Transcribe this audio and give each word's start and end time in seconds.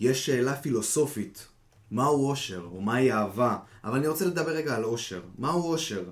יש 0.00 0.26
שאלה 0.26 0.56
פילוסופית, 0.56 1.46
מהו 1.90 2.28
אושר, 2.28 2.68
או 2.72 2.80
מהי 2.80 3.12
אהבה, 3.12 3.56
אבל 3.84 3.98
אני 3.98 4.08
רוצה 4.08 4.24
לדבר 4.24 4.50
רגע 4.50 4.76
על 4.76 4.84
אושר. 4.84 5.20
מהו 5.38 5.72
אושר? 5.72 6.04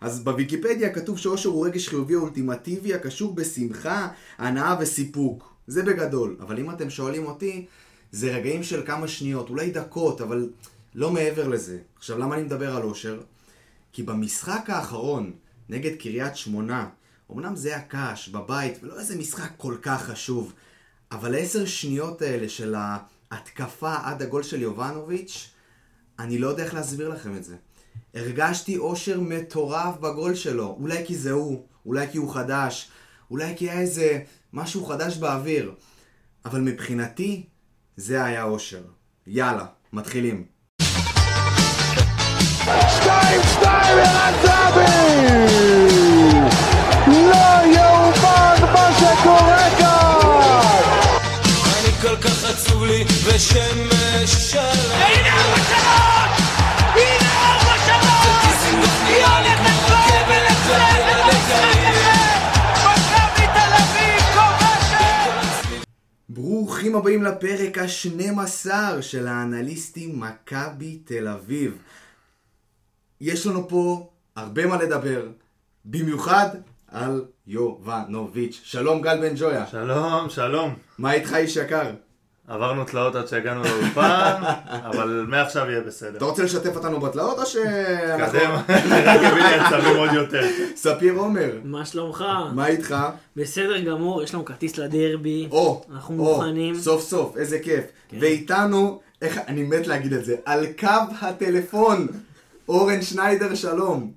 אז 0.00 0.24
בוויקיפדיה 0.24 0.94
כתוב 0.94 1.18
שאושר 1.18 1.48
הוא 1.48 1.66
רגש 1.66 1.88
חיובי 1.88 2.14
אולטימטיבי 2.14 2.94
הקשור 2.94 3.34
בשמחה, 3.34 4.08
הנאה 4.38 4.76
וסיפוק. 4.80 5.54
זה 5.66 5.82
בגדול. 5.82 6.36
אבל 6.40 6.58
אם 6.58 6.70
אתם 6.70 6.90
שואלים 6.90 7.26
אותי, 7.26 7.66
זה 8.12 8.36
רגעים 8.36 8.62
של 8.62 8.86
כמה 8.86 9.08
שניות, 9.08 9.50
אולי 9.50 9.70
דקות, 9.70 10.20
אבל 10.20 10.50
לא 10.94 11.10
מעבר 11.10 11.48
לזה. 11.48 11.78
עכשיו, 11.96 12.18
למה 12.18 12.34
אני 12.34 12.42
מדבר 12.42 12.76
על 12.76 12.82
אושר? 12.82 13.20
כי 13.92 14.02
במשחק 14.02 14.70
האחרון, 14.70 15.32
נגד 15.68 15.96
קריית 15.96 16.36
שמונה, 16.36 16.88
אמנם 17.32 17.56
זה 17.56 17.68
היה 17.68 17.80
קש, 17.88 18.28
בבית, 18.28 18.78
ולא 18.82 18.98
איזה 18.98 19.18
משחק 19.18 19.50
כל 19.56 19.76
כך 19.82 20.04
חשוב, 20.04 20.52
אבל 21.12 21.34
העשר 21.34 21.66
שניות 21.66 22.22
האלה 22.22 22.48
של 22.48 22.74
ההתקפה 23.30 23.94
עד 24.04 24.22
הגול 24.22 24.42
של 24.42 24.62
יובנוביץ', 24.62 25.50
אני 26.18 26.38
לא 26.38 26.48
יודע 26.48 26.64
איך 26.64 26.74
להסביר 26.74 27.08
לכם 27.08 27.36
את 27.36 27.44
זה. 27.44 27.56
הרגשתי 28.14 28.76
אושר 28.76 29.20
מטורף 29.20 29.96
בגול 29.96 30.34
שלו, 30.34 30.76
אולי 30.80 31.06
כי 31.06 31.16
זה 31.16 31.30
הוא, 31.30 31.66
אולי 31.86 32.06
כי 32.12 32.18
הוא 32.18 32.34
חדש, 32.34 32.90
אולי 33.30 33.54
כי 33.56 33.70
היה 33.70 33.80
איזה 33.80 34.20
משהו 34.52 34.86
חדש 34.86 35.16
באוויר, 35.16 35.74
אבל 36.44 36.60
מבחינתי 36.60 37.46
זה 37.96 38.24
היה 38.24 38.44
אושר. 38.44 38.82
יאללה, 39.26 39.66
מתחילים. 39.92 40.44
שתיים, 42.62 43.40
שתיים, 43.52 43.98
ערן 43.98 44.34
זהבי! 44.42 45.66
לא 47.06 47.76
יאומן 47.76 48.72
מה 48.72 48.90
שקורה 48.98 49.55
עצוב 52.76 52.88
לי 52.88 53.04
ושמש 53.04 54.30
שלם 54.30 54.62
הנה 54.92 55.32
ארבע 55.32 55.62
שלוש! 55.62 56.40
הנה 56.94 57.30
ארבע 57.32 57.78
שלוש! 57.86 58.78
היא 59.06 59.24
הולכת 59.24 59.86
כבר 59.86 59.96
ולצאת 60.28 61.00
את 61.00 61.16
המשחק 61.24 61.78
הזה! 61.86 62.16
מכבי 62.84 63.46
תל 63.54 63.72
אביב 63.82 64.20
כובשת! 64.34 65.86
ברוכים 66.28 66.96
הבאים 66.96 67.22
לפרק 67.22 67.78
ה-12 67.78 68.70
של 69.00 69.26
האנליסטים 69.26 70.20
מכבי 70.20 70.98
תל 71.04 71.28
אביב. 71.28 71.78
יש 73.20 73.46
לנו 73.46 73.68
פה 73.68 74.10
הרבה 74.36 74.66
מה 74.66 74.76
לדבר, 74.76 75.28
במיוחד 75.84 76.48
על 76.88 77.24
יובנוביץ'. 77.46 78.60
שלום 78.64 79.02
גל 79.02 79.20
בן 79.20 79.34
ג'ויה. 79.36 79.66
שלום, 79.66 80.30
שלום. 80.30 80.74
מה 80.98 81.12
איתך 81.12 81.34
איש 81.34 81.56
יקר? 81.56 81.90
עברנו 82.48 82.84
תלאות 82.84 83.14
עד 83.14 83.28
שהגענו 83.28 83.62
לאולפן, 83.62 84.42
אבל 84.90 85.24
מעכשיו 85.28 85.70
יהיה 85.70 85.80
בסדר. 85.80 86.16
אתה 86.16 86.24
רוצה 86.24 86.42
לשתף 86.42 86.76
אותנו 86.76 87.00
בתלאות 87.00 87.38
או 87.38 87.46
שאנחנו... 87.46 88.38
קדם, 88.38 88.54
רק 89.06 89.20
הביא 89.24 89.42
לי 89.42 89.54
עצבים 89.54 89.96
עוד 89.96 90.12
יותר. 90.12 90.42
ספיר 90.76 91.14
עומר, 91.14 91.50
מה 91.64 91.86
שלומך? 91.86 92.24
מה 92.54 92.66
איתך? 92.66 92.96
בסדר 93.36 93.80
גמור, 93.80 94.22
יש 94.22 94.34
לנו 94.34 94.44
כרטיס 94.44 94.78
לדרבי. 94.78 95.48
או, 95.50 95.84
אנחנו 95.94 96.18
או, 96.18 96.34
מוכנים. 96.34 96.74
סוף 96.74 97.02
סוף, 97.02 97.36
איזה 97.36 97.58
כיף. 97.58 97.84
כן. 98.08 98.16
ואיתנו, 98.20 99.00
איך, 99.22 99.38
אני 99.48 99.62
מת 99.62 99.86
להגיד 99.86 100.12
את 100.12 100.24
זה, 100.24 100.36
על 100.44 100.66
קו 100.78 100.86
הטלפון, 101.20 102.06
אורן 102.68 103.02
שניידר, 103.02 103.54
שלום. 103.54 104.12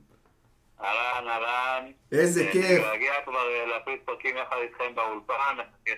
אהלן, 0.81 1.27
אהלן. 1.27 1.91
איזה 2.11 2.41
אה, 2.41 2.51
כיף. 2.51 2.79
מתגעגע 2.79 3.13
כבר 3.25 3.33
אה, 3.33 3.65
להקליט 3.73 3.99
פרקים 4.05 4.35
יחד 4.37 4.55
איתכם 4.63 4.95
באולפן, 4.95 5.33
נחכה 5.53 5.91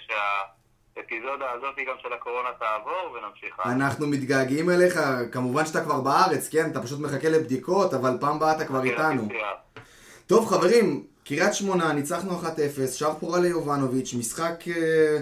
שהאפיזודה 0.95 1.51
הזאת 1.51 1.75
גם 1.87 1.95
של 2.01 2.13
הקורונה 2.13 2.49
תעבור 2.59 3.15
ונמשיך. 3.15 3.59
הלאה. 3.59 3.75
אנחנו 3.75 4.07
מתגעגעים 4.07 4.69
אליך, 4.69 4.99
כמובן 5.31 5.65
שאתה 5.65 5.83
כבר 5.83 6.01
בארץ, 6.01 6.49
כן? 6.49 6.71
אתה 6.71 6.81
פשוט 6.81 6.99
מחכה 6.99 7.29
לבדיקות, 7.29 7.93
אבל 7.93 8.17
פעם 8.19 8.35
הבאה 8.35 8.55
אתה 8.55 8.65
כבר 8.65 8.83
איתנו. 8.83 9.27
טוב 10.27 10.45
חברים, 10.45 11.03
קריית 11.25 11.53
שמונה, 11.53 11.93
ניצחנו 11.93 12.41
1-0, 12.41 12.91
שער 12.91 13.13
פורה 13.13 13.39
ליובנוביץ', 13.39 14.13
משחק... 14.13 14.63
אה, 14.67 15.19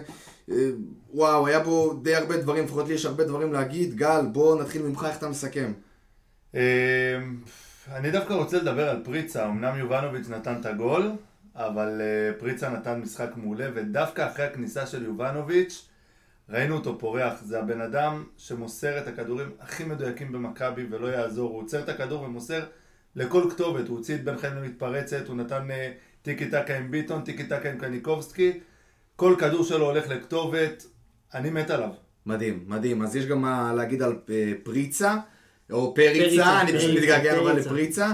אה, 0.51 0.69
וואו, 1.13 1.47
היה 1.47 1.59
בו 1.59 1.93
די 1.93 2.15
הרבה 2.15 2.37
דברים, 2.37 2.65
לפחות 2.65 2.87
לי 2.87 2.93
יש 2.93 3.05
הרבה 3.05 3.23
דברים 3.23 3.53
להגיד. 3.53 3.95
גל, 3.95 4.21
בוא 4.31 4.61
נתחיל 4.61 4.81
ממך, 4.81 5.05
איך 5.09 5.17
אתה 5.17 5.29
מסכם? 5.29 5.71
אמ, 6.53 6.59
אני 7.91 8.11
דווקא 8.11 8.33
רוצה 8.33 8.57
לדבר 8.57 8.89
על 8.89 9.03
פריצה, 9.03 9.45
אמנם 9.45 9.79
יובנוביץ' 9.79 10.29
נתן 10.29 10.55
את 10.61 10.65
הגול, 10.65 11.11
אבל 11.59 12.01
אה, 12.01 12.39
פריצה 12.39 12.69
נתן 12.69 12.99
משחק 12.99 13.29
מעולה, 13.35 13.65
ודווקא 13.73 14.27
אחרי 14.27 14.45
הכניסה 14.45 14.87
של 14.87 15.03
יובנוביץ', 15.03 15.87
ראינו 16.49 16.75
אותו 16.75 16.99
פורח. 16.99 17.33
זה 17.43 17.59
הבן 17.59 17.81
אדם 17.81 18.23
שמוסר 18.37 18.97
את 18.97 19.07
הכדורים 19.07 19.49
הכי 19.59 19.83
מדויקים 19.83 20.31
במכבי 20.31 20.85
ולא 20.89 21.07
יעזור. 21.07 21.51
הוא 21.51 21.61
עוצר 21.61 21.79
את 21.79 21.89
הכדור 21.89 22.23
ומוסר 22.23 22.65
לכל 23.15 23.43
כתובת. 23.49 23.87
הוא 23.87 23.97
הוציא 23.97 24.15
את 24.15 24.23
בן 24.23 24.37
חיים 24.37 24.55
למתפרצת, 24.55 25.27
הוא 25.27 25.35
נתן 25.35 25.71
אה, 25.71 25.91
טיקי 26.21 26.49
טקה 26.49 26.77
עם 26.77 26.91
ביטון, 26.91 27.21
טיקי 27.21 27.43
טקה 27.43 27.69
עם 27.69 27.77
קניקובסקי. 27.77 28.59
כל 29.15 29.35
כדור 29.39 29.63
שלו 29.63 29.85
הולך 29.85 30.09
לכתובת, 30.09 30.85
אני 31.33 31.49
מת 31.49 31.69
עליו. 31.69 31.89
מדהים, 32.25 32.63
מדהים. 32.67 33.01
אז 33.01 33.15
יש 33.15 33.25
גם 33.25 33.41
מה 33.41 33.73
להגיד 33.73 34.01
על 34.01 34.19
אה, 34.29 34.51
פריצה, 34.63 35.15
או 35.71 35.93
פריצה, 35.93 36.19
פריצה, 36.19 36.61
אני 36.61 36.73
פשוט 36.73 36.97
מתגעגע. 36.97 37.53
לפריצה. 37.53 38.11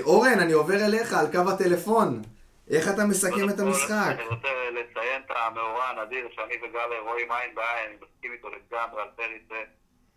אורן, 0.00 0.38
אני 0.38 0.52
עובר 0.52 0.84
אליך 0.84 1.12
על 1.12 1.26
קו 1.32 1.50
הטלפון. 1.50 2.22
איך 2.70 2.84
אתה 2.94 3.04
מסכם 3.04 3.48
את 3.54 3.60
המשחק? 3.60 4.14
אני 4.18 4.24
רוצה 4.24 4.70
לציין 4.70 5.22
את 5.26 5.30
המאורע 5.36 5.84
הנדיר 5.84 6.28
שאני 6.30 6.54
וגל 6.62 6.94
רואים 7.02 7.32
עין 7.32 7.54
בעין, 7.54 7.90
אני 7.90 7.94
מסכים 7.94 8.32
איתו 8.32 8.48
לגמרי 8.48 9.02
על 9.02 9.08
פריצה. 9.16 9.62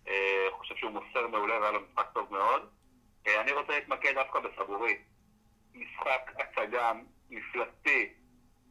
אה, 0.07 0.47
חושב 0.51 0.75
שהוא 0.75 0.91
מוסר 0.91 1.27
מעולה 1.27 1.59
והיה 1.59 1.71
לו 1.71 1.79
משחק 1.81 2.05
טוב 2.13 2.27
מאוד. 2.31 2.69
אה, 3.27 3.41
אני 3.41 3.51
רוצה 3.51 3.73
להתמקד 3.73 4.13
דווקא 4.15 4.39
בסבורית. 4.39 5.01
משחק 5.73 6.31
הצגה 6.35 6.91
מפלצתי 7.29 8.13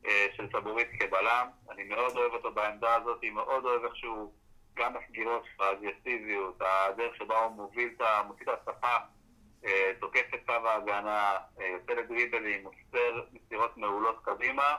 אה, 0.07 0.27
של 0.37 0.49
סבורית 0.53 0.89
כבלם. 1.01 1.49
אני 1.71 1.85
מאוד 1.85 2.17
אוהב 2.17 2.33
אותו 2.33 2.53
בעמדה 2.53 2.95
הזאת, 2.95 3.25
מאוד 3.25 3.65
אוהב 3.65 3.85
איך 3.85 3.97
שהוא, 3.97 4.33
גם 4.77 4.93
הסגירות, 4.97 5.45
האגרסיביות, 5.59 6.57
הדרך 6.61 7.17
שבה 7.17 7.39
הוא 7.39 7.53
מוביל 7.53 7.89
את 7.97 8.01
ה... 8.01 8.23
מוציא 8.27 8.43
את 8.43 8.49
אה, 8.49 8.99
תוקף 10.01 10.35
את 10.35 10.41
קו 10.47 10.69
ההגנה, 10.69 11.37
אה, 11.61 11.67
יוצא 11.67 11.93
לדריבלים, 12.01 12.63
מוסר 12.63 13.21
מסירות 13.33 13.77
מעולות 13.77 14.17
קדימה. 14.25 14.75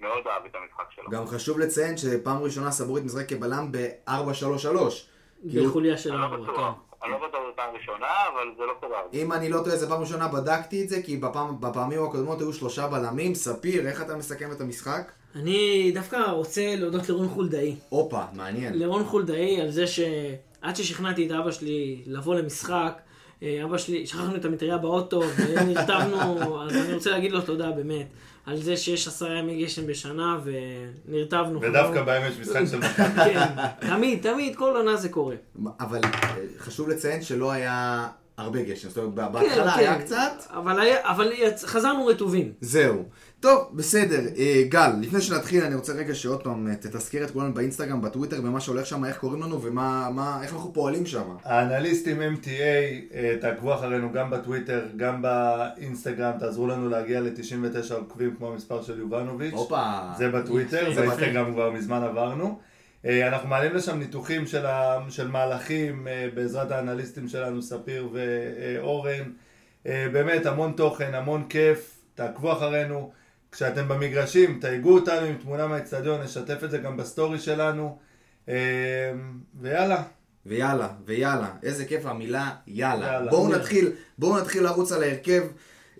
מאוד 0.00 0.26
אהב 0.26 0.44
את 0.44 0.54
המשחק 0.54 0.84
שלו. 0.94 1.10
גם 1.10 1.26
חשוב 1.26 1.58
לציין 1.58 1.96
שפעם 1.96 2.42
ראשונה 2.42 2.70
סבורית 2.70 3.04
משחק 3.04 3.28
כבלם 3.28 3.72
ב-4-3-3. 3.72 5.06
כאילו, 5.50 5.70
בחוליה 5.70 5.96
של 5.96 6.12
אני 6.12 6.20
לא 6.20 6.24
ארבע, 6.24 6.36
בטוח, 6.36 6.56
כן. 6.56 7.04
אני 7.04 7.12
לא 7.12 7.28
בטוח 7.28 7.40
זו 7.46 7.56
פעם 7.56 7.74
ראשונה, 7.74 8.06
אבל 8.32 8.54
זה 8.56 8.62
לא 8.62 8.72
קורה. 8.80 8.98
אם 9.12 9.32
אני 9.32 9.48
לא 9.48 9.60
טועה, 9.64 9.76
זו 9.76 9.88
פעם 9.88 10.00
ראשונה 10.00 10.28
בדקתי 10.28 10.82
את 10.82 10.88
זה, 10.88 11.02
כי 11.02 11.16
בפעם, 11.16 11.60
בפעמים 11.60 12.04
הקודמות 12.04 12.40
היו 12.40 12.52
שלושה 12.52 12.86
בלמים. 12.86 13.34
ספיר, 13.34 13.88
איך 13.88 14.02
אתה 14.02 14.16
מסכם 14.16 14.52
את 14.52 14.60
המשחק? 14.60 15.12
אני 15.34 15.90
דווקא 15.94 16.16
רוצה 16.16 16.74
להודות 16.76 17.08
לרון 17.08 17.28
חולדאי. 17.28 17.76
הופה, 17.88 18.22
מעניין. 18.32 18.78
לרון 18.78 19.04
חולדאי 19.04 19.60
על 19.60 19.70
זה 19.70 19.86
שעד 19.86 20.76
ששכנעתי 20.76 21.26
את 21.26 21.30
אבא 21.30 21.50
שלי 21.50 22.02
לבוא 22.06 22.34
למשחק, 22.34 22.72
אה, 22.72 23.05
אבא 23.42 23.78
שלי, 23.78 24.06
שכחנו 24.06 24.36
את 24.36 24.44
המטריה 24.44 24.78
באוטו 24.78 25.22
ונרטבנו, 25.36 26.20
אז 26.62 26.76
אני 26.76 26.94
רוצה 26.94 27.10
להגיד 27.10 27.32
לו 27.32 27.40
תודה 27.40 27.70
באמת, 27.70 28.06
על 28.46 28.56
זה 28.62 28.76
שיש 28.76 29.08
עשרה 29.08 29.38
ימי 29.38 29.64
גשם 29.64 29.86
בשנה 29.86 30.38
ונרטבנו. 31.08 31.60
ודווקא 31.62 32.02
בהם 32.02 32.22
יש 32.32 32.38
משחק 32.40 32.62
של 32.70 32.78
מכבי. 32.78 33.06
כן, 33.34 33.48
תמיד, 33.80 34.22
תמיד, 34.22 34.56
כל 34.56 34.76
עונה 34.76 34.96
זה 34.96 35.08
קורה. 35.08 35.34
אבל 35.80 36.00
אה, 36.04 36.34
חשוב 36.58 36.88
לציין 36.88 37.22
שלא 37.22 37.50
היה 37.52 38.06
הרבה 38.36 38.62
גשם. 38.62 38.88
זאת 38.88 38.98
אומרת, 38.98 39.32
בהתחלה 39.32 39.72
כן, 39.72 39.78
היה 39.80 39.98
כן. 39.98 40.04
קצת, 40.04 40.16
אבל 40.50 40.80
היה- 40.80 41.10
אבל 41.10 41.32
חזרנו 41.64 42.06
רטובים. 42.06 42.52
זהו. 42.60 43.04
טוב, 43.40 43.70
בסדר. 43.72 44.20
אה, 44.38 44.62
גל, 44.68 44.90
לפני 45.00 45.20
שנתחיל, 45.20 45.64
אני 45.64 45.74
רוצה 45.74 45.92
רגע 45.92 46.14
שעוד 46.14 46.42
פעם 46.42 46.68
אה, 46.68 46.74
תתזכר 46.74 47.24
את 47.24 47.30
כולנו 47.30 47.54
באינסטגרם, 47.54 48.02
בטוויטר, 48.02 48.40
במה 48.40 48.60
שהולך 48.60 48.86
שם, 48.86 49.04
איך 49.04 49.18
קוראים 49.18 49.42
לנו 49.42 49.62
ומה, 49.62 50.08
מה, 50.14 50.40
איך 50.42 50.52
אנחנו 50.52 50.72
פועלים 50.72 51.06
שם. 51.06 51.36
האנליסטים 51.44 52.20
MTA, 52.20 52.48
אה, 53.14 53.36
תעקבו 53.40 53.74
אחרינו 53.74 54.12
גם 54.12 54.30
בטוויטר, 54.30 54.86
גם 54.96 55.22
באינסטגרם, 55.22 56.32
תעזרו 56.38 56.66
לנו 56.66 56.88
להגיע 56.88 57.20
ל-99 57.20 57.94
עוקבים 57.94 58.34
כמו 58.36 58.52
המספר 58.52 58.82
של 58.82 58.98
יובנוביץ'. 58.98 59.52
הופה. 59.54 59.84
זה 60.18 60.28
בטוויטר, 60.28 60.88
יפה. 60.90 61.00
באינסטגרם 61.00 61.52
כבר 61.52 61.70
מזמן 61.70 62.02
עברנו. 62.02 62.58
אנחנו 63.04 63.48
מעלים 63.48 63.74
לשם 63.74 63.98
ניתוחים 63.98 64.46
של, 64.46 64.66
ה, 64.66 64.98
של 65.08 65.28
מהלכים 65.28 66.08
בעזרת 66.34 66.70
האנליסטים 66.70 67.28
שלנו, 67.28 67.62
ספיר 67.62 68.08
ואורן. 68.12 69.30
באמת, 69.84 70.46
המון 70.46 70.72
תוכן, 70.76 71.14
המון 71.14 71.44
כיף, 71.48 71.98
תעקבו 72.14 72.52
אחרינו. 72.52 73.12
כשאתם 73.56 73.88
במגרשים, 73.88 74.58
תייגו 74.60 74.94
אותנו 74.94 75.26
עם 75.26 75.34
תמונה 75.34 75.66
מהאצטדיון, 75.66 76.22
נשתף 76.22 76.64
את 76.64 76.70
זה 76.70 76.78
גם 76.78 76.96
בסטורי 76.96 77.38
שלנו. 77.38 77.98
אה, 78.48 78.54
ויאללה. 79.60 80.02
ויאללה, 80.46 80.88
ויאללה. 81.04 81.50
איזה 81.62 81.84
כיף 81.84 82.06
המילה 82.06 82.50
יאללה. 82.66 83.06
יאללה. 83.06 83.30
בואו. 83.30 83.48
נתחיל, 83.48 83.92
בואו 84.18 84.40
נתחיל 84.40 84.62
לרוץ 84.62 84.92
על 84.92 85.02
ההרכב. 85.02 85.42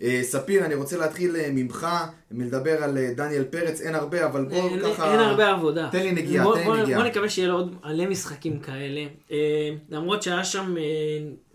אה, 0.01 0.19
ספיר, 0.23 0.65
אני 0.65 0.75
רוצה 0.75 0.97
להתחיל 0.97 1.35
אה, 1.35 1.49
ממך, 1.53 1.87
מלדבר 2.31 2.83
על 2.83 2.97
אה, 2.97 3.13
דניאל 3.15 3.43
פרץ, 3.43 3.81
אין 3.81 3.95
הרבה, 3.95 4.25
אבל 4.25 4.45
בוא 4.45 4.69
אין- 4.69 4.79
ככה... 4.93 5.11
אין 5.11 5.19
הרבה 5.19 5.49
עבודה. 5.51 5.89
תן 5.91 5.99
לי 6.03 6.11
נגיעה, 6.11 6.43
בוא- 6.43 6.53
תן 6.55 6.59
לי 6.59 6.65
בוא- 6.65 6.77
נגיעה. 6.77 6.99
בוא 6.99 7.07
נקווה 7.09 7.29
שיהיה 7.29 7.47
לו 7.47 7.53
עוד 7.55 7.75
מלא 7.85 8.05
משחקים 8.09 8.59
כאלה. 8.59 9.01
אה, 9.31 9.37
למרות 9.89 10.23
שהיה 10.23 10.43
שם 10.43 10.77
אה, 10.77 10.83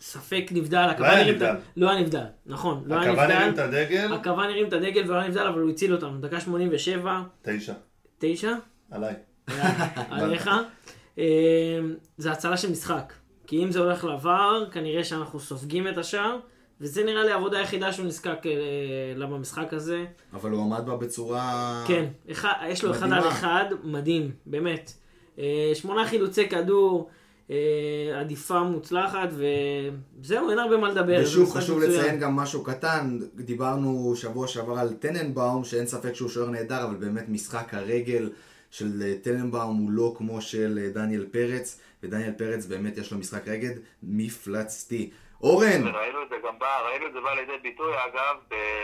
ספק 0.00 0.44
נבדל, 0.50 0.76
הקוואני 0.90 1.14
היה 1.14 1.22
הרים 1.22 1.36
את 1.36 1.42
ה- 1.42 1.52
נבדל. 1.52 1.60
לא 1.76 1.90
היה 1.90 2.00
נבדל, 2.00 2.24
נכון, 2.46 2.82
לא 2.86 2.94
הקוואני 2.94 3.32
הרים 3.34 3.54
את. 3.54 3.58
הדגל, 3.58 4.12
הקוואני 4.14 4.52
הרים 4.52 4.68
את 4.68 4.72
הדגל 4.72 5.02
ולא 5.10 5.18
היה 5.18 5.28
נבדל, 5.28 5.46
אבל 5.46 5.60
הוא 5.60 5.70
הציל 5.70 5.94
אותנו. 5.94 6.20
דקה 6.20 6.40
87, 6.40 7.20
תשע, 7.42 7.72
9, 8.18 8.52
עליי. 8.90 9.14
עליך. 10.10 10.50
אה, 11.18 11.24
זה 12.18 12.32
הצלה 12.32 12.56
של 12.56 12.70
משחק. 12.70 13.12
כי 13.46 13.64
אם 13.64 13.70
זה 13.70 13.78
הולך 13.80 14.04
לעבר, 14.04 14.64
כנראה 14.72 15.04
שאנחנו 15.04 15.40
סופגים 15.40 15.88
את 15.88 15.98
השער. 15.98 16.36
וזה 16.82 17.04
נראה 17.04 17.24
לי 17.24 17.30
העבודה 17.32 17.58
היחידה 17.58 17.92
שהוא 17.92 18.06
נזקק 18.06 18.46
אה, 18.46 18.52
לה 19.16 19.26
במשחק 19.26 19.72
הזה. 19.72 20.04
אבל 20.32 20.50
הוא 20.50 20.62
עמד 20.62 20.86
בה 20.86 20.96
בצורה... 20.96 21.84
כן, 21.88 22.04
אחד, 22.30 22.52
יש 22.68 22.84
לו 22.84 22.90
אחד 22.90 23.06
מדהימה. 23.06 23.26
על 23.26 23.28
אחד, 23.28 23.64
מדהים, 23.84 24.30
באמת. 24.46 24.92
אה, 25.38 25.72
שמונה 25.74 26.06
חילוצי 26.06 26.48
כדור, 26.48 27.10
אה, 27.50 28.20
עדיפה 28.20 28.62
מוצלחת, 28.62 29.28
וזהו, 30.20 30.50
אין 30.50 30.58
הרבה 30.58 30.76
מה 30.76 30.88
לדבר. 30.88 31.20
ושוב, 31.22 31.50
חשוב 31.50 31.78
מצוין. 31.78 32.00
לציין 32.00 32.20
גם 32.20 32.36
משהו 32.36 32.62
קטן, 32.64 33.18
דיברנו 33.34 34.12
שבוע 34.16 34.48
שעבר 34.48 34.78
על 34.78 34.92
טננבאום, 34.92 35.64
שאין 35.64 35.86
ספק 35.86 36.14
שהוא 36.14 36.28
שוער 36.28 36.50
נהדר, 36.50 36.84
אבל 36.84 36.94
באמת 36.94 37.28
משחק 37.28 37.74
הרגל 37.74 38.30
של 38.70 39.02
אה, 39.02 39.14
טננבאום 39.22 39.76
הוא 39.76 39.90
לא 39.90 40.14
כמו 40.18 40.40
של 40.40 40.78
אה, 40.82 40.90
דניאל 40.90 41.26
פרץ, 41.30 41.80
ודניאל 42.02 42.32
פרץ 42.32 42.66
באמת 42.66 42.98
יש 42.98 43.12
לו 43.12 43.18
משחק 43.18 43.48
רגל 43.48 43.72
מפלצתי. 44.02 45.10
אורן, 45.42 45.86
וראינו 45.88 46.22
את 46.22 46.28
זה 46.28 46.36
גם 46.44 46.58
בא, 46.58 46.80
ראינו 46.80 47.06
את 47.06 47.12
זה 47.12 47.20
בא 47.20 47.34
לידי 47.34 47.58
ביטוי, 47.62 47.92
אגב, 48.04 48.36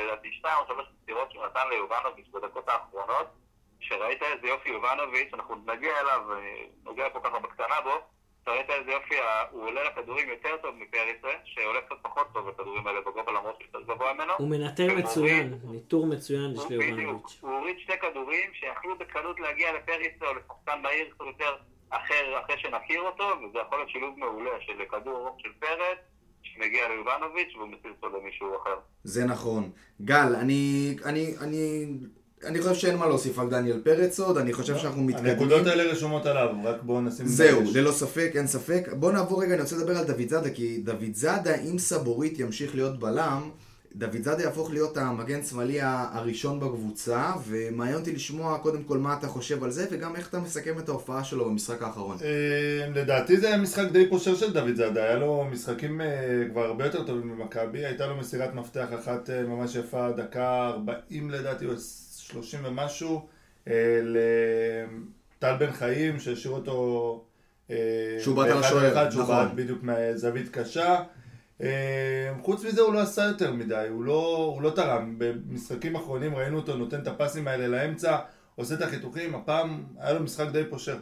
לדעתי 0.07 0.33
שתיים 0.33 0.55
או 0.61 0.75
שלוש 0.75 0.87
מסירות 1.03 1.33
שהוא 1.33 1.47
נתן 1.47 1.69
ליובנוביץ' 1.71 2.27
בדקות 2.35 2.69
האחרונות, 2.69 3.27
שראית 3.81 4.23
איזה 4.23 4.47
יופי 4.49 4.69
יובנוביץ', 4.69 5.29
אנחנו 5.35 5.55
נגיע 5.67 6.01
אליו, 6.01 6.21
אה, 6.33 6.37
נוגע 6.85 7.09
פה 7.13 7.21
ככה 7.25 7.39
בקטנה 7.39 7.81
בו, 7.85 7.91
אתה 8.43 8.51
ראית 8.51 8.71
איזה 8.71 8.93
יופי, 8.93 9.19
ה- 9.21 9.45
הוא 9.51 9.67
עולה 9.67 9.85
לכדורים 9.85 10.29
יותר 10.29 10.57
טוב 10.63 10.75
מפריסה, 10.75 11.39
שעולה 11.45 11.81
קצת 11.81 11.95
פחות 12.03 12.27
טוב 12.33 12.51
בכדורים 12.51 12.87
האלה 12.87 13.01
בגובה 13.01 13.33
למרות 13.33 13.57
שהוא 13.61 13.81
יותר 13.81 13.93
גבוה 13.95 14.13
ממנו. 14.15 14.33
הוא 14.39 14.49
מנטר 14.49 14.87
מצוין, 14.97 15.59
ניטור 15.65 16.07
מצוין 16.07 16.53
יש 16.57 16.65
ליובנוביץ'. 16.71 17.39
הוא 17.41 17.51
הוריד 17.59 17.79
שתי 17.79 17.99
כדורים 17.99 18.51
שיכלו 18.55 18.99
בקלות 18.99 19.41
להגיע 19.41 19.73
לפריסה 19.73 20.27
או 20.27 20.35
לשחקן 20.35 20.83
מהיר 20.83 21.11
קצת 21.15 21.25
יותר 21.27 21.57
אחר, 21.91 22.41
אחרי 22.45 22.59
שנכיר 22.59 23.01
אותו, 23.01 23.25
וזה 23.25 23.59
יכול 23.59 23.79
להיות 23.79 23.91
שילוב 23.91 24.19
מעולה 24.19 24.61
של 24.61 24.85
כדור 24.91 25.17
ארוך 25.27 25.41
של 25.41 25.53
פרץ, 25.59 25.99
שמגיע 26.59 26.83
ליובנוביץ' 26.89 27.55
והוא 27.57 27.69
מסיר 27.69 27.91
אותו 28.03 28.19
למישהו 28.19 28.47
אחר. 28.63 28.75
זה 29.05 29.25
נכון. 29.25 29.71
גל, 30.03 30.35
אני, 30.41 30.97
אני, 31.05 31.35
אני, 31.41 31.87
אני 32.45 32.63
חושב 32.63 32.75
שאין 32.75 32.97
מה 32.97 33.07
להוסיף 33.07 33.39
על 33.39 33.51
דניאל 33.51 33.81
פרץ 33.85 34.21
עוד, 34.21 34.39
אני 34.39 34.53
חושב 34.53 34.77
שאנחנו 34.77 35.03
מתקדמים. 35.03 35.33
הנקודות 35.33 35.67
האלה 35.67 35.83
רשומות 35.83 36.27
עליו, 36.27 36.49
רק 36.65 36.83
בואו 36.83 37.01
נשים... 37.01 37.27
זהו, 37.27 37.61
דגש. 37.61 37.77
ללא 37.77 37.93
ספק, 37.93 38.31
אין 38.35 38.47
ספק. 38.47 38.89
בוא 38.93 39.13
נעבור 39.13 39.43
רגע, 39.43 39.55
אני 39.55 39.63
רוצה 39.63 39.77
לדבר 39.77 39.99
על 39.99 40.05
דוד 40.05 40.29
זאדה, 40.29 40.51
כי 40.51 40.79
דוד 40.79 41.13
זאדה, 41.13 41.55
אם 41.55 41.79
סבורית 41.79 42.39
ימשיך 42.39 42.75
להיות 42.75 42.99
בלם, 42.99 43.51
דוד 43.99 44.23
זאדה 44.23 44.43
יהפוך 44.43 44.71
להיות 44.71 44.97
המגן 44.97 45.43
שמאלי 45.43 45.79
הראשון 45.83 46.61
בקבוצה, 46.61 47.33
ומעניין 47.47 47.99
אותי 47.99 48.13
לשמוע 48.13 48.59
קודם 48.59 48.83
כל 48.85 48.99
מה 48.99 49.17
אתה 49.19 49.27
חושב 49.27 49.65
על 49.65 49.71
זה, 49.71 49.87
וגם 49.91 50.17
איך 50.17 50.29
אתה 50.29 50.39
מסכם 50.39 50.79
את 50.79 50.89
ההופעה 50.89 51.25
שלו 51.25 51.51
במשחק 51.51 51.83
האחרון. 51.83 52.17
אה, 52.23 52.89
לדעתי 52.95 53.37
זה 53.37 53.49
היה 53.49 53.57
משחק 53.57 53.93
די 53.93 54.09
פושר 54.09 54.35
של 54.35 54.53
דוד 54.53 54.75
זאדה, 54.75 55.05
היה 55.05 55.17
לו 55.17 55.45
משחקים 55.51 56.01
אה, 56.01 56.45
כבר 56.51 56.65
הרבה 56.65 56.85
יותר 56.85 57.05
טובים 57.05 57.39
ממכבי, 57.39 57.87
הייתה 57.87 58.07
לו 58.07 58.17
מסירת 58.17 58.55
מפתח 58.55 58.89
אחת 58.99 59.31
אה, 59.31 59.43
ממש 59.43 59.75
יפה, 59.75 60.13
דקה 60.13 60.69
40 60.69 61.31
לדעתי, 61.31 61.67
או 61.67 61.73
30 62.19 62.61
ומשהו, 62.65 63.27
לטל 64.03 65.57
בן 65.59 65.73
חיים, 65.73 66.21
שהשאיר 66.21 66.55
אותו... 66.55 67.25
שהוא 68.19 68.37
בעט 68.37 68.51
על 68.51 68.65
השוער, 68.65 69.09
נכון. 69.09 69.49
בדיוק 69.55 69.83
מהזווית 69.83 70.49
קשה. 70.49 71.03
אה, 71.63 71.69
חוץ 72.43 72.65
מזה 72.65 72.81
הוא 72.81 72.95
לא 72.95 72.99
עשה 73.01 73.23
יותר 73.25 73.53
מדי, 73.53 73.87
הוא 73.91 74.05
לא, 74.05 74.37
הוא 74.55 74.63
לא 74.63 74.71
תרם. 74.71 75.15
במשחקים 75.19 75.97
אחרונים 75.97 76.35
ראינו 76.37 76.57
אותו 76.57 76.77
נותן 76.77 77.01
את 77.03 77.07
הפסים 77.07 77.49
האלה 77.49 77.67
לאמצע, 77.69 78.19
עושה 78.57 78.75
את 78.75 78.83
החיתוכים, 78.83 79.35
הפעם 79.35 79.85
היה 79.99 80.13
לו 80.13 80.21
משחק 80.21 80.49
די 80.53 80.63
פושר. 80.71 80.97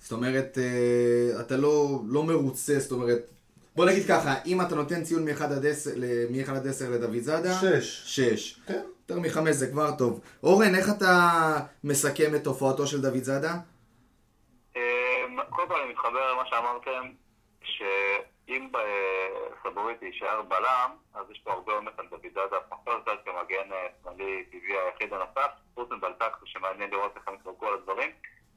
זאת 0.00 0.12
אומרת, 0.12 0.58
אה, 0.58 1.40
אתה 1.40 1.56
לא, 1.56 2.00
לא 2.06 2.22
מרוצה, 2.24 2.78
זאת 2.78 2.92
אומרת, 2.92 3.30
בוא 3.76 3.86
נגיד 3.86 4.06
ככה, 4.08 4.34
אם 4.46 4.60
אתה 4.60 4.74
נותן 4.74 5.04
ציון 5.04 5.24
מ-1 5.24 5.42
עד 5.44 5.66
10 5.66 5.90
ל- 5.96 6.04
מ-1 6.30 6.50
עד 6.50 6.66
10 6.66 6.90
לדוד 6.90 7.18
זאדה, 7.20 7.54
שש. 7.54 8.02
6. 8.16 8.60
כן. 8.66 8.80
יותר 9.08 9.20
מחמש 9.20 9.56
זה 9.56 9.66
כבר 9.66 9.90
טוב. 9.98 10.20
אורן, 10.42 10.74
איך 10.74 10.88
אתה 10.96 11.30
מסכם 11.84 12.34
את 12.34 12.46
הופעתו 12.46 12.86
של 12.86 13.00
דוד 13.00 13.22
זאדה? 13.22 13.54
אמ, 14.76 14.80
קודם 15.50 15.68
כל 15.68 15.74
אני 15.84 15.90
מתחבר 15.92 16.32
למה 16.32 16.42
שאמרתם, 16.50 17.08
שאם 17.62 18.37
ב- 18.48 18.78
סבורית 19.62 20.02
יישאר 20.02 20.42
בלם, 20.42 20.90
אז 21.14 21.30
יש 21.30 21.38
פה 21.44 21.52
הרבה 21.52 21.72
עומס 21.72 21.92
על 21.98 22.06
דוד 22.10 22.26
זאדה, 22.34 22.56
פחות 22.68 23.02
קצת 23.02 23.18
כמגן 23.24 23.72
אה, 23.72 23.86
שמאלי 24.02 24.44
טבעי 24.44 24.78
היחיד 24.78 25.12
הנוסף, 25.12 25.50
חוץ 25.74 25.88
מבלטק 25.90 26.32
שמעניין 26.44 26.90
לראות 26.90 27.16
איך 27.16 27.28
הם 27.28 27.34
יתחלקו 27.34 27.66
על 27.66 27.74
הדברים. 27.74 28.10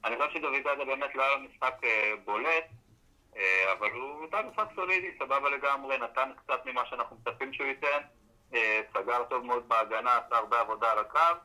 אני 0.04 0.16
חושב 0.16 0.30
שדוד 0.38 0.52
זאדה 0.64 0.84
באמת 0.84 1.14
לא 1.14 1.22
היה 1.22 1.36
משחק 1.38 1.74
אה, 1.84 2.12
בולט, 2.24 2.64
אה, 3.36 3.72
אבל 3.72 3.90
הוא 3.90 4.26
נתן 4.26 4.46
משחק 4.52 4.68
סולידי, 4.74 5.10
סבבה 5.18 5.50
לגמרי, 5.50 5.98
נתן 5.98 6.30
קצת 6.36 6.66
ממה 6.66 6.82
שאנחנו 6.86 7.16
מצפים 7.16 7.52
שהוא 7.52 7.66
ייתן, 7.66 8.00
אה, 8.54 8.80
סגר 8.94 9.24
טוב 9.30 9.44
מאוד 9.44 9.68
בהגנה, 9.68 10.10
עשה 10.16 10.36
הרבה 10.36 10.60
עבודה 10.60 10.92
על 10.92 10.98
הקו. 10.98 11.38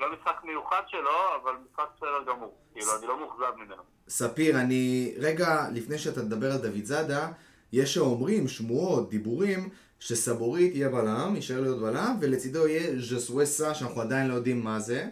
לא 0.00 0.12
משחק 0.12 0.44
מיוחד 0.44 0.82
שלו, 0.86 1.36
אבל 1.42 1.52
משחק 1.70 1.86
בסדר 1.96 2.24
גמור. 2.26 2.58
כאילו, 2.72 2.98
אני 2.98 3.06
לא 3.06 3.18
מאוכזב 3.18 3.54
ממנו. 3.56 3.82
ספיר, 4.08 4.56
אני... 4.56 5.14
רגע, 5.20 5.46
לפני 5.74 5.98
שאתה 5.98 6.20
תדבר 6.20 6.46
על 6.46 6.58
דוד 6.58 6.84
זאדה, 6.84 7.28
יש 7.72 7.94
שאומרים, 7.94 8.48
שמועות, 8.48 9.10
דיבורים, 9.10 9.68
שסבורית 10.00 10.74
יהיה 10.74 10.88
בלם, 10.88 11.32
יישאר 11.36 11.60
להיות 11.60 11.80
בלם, 11.80 12.16
ולצידו 12.20 12.68
יהיה 12.68 13.00
ז'סווסה, 13.00 13.74
שאנחנו 13.74 14.00
עדיין 14.00 14.28
לא 14.28 14.34
יודעים 14.34 14.64
מה 14.64 14.80
זה. 14.80 15.06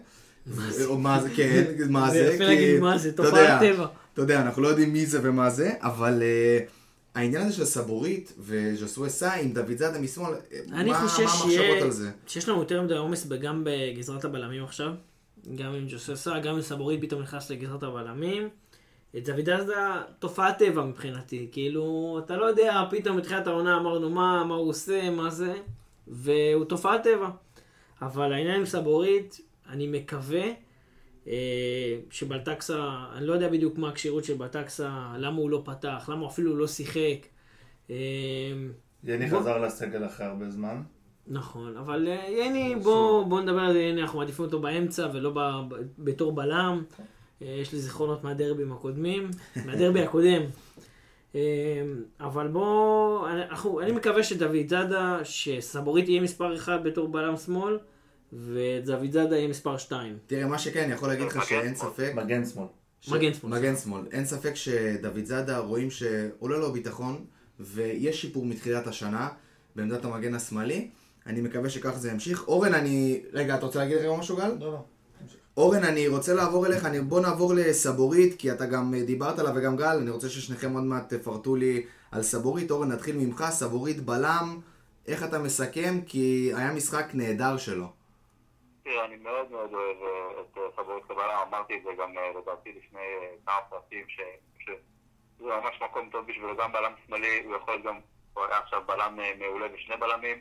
או 0.84 0.98
מה 0.98 1.22
זה, 1.22 1.30
כן, 1.36 1.64
מה 1.88 2.10
זה 2.10 2.26
זה. 2.26 2.34
יפה 2.34 2.44
להגיד 2.44 2.80
מה 2.80 2.98
זה, 2.98 3.12
תופעת 3.12 3.60
טבע. 3.60 3.86
אתה 4.12 4.22
יודע, 4.22 4.42
אנחנו 4.42 4.62
לא 4.62 4.68
יודעים 4.68 4.92
מי 4.92 5.06
זה 5.06 5.18
ומה 5.22 5.50
זה, 5.50 5.70
אבל 5.80 6.22
אה, 6.22 6.58
העניין 7.14 7.46
הזה 7.46 7.56
של 7.56 7.64
סבורית 7.64 8.32
וז'סווסה 8.38 9.32
עם 9.32 9.52
דוד 9.52 9.76
זאדה 9.76 9.98
משמאל, 9.98 10.34
אה, 10.52 10.84
מה 10.84 10.98
המחשבות 10.98 11.82
על 11.82 11.90
זה? 11.90 12.10
שיש 12.26 12.48
לנו 12.48 12.58
יותר 12.58 12.82
מדי 12.82 12.96
עומס 12.96 13.26
גם 13.26 13.64
בגזרת 13.66 14.24
הבלמים 14.24 14.64
עכשיו, 14.64 14.92
גם 15.54 15.74
עם 15.74 15.86
ג'וססה, 15.88 16.40
גם 16.40 16.54
עם 16.54 16.62
סבורית 16.62 17.00
פתאום 17.00 17.22
נכנס 17.22 17.50
לגזרת 17.50 17.82
הבלמים. 17.82 18.48
את 19.16 19.28
דוד 19.28 19.48
אזדה, 19.50 20.02
תופעת 20.18 20.58
טבע 20.58 20.84
מבחינתי, 20.84 21.48
כאילו, 21.52 22.16
אתה 22.24 22.36
לא 22.36 22.44
יודע, 22.44 22.82
פתאום 22.90 23.16
בתחילת 23.16 23.46
העונה 23.46 23.76
אמרנו 23.76 24.10
מה, 24.10 24.44
מה 24.44 24.54
הוא 24.54 24.68
עושה, 24.68 25.10
מה 25.10 25.30
זה, 25.30 25.54
והוא 26.08 26.64
תופעת 26.64 27.02
טבע. 27.02 27.28
אבל 28.02 28.32
העניין 28.32 28.60
עם 28.60 28.66
סבורית, 28.66 29.40
אני 29.68 29.86
מקווה 29.86 30.44
אה, 31.26 31.32
שבלטקסה, 32.10 32.84
אני 33.14 33.26
לא 33.26 33.32
יודע 33.32 33.48
בדיוק 33.48 33.78
מה 33.78 33.88
הכשירות 33.88 34.24
של 34.24 34.34
בלטקסה, 34.34 34.90
למה 35.18 35.36
הוא 35.36 35.50
לא 35.50 35.62
פתח, 35.64 36.08
למה 36.12 36.20
הוא 36.20 36.28
אפילו 36.28 36.56
לא 36.56 36.66
שיחק. 36.66 37.26
אה, 37.90 37.96
יני 39.04 39.26
בוא- 39.26 39.40
חזר 39.40 39.58
לסגל 39.58 40.06
אחרי 40.06 40.26
הרבה 40.26 40.50
זמן. 40.50 40.82
נכון, 41.28 41.76
אבל 41.76 42.08
אה, 42.08 42.26
יני, 42.30 42.76
בוא, 42.82 43.24
בוא 43.24 43.40
נדבר 43.40 43.60
על 43.60 43.72
זה, 43.72 43.80
יני, 43.80 44.02
אנחנו 44.02 44.18
מעדיפים 44.18 44.44
אותו 44.44 44.60
באמצע 44.60 45.08
ולא 45.12 45.30
ב, 45.30 45.38
ב, 45.68 45.74
בתור 45.98 46.32
בלם. 46.32 46.82
אה, 47.42 47.46
יש 47.62 47.72
לי 47.72 47.78
זיכרונות 47.78 48.24
מהדרבים 48.24 48.72
הקודמים, 48.72 49.30
מהדרבי 49.66 50.00
הקודם. 50.02 50.42
אה, 51.34 51.40
אבל 52.20 52.48
בוא, 52.48 53.28
אני- 53.28 53.42
אנחנו, 53.42 53.80
אני 53.80 53.92
מקווה 53.92 54.22
שדוד 54.22 54.68
זאדה, 54.68 55.18
שסבורית 55.24 56.08
יהיה 56.08 56.20
מספר 56.22 56.54
1 56.56 56.80
בתור 56.84 57.08
בלם 57.08 57.36
שמאל, 57.36 57.78
ודוד 58.32 59.10
זאדה 59.12 59.36
יהיה 59.36 59.48
מספר 59.48 59.76
2. 59.78 60.18
תראה, 60.26 60.46
מה 60.46 60.58
שכן, 60.58 60.84
אני 60.84 60.92
יכול 60.92 61.08
להגיד 61.08 61.26
לך 61.26 61.48
שאין. 61.48 61.74
ספק... 61.74 62.12
מגן 62.14 62.44
שמאל. 62.44 62.66
ש- 63.00 63.08
מגן 63.08 63.34
שמאל. 63.34 63.58
מגן 63.58 63.76
שמאל. 63.76 64.02
אין 64.12 64.24
ספק 64.24 64.54
שדוד 64.54 65.24
זאדה 65.24 65.58
רואים 65.58 65.90
שעולה 65.90 66.58
לו 66.58 66.72
ביטחון, 66.72 67.24
ויש 67.60 68.20
שיפור 68.22 68.44
מתחילת 68.46 68.86
השנה 68.86 69.28
בעמדת 69.76 70.04
המגן 70.04 70.34
השמאלי. 70.34 70.88
אני 71.26 71.40
מקווה 71.40 71.70
שכך 71.70 71.96
זה 71.98 72.10
ימשיך. 72.10 72.48
אורן, 72.48 72.74
אני... 72.74 73.22
רגע, 73.32 73.54
אתה 73.56 73.66
רוצה 73.66 73.78
להגיד 73.78 73.96
רגע 73.96 74.12
משהו, 74.18 74.36
גל? 74.36 74.52
לא, 74.60 74.72
לא. 74.72 74.78
אורן, 75.56 75.84
אני 75.84 76.08
רוצה 76.08 76.34
לעבור 76.34 76.66
אליך, 76.66 76.84
אני... 76.84 77.00
בוא 77.00 77.20
נעבור 77.20 77.52
לסבורית, 77.56 78.40
כי 78.40 78.52
אתה 78.52 78.66
גם 78.66 78.94
אה, 78.94 79.02
דיברת 79.02 79.38
עליו 79.38 79.52
וגם 79.56 79.76
גל, 79.76 79.96
אני 80.02 80.10
רוצה 80.10 80.28
ששניכם 80.28 80.72
עוד 80.74 80.84
מעט 80.84 81.14
תפרטו 81.14 81.56
לי 81.56 81.86
על 82.12 82.22
סבורית. 82.22 82.70
אורן, 82.70 82.92
נתחיל 82.92 83.16
ממך, 83.16 83.44
סבורית 83.50 84.00
בלם, 84.00 84.60
איך 85.08 85.24
אתה 85.24 85.38
מסכם? 85.38 85.94
כי 86.06 86.52
היה 86.56 86.72
משחק 86.72 87.06
נהדר 87.14 87.56
שלו. 87.56 87.86
תראה, 88.84 89.04
אני 89.04 89.16
מאוד 89.16 89.50
מאוד 89.50 89.70
אוהב 89.72 89.96
אה, 90.02 90.40
את 90.40 90.58
אה, 90.58 90.82
סבורית 90.82 91.04
קבלה, 91.04 91.42
אמרתי 91.42 91.74
את 91.76 91.82
זה 91.84 91.90
גם 91.98 92.10
לדעתי 92.38 92.72
לפני 92.78 93.06
כמה 93.46 93.60
פרטים, 93.68 94.04
שזה 94.08 94.74
ממש 95.40 95.82
מקום 95.82 96.08
טוב 96.12 96.26
בשבילו, 96.26 96.56
גם 96.56 96.72
בלם 96.72 96.92
שמאלי, 97.06 97.42
הוא 97.44 97.56
יכול 97.56 97.82
גם, 97.84 97.94
הוא 98.34 98.44
היה 98.44 98.58
עכשיו 98.58 98.82
בלם 98.86 99.18
מעולה 99.38 99.66
ושני 99.74 99.96
בלמים. 99.96 100.36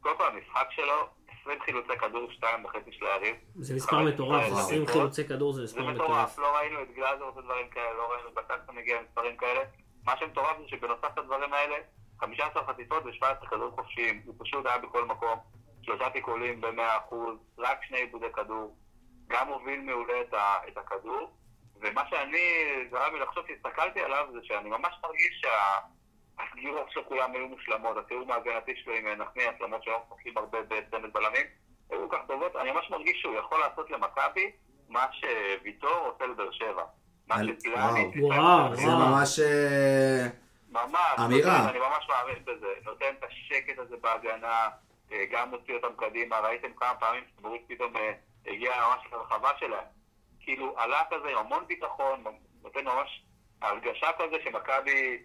קודם 0.00 0.16
כל 0.16 0.26
המשחק 0.26 0.66
שלו 0.70 1.08
20 1.46 1.60
חילוצי 1.62 1.98
כדור, 1.98 2.28
2.5 2.42 2.46
של 2.90 3.06
היריב. 3.06 3.36
זה 3.54 3.74
מספר 3.74 3.98
מטורף, 4.02 4.44
עשרה 4.46 4.60
20 4.60 4.82
דקות. 4.82 4.92
חילוצי 4.92 5.24
כדור 5.28 5.52
זה 5.52 5.66
זה 5.66 5.80
מספר 5.80 5.92
מטורף, 5.92 6.08
מטורף. 6.10 6.38
לא 6.38 6.56
ראינו 6.56 6.82
את 6.82 6.90
גלאזר 6.94 7.24
עושה 7.24 7.40
דברים 7.40 7.68
כאלה, 7.68 7.92
לא 7.92 8.12
ראינו 8.12 8.28
את 8.28 8.34
בטקסון 8.34 8.76
מגיע 8.76 9.00
למספרים 9.00 9.36
כאלה. 9.36 9.60
מה 10.06 10.16
שמטורף 10.16 10.56
זה 10.58 10.68
שבנוסף 10.68 11.18
לדברים 11.18 11.52
האלה, 11.52 11.74
15 12.20 12.64
חטיפות 12.66 13.02
ו-17 13.06 13.46
כדור 13.50 13.70
חופשיים. 13.70 14.22
הוא 14.26 14.34
פשוט 14.38 14.66
היה 14.66 14.78
בכל 14.78 15.04
מקום, 15.04 15.38
שלושה 15.82 16.10
תיקולים 16.10 16.60
ב-100%, 16.60 17.14
רק 17.58 17.78
שני 17.88 17.98
עיבודי 17.98 18.32
כדור. 18.34 18.76
גם 19.28 19.48
הוביל 19.48 19.80
מעולה 19.80 20.20
את, 20.20 20.34
ה- 20.34 20.58
את 20.68 20.76
הכדור. 20.78 21.30
ומה 21.80 22.02
שאני, 22.10 22.64
גרם 22.90 23.14
לי 23.14 23.20
לחשוב 23.20 23.44
שהסתכלתי 23.48 24.00
עליו, 24.00 24.26
זה 24.32 24.38
שאני 24.42 24.70
ממש 24.70 24.94
מרגיש 25.04 25.44
שהסגירות 26.40 26.90
שלו 26.90 27.08
כולם 27.08 27.32
היו 27.32 27.48
מושלמות. 27.48 27.96
התיאום 27.96 28.30
ההגנתי 28.30 28.76
שלו 28.76 28.94
עם 28.94 29.08
נחמיאס, 29.08 29.54
למרות 29.60 29.82
שלא 29.82 30.02
משחקים 30.06 30.38
הרבה 30.38 30.58
בצמד 30.62 31.12
בלמים, 31.12 31.46
היו 31.90 32.10
כל 32.10 32.16
כך 32.16 32.22
טובות. 32.26 32.56
אני 32.56 32.72
ממש 32.72 32.90
מרגיש 32.90 33.20
שהוא 33.20 33.34
יכול 33.34 33.60
לעשות 33.60 33.90
למכבי 33.90 34.50
מה 34.88 35.06
שוויטור 35.12 35.90
עושה 35.90 36.26
לבאר 36.26 36.52
שבע. 36.52 36.84
מה. 37.26 37.36
וואו. 38.20 38.74
זה. 38.74 38.86
ממש... 38.86 39.38
אה, 39.38 40.26
ממש. 40.70 41.18
אמירה. 41.24 41.70
אני 41.70 41.78
ממש 41.78 42.08
מאמין 42.08 42.44
בזה. 42.44 42.74
נותן 42.84 43.14
את 43.18 43.24
השקט 43.24 43.78
הזה 43.78 43.96
בהגנה, 43.96 44.68
אה, 45.12 45.24
גם 45.30 45.50
מוציא 45.50 45.74
אותם 45.74 45.96
קדימה. 45.96 46.38
ראיתם 46.40 46.68
כמה 46.76 46.94
פעמים 46.94 47.24
שברור 47.36 47.56
פתאום 47.68 47.96
אה, 47.96 48.12
הגיע 48.46 48.70
ממש 48.70 49.12
לרחבה 49.12 49.50
שלהם. 49.58 49.84
כאילו 50.40 50.74
עלה 50.78 51.02
כזה 51.10 51.28
עם 51.28 51.38
המון 51.38 51.64
ביטחון, 51.66 52.24
נותן 52.62 52.84
ממש 52.84 53.22
הרגשה 53.62 54.06
כזה 54.18 54.36
שמכבי 54.44 55.18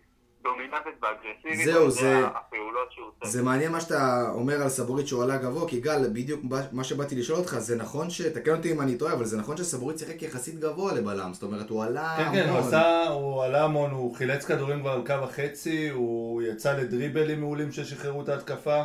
דומיננטית 0.43 0.93
ואגרסיבית. 1.01 1.65
זהו, 1.73 1.91
זה- 1.91 2.25
הפעולות 2.27 2.91
שהוא 2.91 3.05
עושה. 3.21 3.31
זה 3.31 3.43
מעניין 3.43 3.71
מה 3.71 3.81
שאתה 3.81 4.29
אומר 4.33 4.61
על 4.61 4.69
סבורית 4.69 5.07
שהוא 5.07 5.23
עלה 5.23 5.37
גבוה, 5.37 5.69
כי 5.69 5.79
גל, 5.79 6.07
בדיוק 6.13 6.41
מה 6.71 6.83
שבאתי 6.83 7.15
לשאול 7.15 7.37
אותך, 7.39 7.57
זה 7.59 7.75
נכון 7.75 8.09
ש... 8.09 8.21
תקן 8.21 8.55
אותי 8.55 8.71
אם 8.71 8.81
אני 8.81 8.97
טועה, 8.97 9.13
אבל 9.13 9.25
זה 9.25 9.37
נכון 9.37 9.57
שסבורית 9.57 9.97
שיחק 9.99 10.21
יחסית 10.21 10.59
גבוה 10.59 10.93
לבלם, 10.93 11.33
זאת 11.33 11.43
אומרת, 11.43 11.69
הוא 11.69 11.83
עלה 11.83 12.13
כן, 12.17 12.31
כן, 12.31 12.49
הוא 12.49 12.57
המון. 12.57 12.67
עשה, 12.67 13.07
הוא 13.07 13.43
עלה 13.43 13.63
המון, 13.63 13.91
הוא 13.91 14.15
חילץ 14.15 14.45
כדורים 14.45 14.79
כבר 14.81 14.91
על 14.91 15.07
קו 15.07 15.13
החצי, 15.13 15.89
הוא 15.89 16.41
יצא 16.41 16.77
לדריבלים 16.77 17.39
מעולים 17.39 17.71
ששחררו 17.71 18.21
את 18.21 18.29
ההתקפה. 18.29 18.83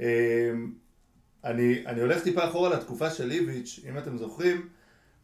אמ, 0.00 0.06
אני, 1.44 1.82
אני 1.86 2.00
הולך 2.00 2.22
טיפה 2.22 2.44
אחורה 2.44 2.68
לתקופה 2.70 3.10
של 3.10 3.30
איביץ', 3.30 3.80
אם 3.88 3.98
אתם 3.98 4.16
זוכרים, 4.18 4.68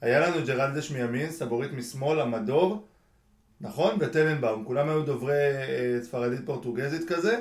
היה 0.01 0.21
לנו 0.21 0.47
ג'רלדש 0.47 0.91
מימין, 0.91 1.31
סבורית 1.31 1.73
משמאל, 1.73 2.21
המדור, 2.21 2.87
נכון? 3.61 3.97
וטננבאום, 4.01 4.65
כולם 4.65 4.89
היו 4.89 5.03
דוברי 5.03 5.35
אה, 5.35 5.99
ספרדית 6.03 6.41
פורטוגזית 6.45 7.09
כזה, 7.09 7.41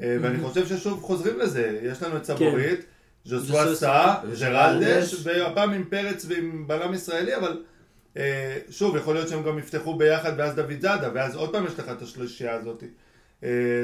אה, 0.00 0.16
ואני 0.20 0.38
חושב 0.38 0.66
ששוב 0.66 1.02
חוזרים 1.02 1.38
לזה, 1.38 1.80
יש 1.82 2.02
לנו 2.02 2.16
את 2.16 2.24
סבורית, 2.24 2.84
ז'וסווה 3.24 3.66
ז'וסווה 3.66 3.74
סא, 3.74 4.40
ג'רלדש. 4.40 5.26
והפעם 5.26 5.72
עם 5.72 5.84
פרץ 5.84 6.26
ועם 6.28 6.66
בלם 6.66 6.94
ישראלי, 6.94 7.36
אבל 7.36 7.62
אה, 8.16 8.58
שוב, 8.70 8.96
יכול 8.96 9.14
להיות 9.14 9.28
שהם 9.28 9.42
גם 9.42 9.58
יפתחו 9.58 9.94
ביחד 9.94 10.32
ואז 10.38 10.54
דוד 10.54 10.80
זאדה, 10.80 11.10
ואז 11.14 11.34
עוד 11.34 11.52
פעם 11.52 11.66
יש 11.66 11.78
לך 11.78 11.88
את 11.88 12.02
השלישייה 12.02 12.54
הזאת 12.54 12.84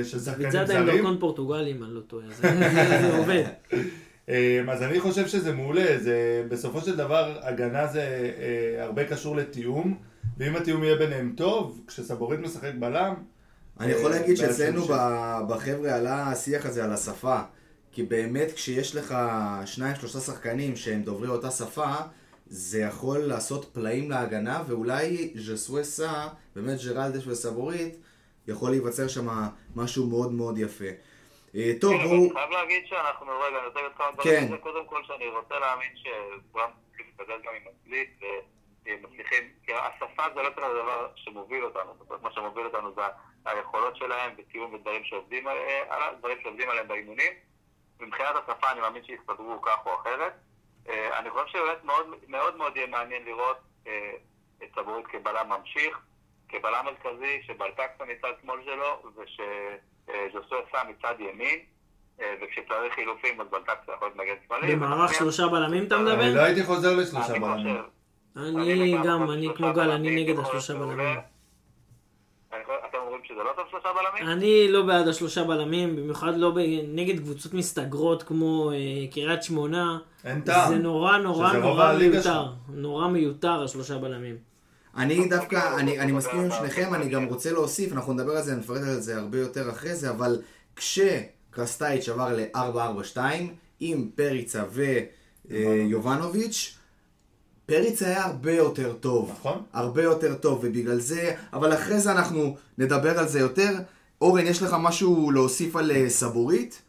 של 0.05 0.19
שחקנים 0.19 0.49
וזה 0.49 0.61
עם 0.61 0.67
זרים. 0.67 0.87
דרכון 0.87 1.17
פורטוגלי, 1.21 1.73
אם 1.73 1.85
אני 1.85 1.95
לא 1.95 2.01
טועה. 2.01 2.27
זה 2.31 3.17
עובד. 3.19 3.45
אז 4.73 4.83
אני 4.83 5.01
חושב 5.01 5.27
שזה 5.27 5.53
מעולה, 5.53 5.99
זה 5.99 6.45
בסופו 6.49 6.81
של 6.81 6.97
דבר 6.97 7.39
הגנה 7.43 7.87
זה 7.87 8.31
הרבה 8.79 9.05
קשור 9.05 9.37
לתיאום, 9.37 9.99
ואם 10.43 10.57
התיאום 10.57 10.85
יהיה 10.85 10.97
ביניהם 10.97 11.35
טוב, 11.37 11.85
כשסבורית 11.89 12.41
משחק 12.41 12.71
בלם, 12.79 13.15
אני 13.81 13.93
יכול 13.93 14.13
אה, 14.13 14.19
להגיד 14.19 14.37
שאצלנו 14.37 14.83
בחבר'ה 15.49 15.95
עלה 15.97 16.31
השיח 16.31 16.67
הזה 16.67 16.85
על 16.85 16.93
השפה. 16.93 17.41
כי 17.93 18.03
באמת 18.03 18.53
כשיש 18.53 18.97
לך 18.97 19.15
שניים 19.67 19.95
שלושה 19.95 20.21
שחקנים 20.21 20.77
שהם 20.77 21.03
דוברי 21.03 21.29
אותה 21.29 21.51
שפה, 21.51 21.95
זה 22.47 22.81
יכול 22.81 23.19
לעשות 23.19 23.75
פלאים 23.75 24.11
להגנה, 24.11 24.63
ואולי 24.67 25.33
ז'סווסה, 25.35 26.29
באמת 26.57 26.79
ג'רלדש 26.85 27.27
וסבורית, 27.27 27.97
יכול 28.49 28.71
להיווצר 28.71 29.09
שם 29.09 29.27
משהו 29.77 30.07
מאוד 30.07 30.33
מאוד 30.33 30.59
יפה. 30.59 30.85
אה, 31.55 31.73
טוב, 31.81 31.93
כן, 31.93 32.09
בואו... 32.09 32.23
אני 32.23 32.33
חייב 32.33 32.51
להגיד 32.51 32.87
שאנחנו, 32.87 33.27
רגע, 33.27 33.59
אני 33.59 33.67
רוצה 33.67 33.81
להגיד 33.81 33.97
כמה 33.99 34.23
כן. 34.23 34.31
דברים. 34.31 34.49
זה 34.51 34.57
קודם 34.57 34.87
כל 34.87 35.03
שאני 35.05 35.29
רוצה 35.29 35.55
להאמין 35.59 35.89
צריכים 36.89 37.07
להסתדר 37.07 37.37
גם 37.45 37.53
עם 37.57 37.73
אנגלית 37.73 38.21
ומצליחים, 38.87 39.45
כי 39.67 39.73
השפה 39.75 40.23
זה 40.35 40.43
לא 40.43 40.49
תמיד 40.49 40.67
הדבר 40.71 41.09
שמוביל 41.17 41.65
אותנו, 41.65 41.95
זאת 41.99 42.11
אומרת, 42.11 42.23
מה 42.23 42.33
שמוביל 42.33 42.67
אותנו 42.67 42.95
זה 42.95 43.03
היכולות 43.45 43.97
שלהם 43.97 44.37
בתיאום 44.37 44.75
ודברים 44.75 45.05
שעובדים 45.05 45.49
אה, 45.49 45.83
עליהם, 45.89 46.15
דברים 46.19 46.39
שעובדים 46.43 46.71
עליהם 46.71 46.89
באימונים. 46.89 47.33
מבחינת 48.01 48.31
השפה 48.37 48.71
אני 48.71 48.81
מאמין 48.81 49.05
שיסתדרו 49.05 49.63
כך 49.63 49.87
או 49.87 49.95
אחרת. 50.01 50.33
אה, 50.89 51.19
אני 51.19 51.31
חושב 51.31 51.47
שבאמת 51.47 51.85
מאוד 51.85 52.07
מאוד 52.29 52.57
מאוד 52.57 52.77
יהיה 52.77 52.87
מעניין 52.87 53.25
לראות 53.25 53.57
אה, 53.87 54.13
את 54.63 54.69
סבורית 54.75 55.07
כבלם 55.07 55.49
ממשיך, 55.49 55.99
כבלם 56.49 56.85
מרכזי, 56.85 57.43
שבלטקסון 57.43 58.09
מצד 58.11 58.33
שמאל 58.43 58.61
שלו, 58.65 59.03
ושז'וסוי 59.17 60.59
סע 60.73 60.83
מצד 60.89 61.15
ימין, 61.19 61.59
אה, 62.21 62.35
וכשצריך 62.43 62.95
חילופים 62.95 63.41
אז 63.41 63.47
בלטקסון 63.51 63.95
יכול 63.95 64.09
להיות 64.09 64.17
מגן 64.17 64.35
שמאלי. 64.47 64.77
במערך 64.77 65.15
שלושה 65.15 65.49
בלמים 65.49 65.87
אתה 65.87 65.95
אני 65.97 66.05
לא 66.05 66.17
מדבר? 66.17 66.41
הייתי 66.41 66.65
חוזר 66.65 66.97
לשלושה 66.97 67.33
בלמים. 67.33 67.83
אני 68.37 68.95
גם, 69.05 69.31
אני 69.31 69.49
כמו 69.57 69.73
גל, 69.73 69.91
אני 69.91 70.25
נגד 70.25 70.39
השלושה 70.39 70.75
בלמים. 70.75 71.19
אתם 72.89 72.99
אומרים 72.99 73.21
שזה 73.25 73.43
לא 73.43 73.51
טוב 73.57 73.65
שלושה 73.71 73.89
בלמים? 73.93 74.33
אני 74.33 74.69
לא 74.69 74.83
בעד 74.83 75.09
השלושה 75.09 75.45
בלמים, 75.45 75.97
במיוחד 75.97 76.37
לא 76.37 76.57
נגד 76.89 77.19
קבוצות 77.19 77.55
מסתגרות 77.55 78.23
כמו 78.23 78.71
אה, 78.73 78.77
קריית 79.13 79.43
שמונה. 79.43 79.99
אין 80.25 80.41
טעם. 80.41 80.69
זה 80.69 80.79
נורא 80.79 81.19
נורא 81.19 81.53
נורא 81.53 81.95
מיותר. 81.99 82.47
נורא 82.69 83.09
מיותר 83.09 83.63
השלושה 83.63 83.99
בלמים. 83.99 84.37
אני 84.97 85.29
דווקא, 85.29 85.77
אני, 85.79 85.99
אני 85.99 86.13
מסכים 86.13 86.41
עם 86.41 86.51
שניכם, 86.51 86.95
אני 86.95 87.09
גם 87.09 87.25
רוצה 87.25 87.53
להוסיף, 87.53 87.93
אנחנו 87.93 88.13
נדבר 88.13 88.33
על 88.33 88.43
זה, 88.43 88.57
נפרט 88.57 88.83
על 88.83 89.01
זה 89.01 89.19
הרבה 89.19 89.39
יותר 89.39 89.71
אחרי 89.71 89.95
זה, 89.95 90.11
אבל 90.11 90.43
כשקרסטייץ' 90.77 92.09
עבר 92.09 92.37
ל-442, 92.37 93.19
עם 93.81 94.11
פריצה 94.15 94.65
ויובנוביץ', 95.49 96.79
פריצה 97.67 98.07
היה 98.07 98.25
הרבה 98.25 98.53
יותר 98.53 98.93
טוב. 98.93 99.31
נכון. 99.31 99.63
הרבה 99.73 100.03
יותר 100.03 100.35
טוב, 100.35 100.59
ובגלל 100.65 100.99
זה, 100.99 101.35
אבל 101.53 101.75
אחרי 101.75 101.99
זה 101.99 102.13
אנחנו 102.13 102.57
נדבר 102.79 103.19
על 103.19 103.27
זה 103.27 103.41
יותר. 103.41 103.71
אורן, 104.21 104.47
יש 104.47 104.63
לך 104.63 104.77
משהו 104.83 105.31
להוסיף 105.31 105.77
על 105.77 105.91
אה, 105.91 106.09
סבורית? 106.09 106.83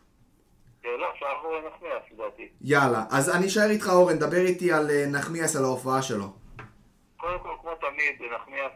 אה, 0.85 0.97
לא, 0.97 1.05
אפשר 1.13 1.25
לעבור 1.25 1.55
לנחמיאס 1.55 2.03
לדעתי. 2.11 2.47
יאללה, 2.61 3.05
אז 3.11 3.35
אני 3.35 3.47
אשאר 3.47 3.69
איתך 3.69 3.89
אורן, 3.89 4.19
דבר 4.19 4.45
איתי 4.45 4.73
על 4.73 4.89
אה, 4.89 5.05
נחמיאס, 5.07 5.55
על 5.55 5.63
ההופעה 5.63 6.01
שלו. 6.01 6.25
קודם 7.17 7.39
כל, 7.39 7.55
כמו 7.61 7.71
תמיד, 7.75 8.31
נחמיאס 8.35 8.71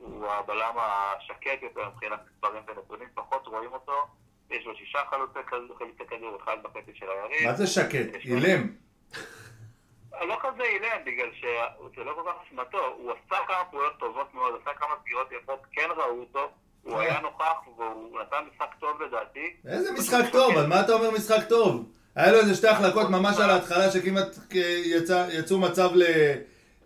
הוא 0.00 0.26
הבלם 0.26 0.74
השקט 0.76 1.62
יותר 1.62 1.80
מבחינת 1.94 2.20
מספרים 2.26 2.62
ונתונים, 2.68 3.08
פחות 3.14 3.46
רואים 3.46 3.72
אותו. 3.72 3.92
יש 4.50 4.66
לו 4.66 4.76
שישה 4.76 4.98
חלוצי 5.10 5.38
כדור, 6.08 6.38
אחד 6.44 6.56
בחצי 6.62 6.90
של 6.94 7.06
היריב. 7.10 7.48
מה 7.48 7.54
זה 7.54 7.66
שקט? 7.66 8.14
אילם. 8.24 8.68
לא 10.20 10.36
כזה 10.42 10.62
אילם, 10.62 11.04
בגלל 11.06 11.28
שזה 11.34 12.04
לא 12.04 12.12
כל 12.14 12.30
כך 12.30 12.34
אשמתו. 12.46 12.86
הוא 12.96 13.12
עשה 13.12 13.36
כמה 13.46 13.64
פעולות 13.70 13.92
טובות 13.98 14.34
מאוד, 14.34 14.54
עשה 14.62 14.70
כמה 14.78 14.94
סגירות 15.02 15.32
יפות, 15.32 15.60
כן 15.72 15.88
ראו 15.96 16.20
אותו. 16.20 16.50
הוא 16.82 17.00
היה 17.00 17.20
נוכח 17.20 17.68
והוא 17.78 18.20
נתן 18.20 18.36
משחק 18.54 18.74
טוב 18.80 19.02
לדעתי. 19.02 19.52
איזה 19.68 19.92
משחק 19.92 20.24
טוב, 20.32 20.56
על 20.56 20.66
מה 20.66 20.80
אתה 20.80 20.92
אומר 20.92 21.10
משחק 21.10 21.48
טוב? 21.48 21.84
היה 22.16 22.32
לו 22.32 22.38
איזה 22.38 22.54
שתי 22.54 22.68
החלקות 22.68 23.10
ממש 23.10 23.40
על 23.40 23.50
ההתחלה 23.50 23.90
שכמעט 23.90 24.38
אה, 24.56 24.60
יצא, 24.84 25.26
יצאו 25.32 25.58
מצב 25.58 25.90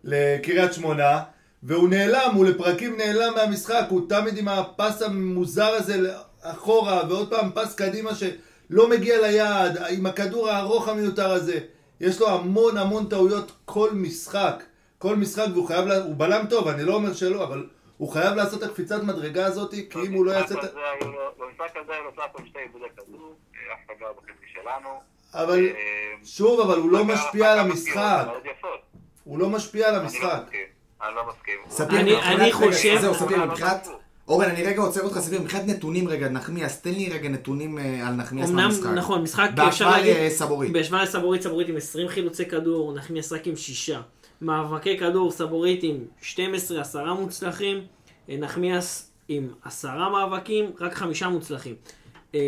לקריית 0.04 0.72
שמונה 0.74 1.22
והוא 1.62 1.88
נעלם, 1.88 2.30
הוא 2.34 2.46
לפרקים 2.46 2.96
נעלם 2.96 3.34
מהמשחק, 3.34 3.84
הוא 3.88 4.08
תמיד 4.08 4.38
עם 4.38 4.48
הפס 4.48 5.02
המוזר 5.02 5.68
הזה 5.68 6.14
אחורה 6.42 7.02
ועוד 7.08 7.30
פעם 7.30 7.50
פס 7.54 7.74
קדימה 7.74 8.10
שלא 8.14 8.88
מגיע 8.88 9.20
ליעד, 9.20 9.78
עם 9.90 10.06
הכדור 10.06 10.50
הארוך 10.50 10.88
המיותר 10.88 11.30
הזה. 11.30 11.58
יש 12.00 12.20
לו 12.20 12.28
המון 12.28 12.76
המון 12.76 13.06
טעויות 13.08 13.52
כל 13.64 13.90
משחק, 13.92 14.62
כל 14.98 15.16
משחק 15.16 15.46
והוא 15.52 15.66
חייב, 15.68 15.86
לה... 15.86 15.96
הוא 15.96 16.14
בלם 16.16 16.46
טוב, 16.50 16.68
אני 16.68 16.82
לא 16.84 16.94
אומר 16.94 17.12
שלא, 17.12 17.44
אבל 17.44 17.66
הוא 17.96 18.08
חייב 18.12 18.34
לעשות 18.34 18.62
את 18.62 18.68
הקפיצת 18.68 19.02
מדרגה 19.02 19.46
הזאת, 19.46 19.70
כי 19.90 19.98
אם 20.06 20.12
הוא 20.12 20.26
לא 20.26 20.30
יעשה 20.32 20.54
את... 20.54 20.58
במשחק 20.58 20.70
הזה 20.72 20.80
היו 21.00 21.12
לו- 21.12 21.30
במשחק 21.38 21.76
הזה 21.76 21.92
היו 21.92 22.04
לו 22.04 22.10
סך 22.16 22.22
הכל 22.24 22.42
שתי 22.48 22.58
עיבודי 22.58 22.84
כדור, 22.96 23.34
אף 23.72 23.78
אחד 23.86 23.94
לא 24.00 24.06
היה 24.06 24.14
בחצי 24.16 24.46
שלנו. 24.54 24.88
אבל 25.34 25.64
אה, 25.66 25.72
שוב, 26.24 26.60
אבל 26.60 26.78
הוא 26.78 26.92
לא 26.92 27.04
משפיע 27.04 27.52
על 27.52 27.58
המשחק. 27.58 28.26
הוא 29.24 29.38
לא 29.38 29.48
משפיע 29.48 29.88
על 29.88 29.94
אני 29.94 30.02
לא 30.02 30.08
המשחק. 30.08 30.42
מסכים. 30.44 30.60
אני 31.02 31.14
לא 31.14 31.22
מסכים. 31.28 31.58
ספיר, 31.68 32.20
אני- 32.22 32.52
חושב- 32.52 32.98
זהו, 33.00 33.14
ספיר, 33.14 33.36
לא 33.36 33.46
מבחינת... 33.46 33.88
אורן, 34.28 34.48
אני 34.50 34.62
רגע 34.62 34.82
עוצר 34.82 35.00
אותך, 35.04 35.18
ספיר, 35.18 35.40
מבחינת 35.40 35.66
נתונים 35.66 36.08
רגע, 36.08 36.28
נחמיאס, 36.28 36.80
תן 36.80 36.90
לי 36.92 37.08
רגע 37.12 37.28
נתונים 37.28 37.78
אה, 37.78 38.08
על 38.08 38.14
נחמיאס 38.14 38.48
אמנם, 38.50 38.56
מהמשחק. 38.62 38.90
נכון, 38.90 39.22
משחק 39.22 39.48
אפשר 39.52 39.64
בהשוואה 39.64 39.98
להגיד... 39.98 40.16
לסבורית. 40.26 40.72
בהשוואה 40.72 41.02
לסבורית, 41.02 41.42
סבורית 41.42 41.68
עם 41.68 41.76
20 41.76 42.08
חילוצי 42.08 42.44
כדור, 42.46 42.92
נחמיאס 42.94 43.32
רק 43.32 43.46
עם 43.46 43.56
6. 43.56 43.90
מאבקי 44.42 44.98
כדור, 44.98 45.30
סבורית 45.32 45.80
עם 45.82 45.96
12, 46.22 46.80
10 46.80 47.14
מוצלחים, 47.14 47.78
אה, 48.30 48.36
נחמיאס 48.36 49.10
עם 49.28 49.48
10 49.64 49.88
מאבקים, 50.08 50.70
רק 50.80 50.94
5 50.94 51.22
מוצלחים. 51.22 51.74
אה, 52.34 52.40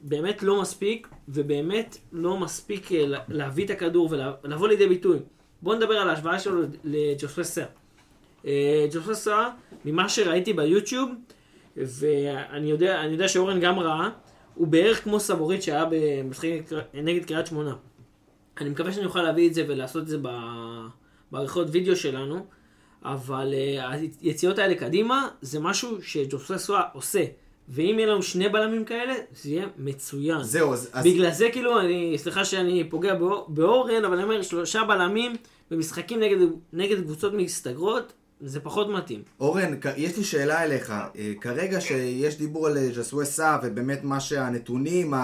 באמת 0.00 0.42
לא 0.42 0.60
מספיק, 0.62 1.08
ובאמת 1.28 1.96
לא 2.12 2.36
מספיק 2.38 2.90
לה- 2.92 3.18
להביא 3.28 3.64
את 3.64 3.70
הכדור 3.70 4.08
ולבוא 4.44 4.68
לידי 4.68 4.86
ביטוי. 4.88 5.18
בואו 5.62 5.76
נדבר 5.76 5.94
על 5.94 6.10
ההשוואה 6.10 6.38
שלו 6.38 6.62
לג'וספה 6.84 7.44
סר. 7.44 7.64
אה, 8.46 8.86
ג'וספה 8.92 9.14
סר, 9.14 9.48
ממה 9.84 10.08
שראיתי 10.08 10.52
ביוטיוב, 10.52 11.10
ואני 11.76 12.70
יודע, 12.70 13.02
יודע 13.10 13.28
שאורן 13.28 13.60
גם 13.60 13.78
ראה, 13.78 14.10
הוא 14.54 14.66
בערך 14.66 15.04
כמו 15.04 15.20
סבורית 15.20 15.62
שהיה 15.62 15.84
במשחק 15.90 16.48
נגד 16.94 17.24
קריית 17.24 17.46
שמונה. 17.46 17.76
אני 18.60 18.70
מקווה 18.70 18.92
שאני 18.92 19.06
אוכל 19.06 19.22
להביא 19.22 19.48
את 19.48 19.54
זה 19.54 19.64
ולעשות 19.68 20.02
את 20.02 20.08
זה 20.08 20.18
בעריכות 21.30 21.66
וידאו 21.70 21.96
שלנו, 21.96 22.46
אבל 23.04 23.54
uh, 23.54 23.82
היציאות 24.20 24.58
האלה 24.58 24.74
קדימה 24.74 25.28
זה 25.42 25.60
משהו 25.60 26.02
שג'וספה 26.02 26.78
עושה. 26.92 27.24
ואם 27.68 27.94
יהיה 27.98 28.06
לנו 28.06 28.22
שני 28.22 28.48
בלמים 28.48 28.84
כאלה, 28.84 29.14
זה 29.32 29.50
יהיה 29.50 29.66
מצוין. 29.78 30.42
זהו, 30.42 30.72
אז... 30.72 30.90
בגלל 31.04 31.30
זה 31.30 31.48
כאילו, 31.52 31.80
אני, 31.80 32.14
סליחה 32.18 32.44
שאני 32.44 32.90
פוגע 32.90 33.14
באור- 33.14 33.46
באורן, 33.48 34.04
אבל 34.04 34.14
אני 34.14 34.22
אומר, 34.22 34.42
שלושה 34.42 34.84
בלמים 34.84 35.36
במשחקים 35.70 36.20
נגד, 36.20 36.36
נגד 36.72 37.00
קבוצות 37.00 37.32
מסתגרות, 37.34 38.12
זה 38.40 38.60
פחות 38.60 38.88
מתאים. 38.88 39.22
אורן, 39.40 39.72
יש 39.96 40.16
לי 40.16 40.24
שאלה 40.24 40.62
אליך. 40.64 40.90
אה, 40.90 41.06
כרגע 41.40 41.80
שיש 41.80 42.38
דיבור 42.38 42.66
על 42.66 42.76
אה, 42.76 42.88
ז'סווה 42.92 43.24
סא, 43.24 43.58
ובאמת 43.62 44.04
מה 44.04 44.20
שהנתונים, 44.20 45.14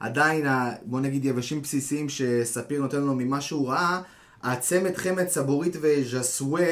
עדיין, 0.00 0.46
בוא 0.82 1.00
נגיד, 1.00 1.24
יבשים 1.24 1.62
בסיסיים 1.62 2.08
שספיר 2.08 2.80
נותן 2.82 2.96
לנו 2.96 3.14
ממה 3.14 3.40
שהוא 3.40 3.68
ראה, 3.68 4.00
הצמד 4.42 4.96
חמד 4.96 5.28
סבורית 5.28 5.76
וז'סווה, 5.80 6.66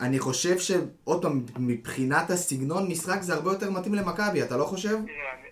אני 0.00 0.18
חושב 0.18 0.58
שעוד 0.58 1.22
פעם, 1.22 1.44
מבחינת 1.58 2.30
הסגנון 2.30 2.88
משחק 2.90 3.22
זה 3.22 3.34
הרבה 3.34 3.50
יותר 3.52 3.70
מתאים 3.70 3.94
למכבי, 3.94 4.42
אתה 4.42 4.56
לא 4.56 4.64
חושב? 4.64 4.88
תראה, 4.88 4.98
אני- 5.34 5.48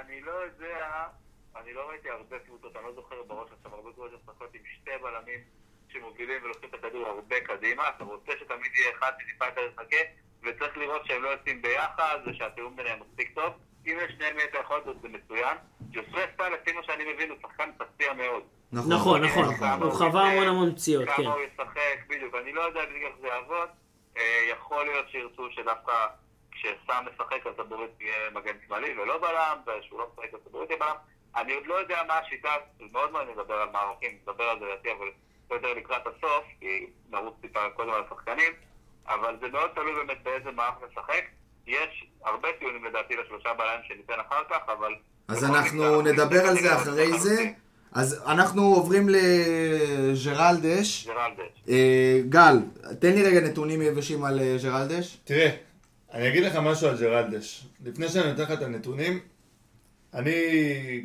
אני 0.00 0.20
לא 0.26 0.32
יודע, 0.32 0.76
אני 1.62 1.72
לא 1.74 1.80
ראיתי 1.90 2.08
הרבה 2.08 2.36
קבוצות, 2.46 2.76
אני 2.76 2.84
לא 2.84 2.94
זוכר 2.94 3.16
בראש 3.28 3.48
עכשיו 3.58 3.74
הרבה 3.74 3.90
קבוצות 3.92 4.10
שמשחקות 4.10 4.48
עם 4.54 4.60
שתי 4.80 4.90
בלמים 5.02 5.40
שמובילים 5.94 6.42
ולוקחים 6.42 6.68
את 6.68 6.74
הכדור 6.74 7.06
הרבה 7.06 7.40
קדימה, 7.40 7.88
אתה 7.88 8.04
רוצה 8.04 8.32
שתמיד 8.40 8.76
יהיה 8.76 8.90
אחד 8.98 9.12
שטיפה 9.20 9.44
יותר 9.44 9.60
יחכה, 9.60 9.96
וצריך 10.42 10.76
לראות 10.76 11.06
שהם 11.06 11.22
לא 11.22 11.28
יוצאים 11.28 11.62
ביחד, 11.62 12.18
ושהתיאום 12.26 12.76
ביניהם 12.76 12.98
מספיק 13.00 13.34
טוב. 13.34 13.52
אם 13.86 13.98
יש 14.04 14.12
שניהם 14.12 14.36
את 14.38 14.54
היכולת 14.54 14.82
הזאת 14.82 14.96
זה 15.02 15.08
מצוין. 15.08 15.56
יוסף 15.92 16.30
סטייל, 16.34 16.52
לפי 16.52 16.72
מה 16.72 16.82
שאני 16.82 17.12
מבין, 17.12 17.30
הוא 17.30 17.38
שחקן 17.42 17.70
פציע 17.78 18.12
מאוד. 18.12 18.42
נכון, 18.72 19.24
נכון. 19.24 19.54
כמה 19.56 19.84
הוא 19.84 19.92
חווה 19.92 20.22
המון 20.22 20.48
המון 20.48 20.74
פציעות, 20.74 21.08
כן. 21.08 21.22
כמה 21.22 21.32
הוא 21.32 21.42
ישחק, 21.42 22.06
בדיוק. 22.08 22.34
אני 22.34 22.52
לא 22.52 22.60
יודע 22.60 22.80
בדיוק 22.86 23.02
איך 23.04 23.14
זה 23.20 23.26
יעבוד. 23.26 23.68
אה, 24.16 24.40
יכול 24.50 24.84
להיות 24.84 25.06
שירצו 25.10 25.50
שדווקא 25.50 25.92
כשסם 26.50 27.04
משחק 27.12 27.46
אז 27.46 27.54
הבורית 27.58 27.90
יהיה 28.00 28.30
מגן 28.30 28.52
שמאלי 28.66 28.98
ולא 28.98 29.18
בלם, 29.18 29.58
ושהוא 29.66 29.98
לא 29.98 30.06
משחק 30.12 30.34
אז 30.34 30.40
הבורית 30.46 30.70
יהיה 30.70 30.80
בלם. 30.80 30.96
אני 31.36 31.54
עוד 31.54 31.66
לא 31.66 31.74
יודע 31.74 32.02
מה 32.08 32.18
השיטה, 32.18 32.54
מאוד 32.92 33.12
מעניין 33.12 33.38
לדבר 33.38 33.54
על 33.54 33.68
מערכים, 33.70 34.18
נדבר 34.22 34.44
על 34.44 34.58
זה 34.58 34.64
לדעתי, 34.64 34.92
אבל 34.92 35.10
יותר 35.50 35.74
לקראת 35.74 36.02
הסוף, 36.06 36.44
כי 36.60 36.86
נרוץ 37.10 37.34
טיפה 37.40 37.60
קודם 37.76 37.90
על 37.90 38.02
השחקנים, 38.06 38.52
אבל 39.06 39.36
זה 39.40 39.48
מאוד 39.48 39.70
תלוי 39.74 39.92
באמת 39.94 40.22
באיזה 40.22 40.50
מערך 40.50 40.74
לשחק. 40.90 41.24
יש 41.66 42.06
הרבה 42.24 42.48
טיעונים 42.58 42.84
לדעתי 42.84 43.14
לשלושה 43.16 43.48
בלמים 43.54 43.80
שניתן 43.88 44.20
אחר 44.28 44.42
כך, 44.50 44.68
אבל... 44.78 44.94
אז 45.28 45.44
אנחנו 45.44 46.02
נדבר 46.02 46.46
על 46.46 46.54
זה 46.54 46.76
אחרי 46.76 47.18
זה. 47.18 47.52
אז 47.92 48.22
אנחנו 48.26 48.62
עוברים 48.62 49.08
לג'רלדש. 49.08 51.06
ג'רלדש. 51.06 51.62
אה, 51.68 52.20
גל, 52.28 52.56
תן 52.98 53.14
לי 53.14 53.22
רגע 53.22 53.40
נתונים 53.40 53.82
יבשים 53.82 54.24
על 54.24 54.40
אה, 54.40 54.56
ג'רלדש. 54.62 55.18
תראה, 55.24 55.50
אני 56.12 56.28
אגיד 56.28 56.42
לך 56.42 56.56
משהו 56.56 56.88
על 56.88 56.96
ג'רלדש. 56.96 57.66
לפני 57.84 58.08
שאני 58.08 58.30
נותן 58.30 58.42
לך 58.42 58.50
את 58.50 58.62
הנתונים, 58.62 59.18
אני 60.14 60.34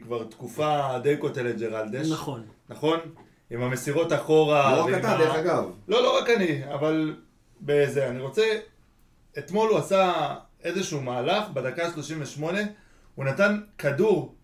כבר 0.03 0.24
תקופה 0.24 1.00
די 1.03 1.17
קוטל 1.17 1.50
את 1.50 1.58
ג'רלדש. 1.58 2.12
נכון. 2.12 2.46
נכון? 2.69 3.00
עם 3.51 3.62
המסירות 3.62 4.13
אחורה. 4.13 4.75
לא 4.75 4.84
רק 4.86 4.94
אתה, 4.94 5.18
דרך 5.18 5.36
אגב. 5.36 5.63
לא, 5.88 6.03
לא 6.03 6.18
רק 6.18 6.29
אני, 6.29 6.62
אבל 6.74 7.15
בזה. 7.62 8.08
אני 8.10 8.20
רוצה... 8.22 8.44
אתמול 9.38 9.70
הוא 9.70 9.77
עשה 9.77 10.13
איזשהו 10.63 11.01
מהלך, 11.01 11.50
בדקה 11.53 11.86
ה-38, 11.86 12.44
הוא 13.15 13.25
נתן 13.25 13.60
כדור 13.77 14.36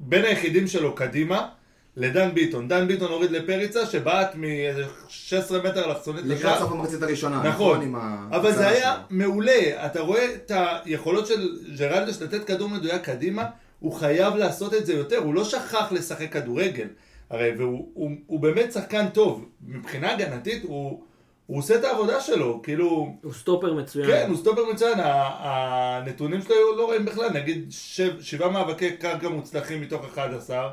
בין 0.00 0.24
היחידים 0.24 0.66
שלו 0.66 0.94
קדימה 0.94 1.48
לדן 1.96 2.34
ביטון. 2.34 2.68
דן 2.68 2.88
ביטון 2.88 3.12
הוריד 3.12 3.30
לפריצה 3.30 3.86
שבעט 3.86 4.34
מאיזה 4.34 4.84
16 5.08 5.58
מטר 5.62 5.84
אלכסונית 5.90 6.24
לקראת 6.26 6.58
סוף 6.58 6.72
המחצית 6.72 7.02
הראשונה, 7.02 7.42
נכון, 7.42 7.94
ה- 7.94 8.26
אבל 8.36 8.52
זה 8.54 8.68
היה 8.68 8.92
שלו. 8.94 9.02
מעולה, 9.10 9.86
אתה 9.86 10.00
רואה 10.00 10.34
את 10.34 10.52
היכולות 10.84 11.26
של 11.26 11.58
ג'רלדש 11.78 12.22
לתת 12.22 12.44
כדור 12.44 12.68
מדויק 12.68 13.02
קדימה, 13.02 13.44
הוא 13.80 13.92
חייב 13.92 14.34
לעשות 14.36 14.74
את 14.74 14.86
זה 14.86 14.92
יותר, 14.94 15.16
הוא 15.16 15.34
לא 15.34 15.44
שכח 15.44 15.92
לשחק 15.92 16.32
כדורגל, 16.32 16.86
הרי, 17.30 17.52
והוא 17.58 17.90
הוא, 17.94 18.10
הוא 18.26 18.40
באמת 18.40 18.72
שחקן 18.72 19.08
טוב, 19.08 19.48
מבחינה 19.66 20.12
הגנתית 20.12 20.62
הוא, 20.62 21.02
הוא 21.46 21.58
עושה 21.58 21.74
את 21.74 21.84
העבודה 21.84 22.20
שלו, 22.20 22.62
כאילו, 22.62 23.14
הוא 23.22 23.32
סטופר 23.32 23.74
מצוין. 23.74 24.06
כן, 24.06 24.26
הוא 24.28 24.36
סטופר 24.36 24.72
מצוין, 24.72 24.98
הנתונים 24.98 26.42
שלו 26.42 26.54
היו 26.54 26.76
לא 26.76 26.90
רעים 26.90 27.04
בכלל, 27.04 27.30
נגיד 27.30 27.66
שב, 27.70 28.20
שבעה 28.20 28.50
מאבקי 28.50 28.96
קרקע 28.96 29.28
מוצלחים 29.28 29.80
מתוך 29.80 30.04
11, 30.04 30.70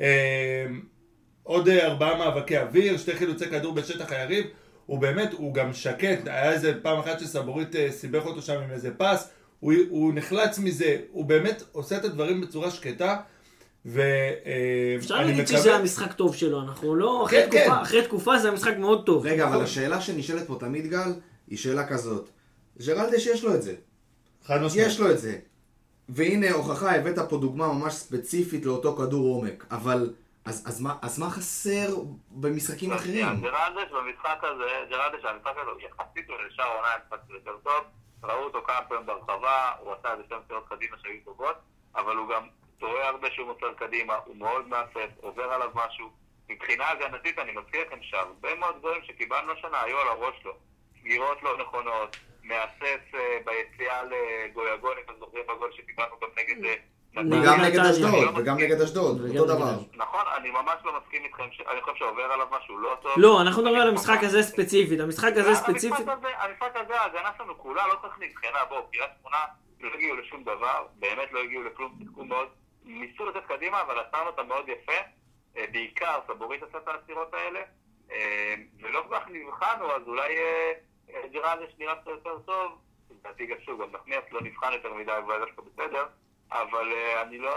אה, 0.00 0.66
עוד 1.42 1.68
אה, 1.68 1.86
ארבעה 1.86 2.18
מאבקי 2.18 2.58
אוויר, 2.58 2.96
שתי 2.96 3.16
חילוצי 3.16 3.46
כדור 3.46 3.74
בשטח 3.74 4.12
היריב, 4.12 4.46
הוא 4.86 4.98
באמת, 4.98 5.32
הוא 5.32 5.54
גם 5.54 5.72
שקט, 5.72 6.26
היה 6.26 6.52
איזה 6.52 6.80
פעם 6.82 6.98
אחת 6.98 7.20
שסבורית 7.20 7.76
אה, 7.76 7.92
סיבך 7.92 8.26
אותו 8.26 8.42
שם 8.42 8.62
עם 8.62 8.70
איזה 8.70 8.90
פס, 8.96 9.30
הוא, 9.60 9.72
הוא 9.88 10.12
נחלץ 10.14 10.58
מזה, 10.58 10.96
הוא 11.10 11.24
באמת 11.24 11.62
עושה 11.72 11.96
את 11.96 12.04
הדברים 12.04 12.40
בצורה 12.40 12.70
שקטה, 12.70 13.16
ואני 13.86 14.02
אפשר 14.96 15.14
להגיד 15.16 15.46
שזה 15.48 15.74
המשחק 15.76 16.12
טוב 16.12 16.34
שלו, 16.36 16.60
אנחנו 16.62 16.94
לא... 16.94 17.24
אחרי 17.26 17.42
כן, 17.42 17.48
כן. 17.50 17.64
תקופה- 17.66 17.82
אחרי 17.82 18.02
תקופה 18.02 18.38
זה 18.38 18.48
המשחק 18.48 18.76
מאוד 18.76 19.06
טוב. 19.06 19.26
רגע, 19.26 19.48
אבל 19.48 19.62
השאלה 19.62 20.00
שנשאלת 20.00 20.46
פה 20.46 20.56
תמיד, 20.60 20.86
גל, 20.86 21.12
היא 21.46 21.58
שאלה 21.58 21.88
כזאת. 21.88 22.30
ג'רלדש 22.86 23.26
יש 23.26 23.44
לו 23.44 23.54
את 23.54 23.62
זה. 23.62 23.74
חד 24.44 24.62
משמעית. 24.62 24.86
יש 24.86 25.00
לו 25.00 25.10
את 25.10 25.18
זה. 25.18 25.38
והנה 26.08 26.50
הוכחה, 26.52 26.94
הבאת 26.96 27.18
פה 27.28 27.36
דוגמה 27.36 27.72
ממש 27.72 27.94
ספציפית 27.94 28.64
לאותו 28.66 28.96
כדור 28.96 29.34
עומק. 29.34 29.66
אבל, 29.70 30.10
אז, 30.44 30.62
אז, 30.66 30.80
מה, 30.80 30.94
אז 31.02 31.18
מה 31.18 31.30
חסר 31.30 31.96
במשחקים 32.30 32.92
אחרים? 32.92 33.26
ג'רלדש 33.26 33.90
במשחק 33.92 34.38
הזה, 34.42 34.64
ג'רלדש, 34.90 35.24
המשחק 35.24 35.52
הזה, 35.62 35.70
הוא 35.70 35.80
יחסית 35.80 36.28
לו 36.28 36.34
לשאר 36.46 36.64
עונה 36.76 36.88
הזה 37.12 37.32
יותר 37.34 37.56
טוב, 37.64 37.84
ראו 38.24 38.44
אותו 38.44 38.58
כמה 38.66 38.80
פעמים 38.88 39.06
ברחבה, 39.06 39.70
הוא 39.80 39.92
עשה 39.98 40.12
איזה 40.12 40.22
שתי 40.26 40.34
מסירות 40.44 40.64
קדימה 40.68 40.96
שהיו 41.02 41.20
טובות, 41.24 41.56
אבל 41.96 42.16
הוא 42.16 42.28
גם 42.34 42.42
טועה 42.78 43.08
הרבה 43.08 43.28
שהוא 43.30 43.46
מוסר 43.46 43.74
קדימה, 43.74 44.14
הוא 44.24 44.36
מאוד 44.36 44.68
מאסף, 44.68 45.08
עובר 45.20 45.52
עליו 45.52 45.70
משהו. 45.74 46.10
מבחינה 46.48 46.84
הגנתית 46.90 47.38
אני 47.38 47.52
מזכיר 47.52 47.80
לכם 47.86 48.02
שהרבה 48.02 48.54
מאוד 48.54 48.76
דברים 48.78 49.02
שקיבלנו 49.04 49.52
השנה 49.52 49.82
היו 49.82 49.98
על 49.98 50.08
הראש 50.08 50.34
שלו. 50.42 50.52
סגירות 51.00 51.42
לא 51.42 51.58
נכונות, 51.58 52.16
מהסס 52.42 53.14
אה, 53.14 53.38
ביציאה 53.44 54.02
לגויגון, 54.04 54.92
אם 54.96 55.02
אתם 55.04 55.12
זוכרים 55.18 55.44
בגול 55.48 55.70
שקיבלנו 55.72 56.14
גם 56.22 56.28
נגד... 56.38 56.64
אה, 56.64 56.74
נגד 57.22 57.42
וגם 57.42 57.60
נגד. 57.60 57.78
אשדוד, 57.78 58.24
לא 58.24 58.40
וגם. 58.40 58.56
נגד 58.58 58.80
אשדוד, 58.80 59.20
אותו 59.38 59.54
דבר. 59.54 59.70
נכון, 59.94 60.20
אני 60.36 60.50
ממש 60.50 60.74
לא 60.84 60.92
מסכים 61.00 61.24
איתכם, 61.24 61.42
אני 61.70 61.80
חושב 61.80 61.96
שעובר 61.96 62.22
עליו 62.22 62.46
משהו 62.50 62.78
לא 62.78 62.96
טוב. 63.02 63.12
לא, 63.16 63.40
אנחנו 63.40 63.62
מדברים 63.62 63.80
על 63.80 63.88
המשחק 63.88 64.18
הזה 64.22 64.42
ספציפית. 64.42 65.00
המשחק 65.00 65.32
הזה 65.36 65.54
ספציפית... 65.54 66.06
המשחק 66.38 66.76
הזה, 66.76 67.00
ההגנה 67.00 67.30
שלנו 67.38 67.58
כולה 67.58 67.86
לא 67.86 67.94
צריך 68.02 68.14
נבחנה, 68.20 68.64
בואו, 68.68 68.86
קריית 68.92 69.10
שמונה 69.20 69.38
לא 69.80 69.90
הגיעו 69.94 70.16
לשום 70.16 70.42
דבר, 70.42 70.86
באמת 70.98 71.32
לא 71.32 71.40
הגיעו 71.40 71.62
לכלום, 71.62 71.98
שיחקו 71.98 72.24
מאוד, 72.24 72.48
ניסו 72.86 73.26
לצאת 73.26 73.46
קדימה, 73.48 73.80
אבל 73.80 73.98
עצרנו 73.98 74.26
אותם 74.26 74.48
מאוד 74.48 74.68
יפה, 74.68 75.00
אה, 75.56 75.64
בעיקר 75.72 76.18
סבורית 76.26 76.62
עשה 76.62 76.78
את 76.78 76.88
העצירות 76.88 77.34
האלה, 77.34 77.60
אה, 78.12 78.54
ולא 78.82 79.00
כל 79.08 79.14
כך 79.16 79.26
נבחנו, 79.30 79.92
אז 79.92 80.02
אולי 80.06 80.36
אה, 80.36 80.72
אה, 81.10 81.28
ג'רלדש 81.32 81.72
נראה 81.78 81.94
קצת 81.94 82.06
יותר 82.06 82.38
טוב, 82.46 82.72
לדעתי 83.10 83.46
גם 83.46 83.56
שוב, 83.64 83.82
גם 83.82 83.88
נחמיאס 83.92 84.24
לא 84.32 84.40
נבחן 84.40 84.72
יותר 84.72 84.94
מדי, 84.94 85.12
אבל 85.26 85.34
דווקא 85.46 85.62
בסדר, 85.62 86.04
אבל 86.52 86.86
אני 87.22 87.38
לא 87.38 87.52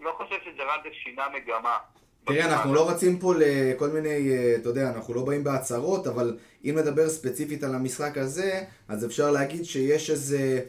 לא 0.00 0.14
חושב 0.16 0.36
שג'רלדש 0.44 1.02
שינה 1.04 1.28
מגמה. 1.28 1.78
תראה, 2.24 2.52
אנחנו 2.52 2.74
לא 2.74 2.90
רצים 2.90 3.18
פה 3.18 3.32
לכל 3.38 3.88
מיני, 3.88 4.30
אתה 4.60 4.68
יודע, 4.68 4.90
אנחנו 4.90 5.14
לא 5.14 5.22
באים 5.22 5.44
בהצהרות, 5.44 6.06
אבל 6.06 6.38
אם 6.64 6.74
נדבר 6.78 7.08
ספציפית 7.08 7.64
על 7.64 7.74
המשחק 7.74 8.18
הזה, 8.18 8.64
אז 8.88 9.06
אפשר 9.06 9.30
להגיד 9.30 9.64
שיש 9.64 10.10
איזה... 10.10 10.60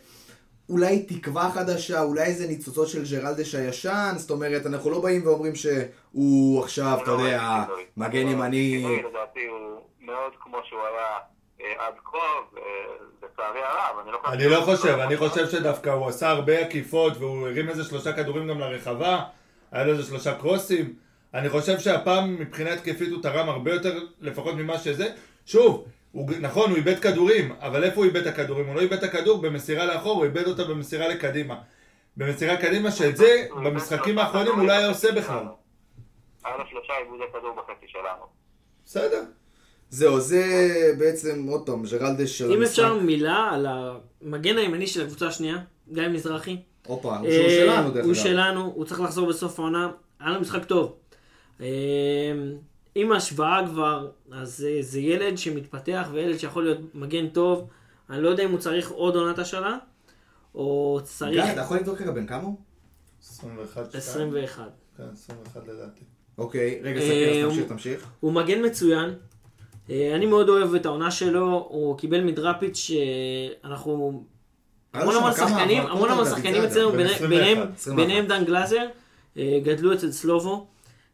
אולי 0.69 1.03
תקווה 1.03 1.51
חדשה, 1.51 2.01
אולי 2.01 2.23
איזה 2.23 2.47
ניצוצות 2.47 2.87
של 2.87 3.03
ג'רלדש 3.11 3.55
הישן, 3.55 4.13
זאת 4.17 4.31
אומרת, 4.31 4.65
אנחנו 4.65 4.89
לא 4.89 5.01
באים 5.01 5.27
ואומרים 5.27 5.55
שהוא 5.55 6.63
עכשיו, 6.63 6.99
אתה 7.03 7.11
יודע, 7.11 7.63
מגן 7.97 8.27
ימני... 8.27 8.85
לדעתי 9.09 9.45
הוא 9.45 9.81
מאוד 9.99 10.31
כמו 10.39 10.57
שהוא 10.63 10.79
היה 10.79 11.17
אה, 11.61 11.87
עד 11.87 11.93
כה, 12.03 12.17
ולצערי 12.53 13.59
הרב, 13.63 13.99
אני 14.03 14.11
לא 14.11 14.17
חושב... 14.17 14.33
אני 14.33 14.47
לא 14.49 14.61
חושב, 14.61 14.97
אני 14.99 15.17
חושב 15.17 15.49
שדווקא 15.49 15.89
הוא 15.89 16.07
עשה 16.07 16.29
הרבה 16.29 16.59
עקיפות 16.59 17.13
והוא 17.17 17.47
הרים 17.47 17.69
איזה 17.69 17.83
שלושה 17.83 18.13
כדורים 18.13 18.47
גם 18.47 18.59
לרחבה, 18.59 19.23
היה 19.71 19.83
לו 19.83 19.91
איזה 19.91 20.03
שלושה 20.03 20.35
קרוסים. 20.35 20.93
אני 21.33 21.49
חושב 21.49 21.79
שהפעם 21.79 22.35
מבחינה 22.39 22.73
התקפית 22.73 23.11
הוא 23.11 23.21
תרם 23.21 23.49
הרבה 23.49 23.73
יותר, 23.73 23.99
לפחות 24.21 24.55
ממה 24.55 24.77
שזה. 24.77 25.07
שוב, 25.45 25.85
הוא, 26.13 26.29
נכון, 26.39 26.69
הוא 26.69 26.77
איבד 26.77 26.99
כדורים, 26.99 27.51
אבל 27.59 27.83
איפה 27.83 27.95
הוא 27.95 28.05
איבד 28.05 28.27
את 28.27 28.27
הכדורים? 28.27 28.67
הוא 28.67 28.75
לא 28.75 28.81
איבד 28.81 28.93
את 28.93 29.03
הכדור 29.03 29.41
במסירה 29.41 29.85
לאחור, 29.85 30.15
הוא 30.15 30.23
איבד 30.23 30.47
אותה 30.47 30.63
במסירה 30.63 31.07
לקדימה. 31.07 31.55
במסירה 32.17 32.57
קדימה, 32.57 32.91
שאת 32.91 33.17
זה 33.17 33.47
במשחקים 33.63 34.17
האחרונים 34.17 34.59
אולי 34.59 34.77
היה 34.77 34.87
עושה 34.87 35.11
בכלל. 35.11 35.45
היה 36.45 36.57
לו 36.57 36.63
שלושה 36.69 36.93
עיבודי 37.03 37.23
כדור 37.33 37.55
בחצי 37.55 37.85
שלנו. 37.87 38.25
בסדר. 38.85 39.23
זהו, 39.89 40.19
זה 40.19 40.43
בעצם, 40.97 41.47
עוד 41.47 41.65
פעם, 41.65 41.83
ג'רלדש 41.91 42.37
של 42.37 42.45
אם 42.45 42.51
המשחק. 42.51 42.69
אפשר 42.69 42.93
מילה 42.93 43.49
על 43.53 43.67
המגן 43.69 44.57
הימני 44.57 44.87
של 44.87 45.01
הקבוצה 45.01 45.27
השנייה, 45.27 45.57
גיא 45.91 46.07
מזרחי. 46.07 46.57
הופה, 46.87 47.17
הוא 47.17 47.27
אה, 47.27 47.49
שלנו 47.49 47.91
דרך 47.91 48.05
הוא 48.05 48.13
אגב. 48.13 48.23
שלנו, 48.23 48.71
הוא 48.75 48.85
צריך 48.85 49.01
לחזור 49.01 49.27
בסוף 49.27 49.59
העונה. 49.59 49.91
היה 50.19 50.29
לו 50.29 50.41
משחק 50.41 50.65
טוב. 50.65 50.95
עם 52.95 53.11
ההשוואה 53.11 53.61
כבר, 53.67 54.09
אז 54.31 54.65
אה, 54.69 54.77
זה 54.81 54.99
ילד 54.99 55.37
שמתפתח 55.37 56.07
וילד 56.11 56.37
שיכול 56.37 56.63
להיות 56.63 56.77
מגן 56.95 57.27
טוב. 57.27 57.67
אני 58.09 58.21
לא 58.23 58.29
יודע 58.29 58.43
אם 58.43 58.51
הוא 58.51 58.59
צריך 58.59 58.91
עוד 58.91 59.15
עונת 59.15 59.39
השאלה, 59.39 59.77
או 60.55 60.97
גיא, 60.99 61.05
צריך 61.05 61.49
אתה 61.53 61.61
יכול 61.61 61.77
לבדוק 61.77 62.01
רגע 62.01 62.11
בן 62.11 62.25
כמה 62.27 62.43
הוא? 62.43 62.55
21, 63.23 63.85
2. 63.89 63.97
21. 63.97 64.63
כן, 64.97 65.03
21 65.13 65.61
לדעתי. 65.67 66.01
אוקיי, 66.37 66.79
רגע, 66.83 67.01
אה, 67.01 67.43
הוא- 67.43 67.51
תמשיך, 67.51 67.67
תמשיך. 67.67 68.07
הוא 68.19 68.33
מגן 68.33 68.65
מצוין. 68.65 69.09
אה, 69.89 70.15
אני 70.15 70.25
מאוד 70.25 70.49
אוהב 70.49 70.75
את 70.75 70.85
העונה 70.85 71.11
שלו, 71.11 71.67
הוא 71.69 71.97
קיבל 71.97 72.23
מדראפיץ' 72.23 72.77
שאנחנו... 72.77 74.23
לו 74.93 75.01
המון 75.01 75.15
המון 75.15 75.31
שחקנים, 75.33 75.83
המון 75.85 76.09
המון 76.09 76.25
שחקנים 76.25 76.63
אצלנו, 76.63 76.91
בן 76.91 76.97
ביני- 76.97 77.09
21, 77.13 77.29
ביניהם- 77.29 77.57
21. 77.75 77.95
ביניהם 77.95 78.25
דן 78.25 78.43
גלאזר, 78.45 78.85
גדלו 79.37 79.93
אצל 79.93 80.11
סלובו, 80.11 80.67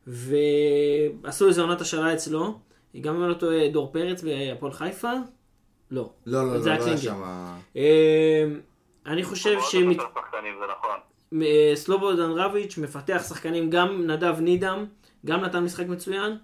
ועשו 0.07 1.47
איזה 1.47 1.61
עונת 1.61 1.81
השאלה 1.81 2.13
אצלו. 2.13 2.59
גם 3.01 3.15
אם 3.15 3.21
אני 3.23 3.29
לא 3.29 3.33
טועה, 3.33 3.69
דור 3.69 3.91
פרץ 3.93 4.23
בהפועל 4.23 4.73
חיפה? 4.73 5.11
לא. 5.91 6.09
לא, 6.25 6.47
לא, 6.47 6.53
לא, 6.53 6.65
לא 6.65 6.71
היה 6.71 6.77
קלינגר. 6.77 6.97
שם... 6.97 7.23
אה, 7.77 8.45
אני 9.05 9.23
חושב. 9.23 9.57
אה, 11.41 11.71
סלובודן 11.75 12.31
רביץ' 12.31 12.77
מפתח 12.77 13.23
שחקנים, 13.27 13.69
גם 13.69 14.07
נדב 14.07 14.35
נידם, 14.39 14.85
גם 15.25 15.41
נתן 15.41 15.63
משחק 15.63 15.87
מצוין. 15.87 16.37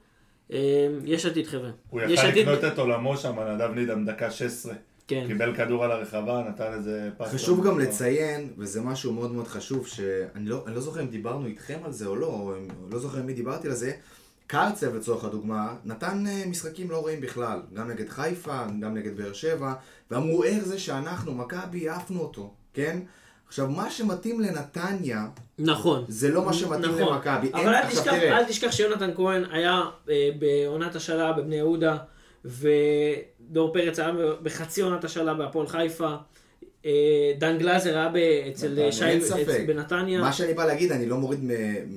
אה, 0.53 0.87
יש 1.05 1.25
עתיד 1.25 1.47
חבר'ה. 1.47 1.69
הוא 1.89 2.01
יכל 2.01 2.27
לקנות 2.27 2.63
את 2.63 2.79
עולמו 2.79 3.17
שם, 3.17 3.39
נדב 3.39 3.71
נידם, 3.71 4.05
דקה 4.05 4.31
16. 4.31 4.73
כן. 5.07 5.23
קיבל 5.27 5.55
כדור 5.55 5.83
על 5.83 5.91
הרחבה, 5.91 6.43
נתן 6.49 6.73
איזה 6.73 7.09
פס. 7.17 7.27
חשוב 7.33 7.67
גם. 7.67 7.79
לציין, 7.79 8.49
וזה 8.57 8.81
משהו 8.81 9.13
מאוד 9.13 9.31
מאוד 9.31 9.47
חשוב, 9.47 9.87
שאני 9.87 10.49
לא, 10.49 10.63
אני 10.67 10.75
לא 10.75 10.81
זוכר 10.81 11.01
אם 11.01 11.07
דיברנו 11.07 11.45
איתכם 11.45 11.79
על 11.85 11.91
זה 11.91 12.05
או 12.05 12.15
לא, 12.15 12.25
או 12.27 12.53
אם- 12.57 12.67
לא 12.91 12.99
זוכר 12.99 13.17
עם 13.17 13.25
מי 13.25 13.33
דיברתי 13.33 13.67
על 13.67 13.73
זה, 13.73 13.91
קרצב 14.47 14.95
לצורך 14.95 15.23
הדוגמה, 15.23 15.73
נתן 15.85 16.23
אה, 16.27 16.43
משחקים 16.47 16.91
לא 16.91 17.05
רעים 17.05 17.21
בכלל, 17.21 17.59
גם 17.73 17.87
נגד 17.89 18.09
חיפה, 18.09 18.63
גם 18.79 18.93
נגד 18.93 19.17
באר 19.17 19.33
שבע, 19.33 19.73
ואמרו 20.11 20.43
איך 20.43 20.63
זה 20.65 20.79
שאנחנו, 20.79 21.33
מכבי, 21.33 21.89
עפנו 21.89 22.19
אותו, 22.21 22.53
כן? 22.73 22.99
עכשיו, 23.47 23.67
מה 23.67 23.89
שמתאים 23.91 24.41
לנתניה, 24.41 25.25
נכון. 25.59 26.05
זה 26.07 26.29
לא 26.29 26.45
מה 26.45 26.53
שמתאים 26.53 26.91
נכון. 26.91 27.13
למכבי. 27.13 27.47
אין- 27.47 27.55
אבל 27.67 27.75
אל 27.75 27.81
עכשיו, 27.83 28.01
תשכח. 28.03 28.13
אל 28.13 28.43
תשכח 28.45 28.71
שיונתן 28.71 29.11
כהן 29.15 29.43
היה 29.51 29.81
אה, 30.09 30.29
בעונת 30.39 30.95
השאלה 30.95 31.33
בבני 31.33 31.55
יהודה, 31.55 31.97
ודור 32.45 33.73
פרץ 33.73 33.99
היה 33.99 34.11
בחצי 34.43 34.81
עונת 34.81 35.03
השאלה 35.03 35.33
בהפועל 35.33 35.67
חיפה. 35.67 36.15
אה, 36.85 36.91
דן 37.37 37.57
גלאזר 37.57 37.97
היה 37.97 38.09
אצל 38.51 38.67
נתניה, 38.89 38.91
שי. 39.53 39.65
בנתניה. 39.65 40.21
מה 40.21 40.33
שאני 40.33 40.53
בא 40.53 40.65
להגיד, 40.65 40.91
אני 40.91 41.05
לא 41.05 41.17
מוריד 41.17 41.39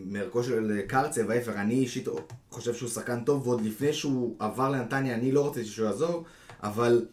מערכו 0.06 0.42
של 0.42 0.80
קרצב, 0.86 1.30
ההפך, 1.30 1.52
אני 1.56 1.74
אישית 1.74 2.08
חושב 2.50 2.74
שהוא 2.74 2.88
שחקן 2.88 3.24
טוב, 3.24 3.46
ועוד 3.48 3.60
לפני 3.60 3.92
שהוא 3.92 4.36
עבר 4.38 4.68
לנתניה, 4.70 5.14
אני 5.14 5.32
לא 5.32 5.46
רציתי 5.48 5.66
שהוא 5.68 5.86
יעזוב, 5.86 6.24
אבל 6.62 7.06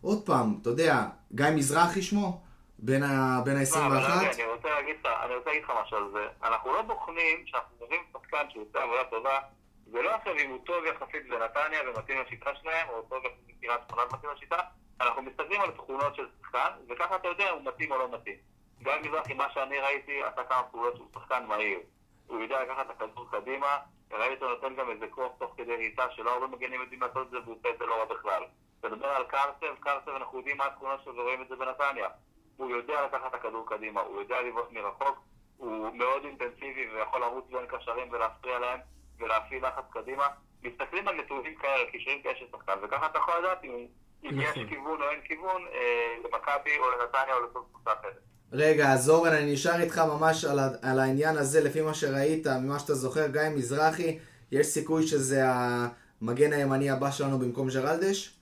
עוד 0.00 0.22
פעם, 0.26 0.58
אתה 0.62 0.70
יודע, 0.70 1.04
גיא 1.34 1.46
מזרחי 1.54 2.02
שמו, 2.02 2.40
בין 2.78 3.02
ה- 3.02 3.40
בין 3.44 3.54
לא, 3.56 3.86
אבל 3.86 3.96
ה-21, 3.96 4.20
רגע, 4.20 4.30
אני 4.32 4.42
רוצה 4.56 4.68
להגיד 4.68 4.94
לך, 5.00 5.08
רוצה 5.38 5.50
משהו 5.84 5.96
על 5.96 6.04
זה. 6.12 6.18
אנחנו 6.48 6.72
לא 6.72 6.82
בוחנים 6.82 7.36
שאנחנו 7.46 7.76
מביאים 7.86 8.02
שחקן 8.12 8.36
שעושה 8.52 8.78
עבודה 8.84 9.00
טובה, 9.10 9.38
זה 9.86 10.02
לא 10.02 10.14
עכשיו 10.14 10.34
אם 10.38 10.50
הוא 10.50 10.58
טוב 10.66 10.84
יחסית 10.84 11.28
בנתניה 11.28 11.80
ומתאים 11.86 12.20
לשיטה 12.20 12.54
שלהם, 12.54 12.88
או 12.88 13.02
טוב 13.02 13.24
יחסית 13.24 13.56
בקריית 13.58 13.80
שמונה 13.88 14.02
ומתאים 14.02 14.32
לשיטה, 14.32 14.58
אנחנו 15.00 15.22
מסתכלים 15.22 15.60
על 15.60 15.70
תכונות 15.70 16.14
של 16.14 16.26
שחקן, 16.42 16.70
וככה 16.88 17.16
אתה 17.16 17.28
יודע 17.28 17.50
אם 17.50 17.54
הוא 17.54 17.64
מתאים 17.64 17.92
או 17.92 17.98
לא 17.98 18.08
מתאים. 18.12 18.36
גיא 18.78 18.92
מזרחי, 19.02 19.34
מה 19.34 19.50
שאני 19.54 19.80
ראיתי, 19.80 20.22
עשה 20.22 20.44
כמה 20.44 20.62
פעולות 20.62 20.96
שהוא 20.96 21.08
שחקן 21.14 21.46
מהיר. 21.46 21.80
הוא 22.26 22.40
יודע 22.40 22.62
לקחת 22.62 22.86
את 22.86 22.90
הכדור 22.90 23.30
קדימה, 23.30 23.78
וראיתי 24.10 24.44
אותו 24.44 24.48
נותן 24.48 24.74
גם 24.74 24.90
איזה 24.90 25.06
כוח 25.10 25.32
תוך 25.38 25.54
כדי 25.56 25.76
ריצה, 25.76 26.10
שלא 26.10 26.30
הרבה 26.30 26.46
מגנים 26.46 26.80
יודעים 26.80 27.00
לעשות 27.00 27.26
את 27.26 27.30
זה, 27.30 27.40
והוא 27.40 27.56
עושה 27.58 27.70
את 27.70 27.78
זה 27.78 27.86
לא 27.86 27.94
רע 27.94 28.04
בכלל. 28.04 28.42
אתה 28.80 28.88
מדבר 28.88 29.06
על 29.06 29.24
קרצב, 29.24 29.74
קרצב 29.80 30.10
אנחנו 30.10 30.38
יודעים 30.38 30.56
מה 30.56 30.66
התכונות 30.66 31.00
שלו 31.04 31.16
ורואים 31.16 31.42
את 31.42 31.48
זה 31.48 31.56
בנתניה. 31.56 32.08
הוא 32.56 32.70
יודע 32.70 33.06
לקחת 33.06 33.26
את 33.26 33.34
הכדור 33.34 33.68
קדימה, 33.68 34.00
הוא 34.00 34.20
יודע 34.20 34.42
לבעוט 34.42 34.72
מרחוק, 34.72 35.18
הוא 35.56 35.94
מאוד 35.94 36.24
אינטנסיבי 36.24 36.88
ויכול 36.94 37.20
לרוץ 37.20 37.44
בין 37.50 37.66
קשרים 37.66 38.08
ולהפריע 38.10 38.58
להם 38.58 38.80
ולהפעיל 39.20 39.66
לחץ 39.66 39.84
קדימה. 39.92 40.24
מסתכלים 40.62 41.08
על 41.08 41.14
נתונים 41.14 41.54
כאלה, 41.62 41.90
קישורים 41.92 42.22
כאלה 42.22 42.34
של 42.38 42.44
שחקן, 42.52 42.72
וככה 42.84 43.06
אתה 43.06 43.18
יכול 43.18 43.34
לדעת 43.38 43.64
אם, 43.64 43.86
אם 44.24 44.40
יש 44.40 44.48
נכון. 44.50 44.66
כיוון 44.68 45.02
או 45.02 45.10
אין 45.10 45.20
כיוון 45.24 45.62
אה, 45.74 45.80
למכבי 46.24 46.70
או 46.78 46.84
לנתניה 46.90 47.34
או 47.34 47.42
לכל 47.50 47.60
קבוצה 47.72 47.90
אחרת. 48.00 48.18
רגע, 48.52 48.92
אז 48.92 49.10
אורן, 49.10 49.32
אני 49.32 49.52
נשאר 49.52 49.80
איתך 49.82 49.98
ממש 49.98 50.44
על, 50.44 50.58
ה- 50.58 50.68
על 50.82 50.98
העניין 50.98 51.36
הזה, 51.36 51.60
לפי 51.64 51.80
מה 51.82 51.94
שראית, 51.94 52.46
ממה 52.46 52.78
שאתה 52.78 52.94
זוכר, 52.94 53.26
גיא 53.26 53.40
מזרחי, 53.56 54.18
יש 54.52 54.66
סיכוי 54.66 55.06
שזה 55.06 55.42
המגן 55.46 56.52
הימני 56.52 56.90
הבא 56.90 57.10
שלנו 57.10 57.38
במקום 57.38 57.68
ג'רלדש? 57.68 58.32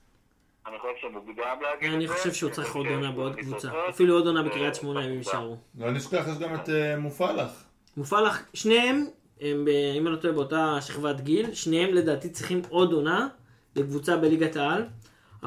אני 0.67 0.79
חושב 0.79 0.93
שמוקדם 1.01 1.33
להגיד 1.61 1.83
את 1.85 1.91
זה. 1.91 1.97
אני 1.97 2.07
חושב 2.07 2.33
שהוא 2.33 2.51
צריך 2.51 2.75
עוד 2.75 2.87
עונה 2.87 3.11
בעוד 3.11 3.31
הכי 3.31 3.41
קבוצה. 3.41 3.59
צודק. 3.67 3.73
אפילו 3.89 4.13
עוד 4.15 4.27
עונה 4.27 4.39
אה, 4.39 4.45
בקריית 4.45 4.75
שמונה 4.75 5.05
אם. 5.05 5.11
יישארו. 5.11 5.57
לא 5.77 5.91
נשכח, 5.91 6.25
יש 6.31 6.37
גם 6.39 6.55
את 6.55 6.69
אה, 6.69 6.97
מופלח. 6.97 7.63
מופלח, 7.97 8.43
שניהם, 8.53 9.05
הם, 9.41 9.65
ב- 9.65 9.69
אם 9.97 10.07
אני 10.07 10.15
לא 10.15 10.21
טועה, 10.21 10.33
באותה 10.33 10.77
שכבת 10.81 11.21
גיל, 11.21 11.53
שניהם 11.53 11.93
לדעתי 11.93 12.29
צריכים 12.29 12.61
עוד 12.69 12.93
עונה 12.93 13.27
לקבוצה 13.75 14.17
בליגת 14.17 14.55
העל. 14.55 14.85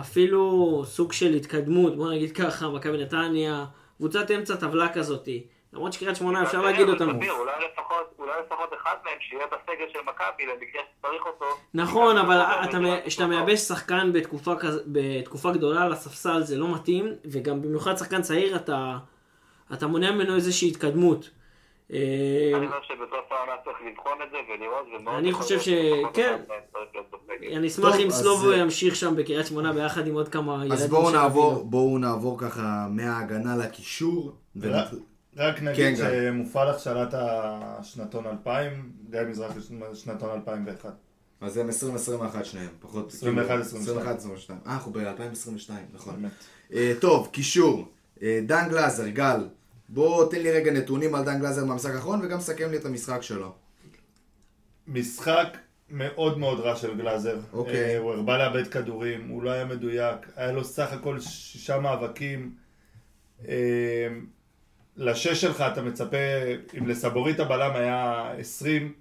אפילו 0.00 0.82
סוג 0.86 1.12
של 1.12 1.34
התקדמות, 1.34 1.96
בוא 1.96 2.10
נגיד 2.12 2.32
ככה, 2.36 2.68
מכבי 2.68 3.02
נתניה, 3.02 3.64
קבוצת 3.96 4.30
אמצע 4.30 4.56
טבלה 4.56 4.88
כזאתי. 4.92 5.46
למרות 5.72 5.92
שקריית 5.92 6.16
שמונה 6.16 6.42
אפשר 6.42 6.62
להגיד 6.62 6.88
אותם. 6.88 7.12
תסביר, 7.12 7.32
אולי 7.32 7.52
לפחות- 7.72 8.14
אולי 8.18 8.32
לפחות 8.46 8.68
אחד 8.82 8.94
מהם 9.04 9.14
שיהיה 9.20 9.46
בסגל 9.46 9.84
של 9.92 9.98
מכבי 10.06 10.46
למקרה 10.46 10.82
שצריך 10.98 11.22
אותו. 11.26 11.44
נכון, 11.74 12.16
אבל 12.18 12.40
כשאתה. 13.06 13.26
מייבש 13.26 13.60
שחקן 13.60 14.10
בתקופה 14.86 15.52
גדולה 15.52 15.82
על 15.82 15.92
הספסל 15.92 16.42
זה 16.42 16.56
לא 16.56 16.74
מתאים, 16.74 17.12
וגם 17.24 17.62
במיוחד 17.62 17.96
שחקן 17.96 18.22
צעיר 18.22 18.56
אתה 18.56 18.98
אתה 19.72 19.86
מונע 19.86 20.10
ממנו 20.10 20.34
איזושהי 20.34 20.68
התקדמות. 20.68 21.30
אה, 21.92 21.98
אני 22.56 22.66
חושב 22.68 22.80
שבסוף 22.94 23.32
העונה 23.32 23.52
צריך 23.64 23.76
לבחון 23.92 24.12
את 24.26 24.30
זה 24.30 24.36
ולראות 24.48 24.86
ומאוד... 25.00 25.16
אני 25.18 25.32
חושב 25.32 25.60
ש- 25.60 25.68
כן. 26.14 26.42
אני 27.56 27.68
אשמח 27.68 27.94
אם 28.04 28.10
סלובו 28.10 28.50
אה, 28.50 28.56
ימשיך 28.56 28.96
שם 28.96 29.16
בקריית 29.16 29.46
שמונה 29.46 29.72
ביחד 29.72 30.06
עם 30.06 30.14
עוד 30.14 30.28
כמה 30.28 30.54
ילדים. 30.54 30.72
אז 30.72 30.86
בואו. 30.86 31.10
נעבור, 31.10 31.64
בואו 31.64 31.98
נעבור 31.98 32.38
ככה 32.38 32.86
מההגנה 32.90 33.56
לקישור. 33.56 34.32
רק- 34.62 34.88
כן, 35.58 35.64
נגיד 35.64 35.94
גיא. 35.96 36.04
שמופלח 36.04 36.78
שלט 36.78 37.08
השנתון 37.14 38.26
2000, 38.26 38.72
גיא 39.10 39.20
מזרחי 39.28 39.58
שנתון 39.94 40.30
2001. 40.30 40.90
אז 41.40 41.56
הם 41.56 41.68
20-21 41.68 42.44
שניהם, 42.44 42.68
פחות... 42.80 43.08
21, 43.12 43.46
כאילו, 43.48 43.62
22. 43.62 43.98
21, 43.98 44.16
22. 44.18 44.58
אה, 44.66 44.72
אנחנו 44.74 44.92
ב-2022, 44.92 45.70
נכון. 45.94 46.24
אה, 46.72 46.92
טוב, 47.00 47.28
קישור. 47.32 47.84
דן 48.22 48.68
גלאזר, 48.70 49.08
גל. 49.08 49.40
בוא 49.88 50.30
תן 50.30 50.42
לי 50.42 50.50
רגע 50.50 50.72
נתונים 50.72 51.14
על 51.14 51.24
דן 51.24 51.38
גלאזר 51.38 51.64
מהמשחק 51.64 51.94
האחרון, 51.94 52.20
וגם 52.24 52.40
סכם 52.40 52.70
לי 52.70 52.76
את 52.76 52.84
המשחק 52.84 53.22
שלו. 53.22 53.52
משחק 54.86 55.56
מאוד 55.90 56.38
מאוד 56.38 56.60
רע 56.60 56.76
של 56.76 56.96
גלאזר. 56.96 57.38
אוקיי. 57.52 57.94
אה, 57.94 57.98
הוא 57.98 58.12
הרבה 58.12 58.38
לאבד 58.38 58.68
כדורים, 58.68 59.28
הוא 59.28 59.42
לא 59.42 59.50
היה 59.50 59.64
מדויק, 59.64 60.16
היה 60.36 60.52
לו 60.52 60.64
סך 60.64 60.92
הכל 60.92 61.20
שישה 61.20 61.78
מאבקים. 61.78 62.54
אה, 63.48 64.08
לשש 64.96 65.40
שלך 65.40 65.64
אתה 65.72 65.82
מצפה, 65.82 66.16
אם 66.78 66.88
לסבורית 66.88 67.40
הבלם 67.40 67.76
היה 67.76 68.32
20, 68.38 68.92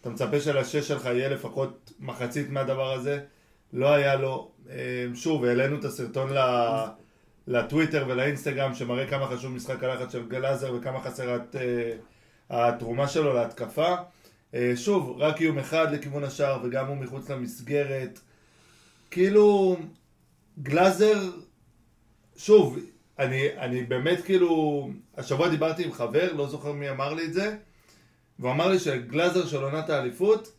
אתה 0.00 0.10
מצפה 0.10 0.40
שלשש 0.40 0.88
שלך 0.88 1.04
יהיה 1.04 1.28
לפחות 1.28 1.92
מחצית 2.00 2.50
מהדבר 2.50 2.92
הזה. 2.92 3.20
לא 3.72 3.94
היה 3.94 4.16
לו. 4.16 4.50
אה, 4.70 5.06
שוב, 5.14 5.44
העלינו 5.44 5.78
את 5.78 5.84
הסרטון 5.84 6.32
ל... 6.32 6.38
לטוויטר 7.46 8.04
ולאינסטגרם 8.08 8.74
שמראה 8.74 9.06
כמה 9.06 9.26
חשוב 9.26 9.52
משחק 9.52 9.84
הלחץ 9.84 10.12
של 10.12 10.28
גלאזר 10.28 10.74
וכמה 10.74 11.00
חסרת 11.00 11.56
אה, 11.56 11.92
התרומה 12.50 13.08
שלו 13.08 13.34
להתקפה. 13.34 13.94
אה, 14.54 14.72
שוב, 14.76 15.16
רק 15.18 15.40
איום 15.40 15.58
אחד 15.58 15.92
לכיוון 15.92 16.24
השער 16.24 16.60
וגם 16.64 16.86
הוא 16.86 16.96
מחוץ 16.96 17.30
למסגרת. 17.30 18.20
כאילו, 19.10 19.76
גלאזר, 20.62 21.30
שוב, 22.36 22.78
אני, 23.18 23.48
אני 23.58 23.82
באמת 23.82 24.24
כאילו, 24.24 24.90
השבוע 25.16 25.48
דיברתי 25.48 25.84
עם 25.84 25.92
חבר, 25.92 26.32
לא 26.32 26.48
זוכר 26.48 26.72
מי 26.72 26.90
אמר 26.90 27.14
לי 27.14 27.24
את 27.24 27.32
זה, 27.32 27.56
והוא 28.38 28.50
אמר 28.52 28.68
לי 28.68 28.78
שגלאזר 28.78 29.46
של 29.46 29.62
עונת 29.62 29.90
האליפות, 29.90 30.52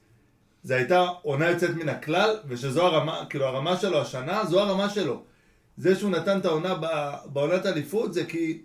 זה 0.63 0.75
הייתה 0.75 1.05
עונה 1.21 1.49
יוצאת 1.49 1.69
מן 1.69 1.89
הכלל, 1.89 2.35
ושזו 2.47 2.85
הרמה, 2.85 3.25
כאילו 3.29 3.45
הרמה 3.45 3.77
שלו 3.77 4.01
השנה, 4.01 4.45
זו 4.45 4.59
הרמה 4.59 4.89
שלו. 4.89 5.23
זה 5.77 5.95
שהוא 5.95 6.11
נתן 6.11 6.39
את 6.39 6.45
העונה 6.45 6.75
ב- 6.81 7.15
בעונת 7.33 7.65
האליפות 7.65 8.13
זה 8.13 8.25
כי 8.25 8.61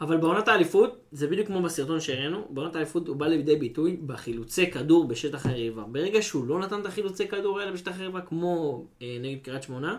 אבל 0.00 0.16
בעונת 0.16 0.48
האליפות, 0.48 1.00
זה 1.12 1.26
בדיוק 1.26 1.46
כמו 1.46 1.62
בסרטון 1.62 2.00
שהראינו, 2.00 2.46
בעונת 2.50 2.74
האליפות 2.74 3.08
הוא 3.08 3.16
בא 3.16 3.26
לידי 3.26 3.56
ביטוי 3.56 3.96
בחילוצי 4.06 4.70
כדור 4.70 5.08
בשטח 5.08 5.46
היריבה. 5.46 5.82
ברגע 5.82 6.22
שהוא 6.22 6.46
לא 6.46 6.58
נתן 6.58 6.80
את 6.80 6.86
החילוצי 6.86 7.28
כדור 7.28 7.60
האלה 7.60 7.72
בשטח 7.72 7.92
היריבה, 7.98 8.20
כמו 8.20 8.84
אה, 9.02 9.16
נגד 9.20 9.38
קריית 9.42 9.62
שמונה, 9.62 9.96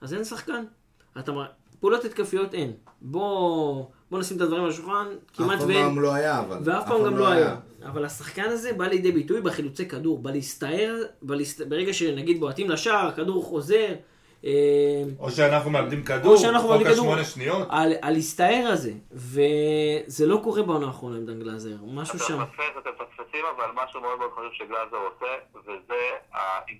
אז 0.00 0.14
אין 0.14 0.24
שחקן. 0.24 0.64
אתה 1.18 1.32
פעולות 1.80 2.04
התקפיות 2.04 2.54
אין. 2.54 2.72
בוא, 3.02 3.84
בוא 4.10 4.18
נשים 4.18 4.36
את 4.36 4.42
הדברים 4.42 4.64
על 4.64 4.70
השולחן, 4.70 5.06
כמעט 5.34 5.60
אף 5.60 5.66
ואין. 5.66 5.84
פעם 5.86 6.00
לא 6.00 6.14
היה, 6.14 6.40
אבל. 6.40 6.58
ואף 6.64 6.88
פעם 6.88 7.04
גם 7.04 7.16
לא 7.16 7.28
היה. 7.28 7.56
אבל 7.84 8.04
השחקן 8.04 8.44
הזה 8.44 8.72
בא 8.72 8.86
לידי 8.86 9.12
ביטוי 9.12 9.40
בחילוצי 9.40 9.88
כדור, 9.88 10.18
בא 10.18 10.30
להסתער, 10.30 11.02
בא 11.22 11.34
להסת... 11.34 11.66
ברגע 11.66 11.92
שנגיד 11.92 12.40
בועטים 12.40 12.70
לשער, 12.70 13.12
כדור 13.12 13.44
חוזר, 13.44 13.94
או 15.18 15.30
שאנחנו 15.30 15.70
מאבדים 15.70 16.04
כדור, 16.04 16.32
או 16.32 16.38
שאנחנו 16.38 16.68
מאבדים 16.68 16.86
כדור. 16.92 17.04
השמונה 17.04 17.24
שניות. 17.24 17.68
על, 17.70 17.92
על 18.02 18.12
להסתער 18.12 18.66
הזה, 18.72 18.92
וזה 19.12 20.26
לא 20.26 20.40
קורה 20.44 20.62
בעונה 20.62 20.86
האחרונה 20.86 21.16
עם 21.16 21.26
דן 21.26 21.38
גלאזר, 21.40 21.74
משהו 21.94 22.18
שם. 22.18 22.42
אתם 22.42 22.52
מפספסים, 22.90 23.44
אבל 23.56 23.66
משהו 23.74 24.00
מאוד 24.00 24.18
מאוד 24.18 24.30
חשוב 24.32 24.52
שגלאזר 24.52 24.96
עושה, 24.96 25.32
וזה 25.54 25.94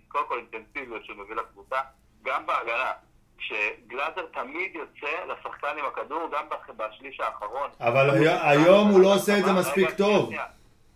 קודם 0.09 0.25
כל 0.29 0.39
אינטנסיביות 0.39 1.05
שהוא 1.05 1.17
מביא 1.17 1.35
לקבוצה, 1.37 1.77
גם 2.25 2.47
בהגנה. 2.47 2.93
כשגלאזר 3.39 4.23
תמיד 4.35 4.75
יוצא 4.75 5.07
לשחקן 5.33 5.69
עם 5.79 5.85
הכדור, 5.93 6.29
גם 6.33 6.45
בשליש 6.77 7.21
האחרון. 7.21 7.71
אבל 7.81 8.11
הי- 8.11 8.29
היום 8.51 8.89
הוא 8.89 9.01
לא 9.01 9.15
עושה 9.15 9.39
את 9.39 9.45
זה 9.45 9.53
מספיק 9.53 9.91
טוב. 9.91 10.27
שנייה, 10.27 10.45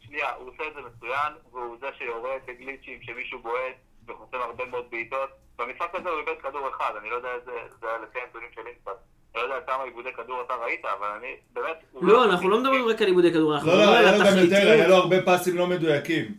שנייה, 0.07 0.27
הוא 0.39 0.49
עושה 0.49 0.63
את 0.69 0.75
זה 0.75 0.81
מצוין, 0.81 1.33
והוא 1.53 1.77
זה 1.81 1.87
שיורה 1.99 2.37
את 2.37 2.49
הגליצ'ים 2.49 2.99
שמישהו 3.03 3.39
בועט 3.39 3.75
וחוסם 4.09 4.37
הרבה 4.37 4.65
מאוד 4.65 4.85
בעיטות. 4.91 5.31
במשחק 5.59 5.95
הזה 5.95 6.11
הוא 6.11 6.19
איבד 6.21 6.41
כדור 6.43 6.69
אחד, 6.69 6.93
אני 7.01 7.11
לא 7.11 7.15
יודע 7.17 7.29
איזה, 7.35 7.53
זה 7.81 7.89
היה 7.89 7.99
לפי 7.99 8.19
הנתונים 8.21 8.49
של 8.55 8.67
אינסטאט. 8.67 8.97
אני 9.35 9.43
לא 9.43 9.55
יודע 9.55 9.67
כמה 9.67 9.83
עיבודי 9.83 10.13
כדור 10.13 10.43
אתה 10.47 10.55
ראית, 10.55 10.85
אבל 10.85 11.07
אני, 11.07 11.37
באמת... 11.53 11.77
לא, 12.03 12.25
אנחנו 12.25 12.49
לא 12.49 12.61
מדברים 12.61 12.89
רק 12.89 13.03
על 13.03 13.07
עיבודי 13.09 13.33
כדור, 13.33 13.55
אנחנו 13.55 13.69
לא, 13.69 13.75
לא, 13.75 13.83
מדברים 13.83 13.99
היה 14.05 14.13
על 14.15 14.19
לו 14.19 14.25
גם 14.25 14.45
יותר, 14.45 14.71
היה. 14.71 14.89
לו 14.89 14.95
הרבה 14.95 15.17
פסים 15.27 15.57
לא 15.57 15.67
מדויקים. 15.67 16.35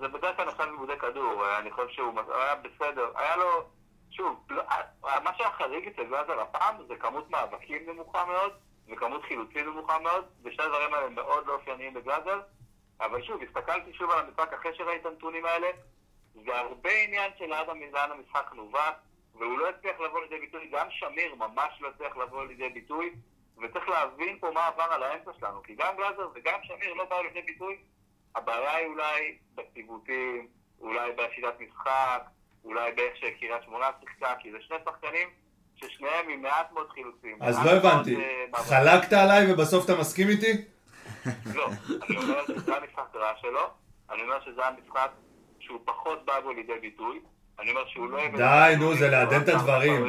זה 0.00 0.08
בדרך 0.08 0.36
כלל 0.36 0.44
נחשב 0.48 0.62
עיבודי 0.70 0.98
כדור, 1.00 1.44
אני 1.58 1.70
חושב 1.70 1.88
שהוא 1.88 2.20
היה 2.28 2.54
בסדר, 2.54 3.06
היה 3.14 3.36
לו, 3.36 3.64
שוב, 4.10 4.46
לא- 4.50 4.62
מה 5.24 5.30
שהיה 5.36 5.50
חריג 5.50 5.86
אצל 5.88 6.04
גלאזר 6.04 6.40
הפעם 6.40 6.74
זה 6.88 6.94
כמות 6.96 7.30
מאבקים 7.30 7.82
נמוכה 7.86 8.24
מאוד 8.24 8.52
וכמות 8.88 9.22
חילוצים 9.28 9.66
נמוכה 9.66 9.98
מאוד, 9.98 10.24
ושני 10.44 10.64
הדברים 10.64 10.94
האלה 10.94 11.08
מאוד 11.08 11.46
לא 11.46 11.52
אופייניים 11.54 11.94
בגלאזר, 11.94 12.40
אבל 13.00 13.22
שוב, 13.22 13.40
הסתכלתי 13.42 13.92
שוב 13.92 14.10
על 14.10 14.18
המשחק 14.18 14.52
אחרי 14.60 14.70
שראיתי 14.74 15.00
את 15.00 15.06
הנתונים 15.06 15.44
האלה, 15.46 15.66
זה 16.44 16.56
הרבה 16.58 16.90
עניין 17.04 17.30
של 17.38 17.46
לאן 17.46 17.70
המ- 17.70 17.92
לאן 17.92 18.10
המשחק 18.10 18.50
נובע, 18.54 18.90
והוא 19.34 19.58
לא 19.58 19.68
הצליח 19.68 20.00
לבוא 20.00 20.20
לידי 20.22 20.38
ביטוי, 20.40 20.68
גם 20.72 20.86
שמיר 20.90 21.34
ממש 21.34 21.78
לא 21.80 21.88
הצליח 21.88 22.16
לבוא 22.16 22.44
לידי 22.44 22.68
ביטוי, 22.68 23.10
וצריך 23.62 23.88
להבין 23.88 24.38
פה 24.40 24.50
מה 24.54 24.66
עבר 24.66 24.82
על 24.82 25.02
האמצע 25.02 25.30
שלנו, 25.40 25.62
כי 25.62 25.74
גם 25.74 25.96
גלאזר 25.96 26.28
וגם 26.34 26.58
שמיר 26.62 26.94
לא 26.94 27.04
באו 27.04 27.22
לידי 27.22 27.42
ביטוי, 27.42 27.76
הבעיה 28.36 28.74
היא 28.76 28.86
אולי 28.86 29.36
בציוותים, 29.54 30.48
אולי 30.80 31.10
בשיטת 31.12 31.60
משחק, 31.60 32.22
אולי 32.64 32.92
באיך 32.92 33.16
שקריית 33.16 33.62
שמונה 33.64 33.86
שיחקה, 34.00 34.34
כי 34.40 34.52
זה 34.52 34.58
שני 34.60 34.76
שחקנים 34.84 35.28
ששניהם 35.76 36.28
עם 36.28 36.42
מעט 36.42 36.72
מאוד 36.72 36.90
חילוצים. 36.90 37.38
אז 37.42 37.66
לא 37.66 37.70
הבנתי, 37.70 38.16
אה. 38.16 38.64
חלקת 38.64 39.12
עליי 39.12 39.52
ובסוף 39.52 39.84
אתה 39.84 39.92
מסכים 40.00 40.28
איתי? 40.28 40.52
לא, 41.54 41.68
אני 42.08 42.16
אומר 42.16 42.44
שזה 42.46 42.76
המשחק 42.76 43.14
רע 43.14 43.32
שלו, 43.40 43.60
אני 44.10 44.22
אומר 44.22 44.40
שזה 44.44 44.66
המשחק 44.66 45.10
שהוא 45.66 45.80
פחות 45.84 46.24
בא 46.24 46.40
בו 46.40 46.52
לידי 46.52 46.72
ביטוי, 46.80 47.20
אני 47.60 47.70
אומר 47.70 47.86
שהוא 47.86 48.10
לא... 48.10 48.18
די, 48.36 48.74
נו, 48.78 48.96
זה 48.96 49.08
לעדן 49.08 49.42
את 49.42 49.48
הדברים. 49.48 50.06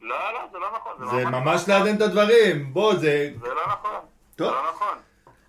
לא, 0.00 0.32
לא, 0.32 0.40
זה 0.52 0.58
לא 0.58 0.66
נכון. 0.76 1.08
זה 1.10 1.24
ממש 1.24 1.34
ממש 1.44 1.68
לא 1.68 1.78
לעדן 1.78 1.96
את 1.96 2.00
הדברים. 2.00 2.72
בוא, 2.72 2.94
זה... 2.94 3.30
זה 3.40 3.54
לא 3.54 3.66
נכון. 3.66 4.00
טוב. 4.36 4.48
זה 4.48 4.54
לא 4.54 4.70
נכון. 4.70 4.98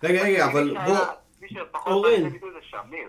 רגע, 0.02 0.22
רגע, 0.22 0.44
אבל 0.44 0.76
בוא... 0.86 0.96
מי 1.40 1.48
שפחות. 1.48 2.02
בא 2.02 2.08
לידי 2.08 2.30
ביטוי 2.30 2.50
זה 2.52 2.58
שמיר. 2.62 3.08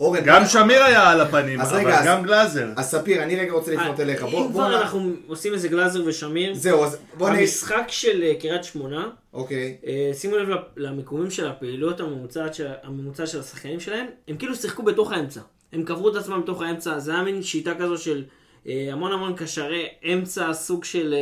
אורן, 0.00 0.20
גם 0.24 0.46
שמיר 0.46 0.82
היה 0.84 1.10
על 1.10 1.20
הפנים, 1.20 1.60
אבל 1.60 1.76
רגע, 1.78 1.98
אז- 2.00 2.06
גם 2.06 2.22
גלאזר. 2.22 2.68
אז 2.76 2.90
ספיר, 2.90 3.22
אני 3.22 3.36
רגע 3.36 3.52
רוצה 3.52 3.72
לפנות 3.74 4.00
אה, 4.00 4.04
אליך. 4.04 4.22
אם 4.24 4.30
בוא... 4.30 4.48
כבר 4.50 4.80
אנחנו 4.80 5.12
עושים 5.26 5.54
איזה 5.54 5.68
גלאזר 5.68 6.02
ושמיר, 6.06 6.54
זהו, 6.54 6.84
אז 6.84 6.98
בוא 7.16 7.30
נ... 7.30 7.34
המשחק 7.34 7.84
של 7.88 8.22
אה, 8.22 8.32
קריית 8.40 8.64
שמונה, 8.64 9.08
אוקיי. 9.32 9.76
אה, 9.86 10.10
שימו 10.14 10.36
לב 10.36 10.48
למיקומים 10.76 11.30
של 11.30 11.46
הפעילות 11.46 12.00
הממוצעת 12.00 12.54
של- 12.54 12.66
הממוצע 12.82 13.26
של 13.26 13.40
השחקנים 13.40 13.80
שלהם, 13.80 14.06
הם 14.28 14.36
כאילו 14.36 14.54
שיחקו 14.54 14.82
בתוך 14.82 15.12
האמצע. 15.12 15.40
הם 15.72 15.82
קברו 15.84 16.08
את 16.10 16.14
עצמם 16.16 16.42
בתוך 16.42 16.62
האמצע, 16.62 16.98
זה 16.98 17.12
היה 17.12 17.22
מין 17.22 17.42
שיטה 17.42 17.74
כזו 17.74 17.98
של 17.98 18.24
אה, 18.66 18.88
המון 18.92 19.12
המון 19.12 19.34
קשרי 19.36 19.86
אמצע, 20.12 20.52
סוג 20.52 20.84
של... 20.84 21.14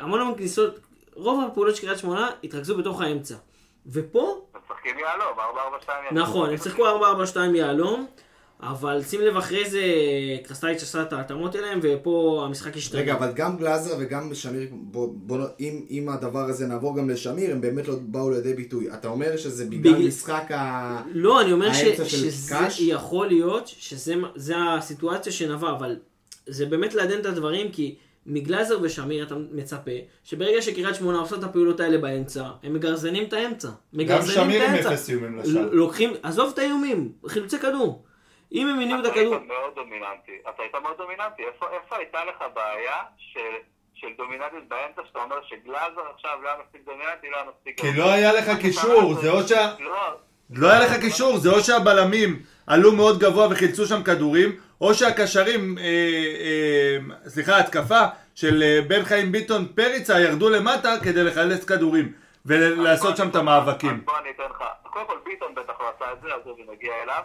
המון 0.00 0.20
המון 0.20 0.34
כניסות, 0.38 0.80
רוב 1.14 1.44
הפעולות 1.50 1.76
של 1.76 1.82
קריית 1.82 1.98
שמונה 1.98 2.28
התרכזו 2.44 2.76
בתוך 2.76 3.00
האמצע. 3.00 3.34
ופה, 3.92 4.46
משחקים 4.72 4.98
יהלום, 4.98 5.38
4-4-2 5.86 5.90
יהלום. 5.90 6.18
נכון, 6.18 6.50
הם 6.50 6.56
שיחקו 6.56 6.82
4-4-2 7.34 7.38
יהלום, 7.54 8.06
אבל 8.62 9.02
שים 9.02 9.20
לב 9.20 9.36
אחרי 9.36 9.70
זה 9.70 9.82
קרסטייץ' 10.44 10.82
עשה 10.82 11.02
את 11.02 11.12
ההתאמות 11.12 11.56
אליהם, 11.56 11.80
ופה 11.82 12.42
המשחק 12.46 12.76
השתנה. 12.76 13.00
רגע, 13.00 13.14
אבל 13.14 13.32
גם 13.32 13.56
גלאזר 13.56 13.96
וגם 13.98 14.34
שמיר, 14.34 14.68
בוא, 14.72 15.08
בוא, 15.12 15.38
אם, 15.60 15.84
אם 15.90 16.08
הדבר 16.08 16.44
הזה 16.44 16.66
נעבור 16.66 16.96
גם 16.96 17.10
לשמיר, 17.10 17.52
הם 17.52 17.60
באמת 17.60 17.88
לא 17.88 17.94
באו 18.00 18.30
לידי 18.30 18.54
ביטוי. 18.54 18.94
אתה 18.94 19.08
אומר 19.08 19.36
שזה 19.36 19.64
בגלל 19.64 20.06
משחק 20.06 20.50
ה... 20.50 21.02
לא, 21.12 21.40
אני 21.40 21.52
אומר 21.52 21.72
ש, 21.72 21.84
שזה? 22.02 22.56
יכול 22.78 23.26
להיות 23.26 23.68
שזה 23.68 24.14
זה 24.34 24.54
הסיטואציה 24.58 25.32
שנבע, 25.32 25.70
אבל 25.70 25.96
זה 26.46 26.66
באמת 26.66 26.94
לעדן 26.94 27.20
את 27.20 27.26
הדברים, 27.26 27.72
כי 27.72 27.96
מגלאזר 28.26 28.78
ושמיר 28.82 29.26
אתה 29.26 29.34
מצפה 29.52 29.90
שברגע 30.24 30.62
שקריית 30.62 30.94
שמונה 30.94 31.18
עושה 31.18 31.36
את 31.36 31.44
הפעולות 31.44 31.80
האלה 31.80 31.98
באמצע, 31.98 32.44
הם 32.62 32.74
מגרזנים 32.74 33.24
את 33.24 33.32
האמצע. 33.32 33.68
גם 33.68 33.74
מגרזנים 33.92 34.34
שמיר 34.34 34.64
את 34.64 34.68
עם. 34.86 34.92
אפס 34.92 35.10
איומים 35.10 35.38
לשער. 35.38 35.62
ל- 35.62 35.68
לוקחים, 35.72 36.12
עזוב 36.22 36.50
את 36.52 36.58
האיומים, 36.58 37.12
חילוצי 37.26 37.58
כדור. 37.58 38.04
אם 38.52 38.68
הם 38.68 38.80
הניעו 38.80 39.00
את 39.00 39.04
אתה 39.06 39.08
הכדור, 39.14 39.34
היית 39.34 39.48
מאוד 39.48 39.74
דומיננטי. 39.74 40.32
אתה 40.42 40.62
היית 40.62 40.74
מאוד 40.74 40.96
דומיננטי. 40.98 41.42
איפה 41.42 41.66
איפה 41.82 41.96
הייתה 41.96 42.18
לך 42.24 42.44
בעיה 42.54 42.96
של... 43.18 43.40
של 43.94 44.06
דומיננטיות 44.18 44.68
באמצע, 44.68 45.02
שאתה 45.08 45.18
אומר 45.22 45.36
שגלאזר 45.48 46.00
עכשיו 46.14 46.30
לא 46.42 46.48
היה 46.48 46.56
מספיק 46.66 46.80
דומיננטי, 46.86 47.26
לא 47.30 47.36
היה 47.36 47.44
מספיק... 47.56 47.80
כי 47.80 47.92
לא 47.96 48.10
היה 48.10 48.32
לך 48.32 48.50
קישור, 48.60 49.14
זה 49.14 49.30
או 49.30 49.48
שה... 49.48 49.74
לא, 49.80 50.16
לא 50.50 50.68
היה 50.70 50.80
לך 50.80 51.00
קישור, 51.00 51.38
זה 51.38 51.50
או 51.50 51.60
שהבלמים 51.60 52.42
עלו 52.70 52.92
מאוד 52.92 53.18
גבוה 53.18 53.48
וחילצו 53.50 53.86
שם 53.86 54.02
כדורים, 54.02 54.50
או 54.80 54.94
שהקשרים, 54.94 55.78
אה, 55.78 55.84
אה, 55.84 57.28
סליחה, 57.28 57.58
התקפה 57.58 58.00
של 58.34 58.62
אה, 58.62 58.78
בן 58.88 59.04
חיים 59.04 59.32
ביטון 59.32 59.66
פריצה 59.74 60.20
ירדו 60.20 60.50
למטה 60.50 60.88
כדי 61.04 61.24
לחלץ 61.24 61.64
כדורים 61.64 62.12
ולעשות 62.46 63.16
שם 63.16 63.28
את 63.28 63.36
המאבקים. 63.36 63.90
אז 63.90 64.04
בוא 64.04 64.18
אני 64.18 64.30
אתן 64.30 64.42
לך, 64.50 64.64
קודם 64.82 65.06
כל 65.06 65.18
ביטון 65.24 65.54
בטח 65.54 65.80
לא 65.80 65.92
עשה 65.96 66.12
את 66.12 66.18
זה, 66.22 66.28
אז 66.34 66.40
זה 66.44 66.72
נגיע 66.72 66.92
אליו. 67.02 67.22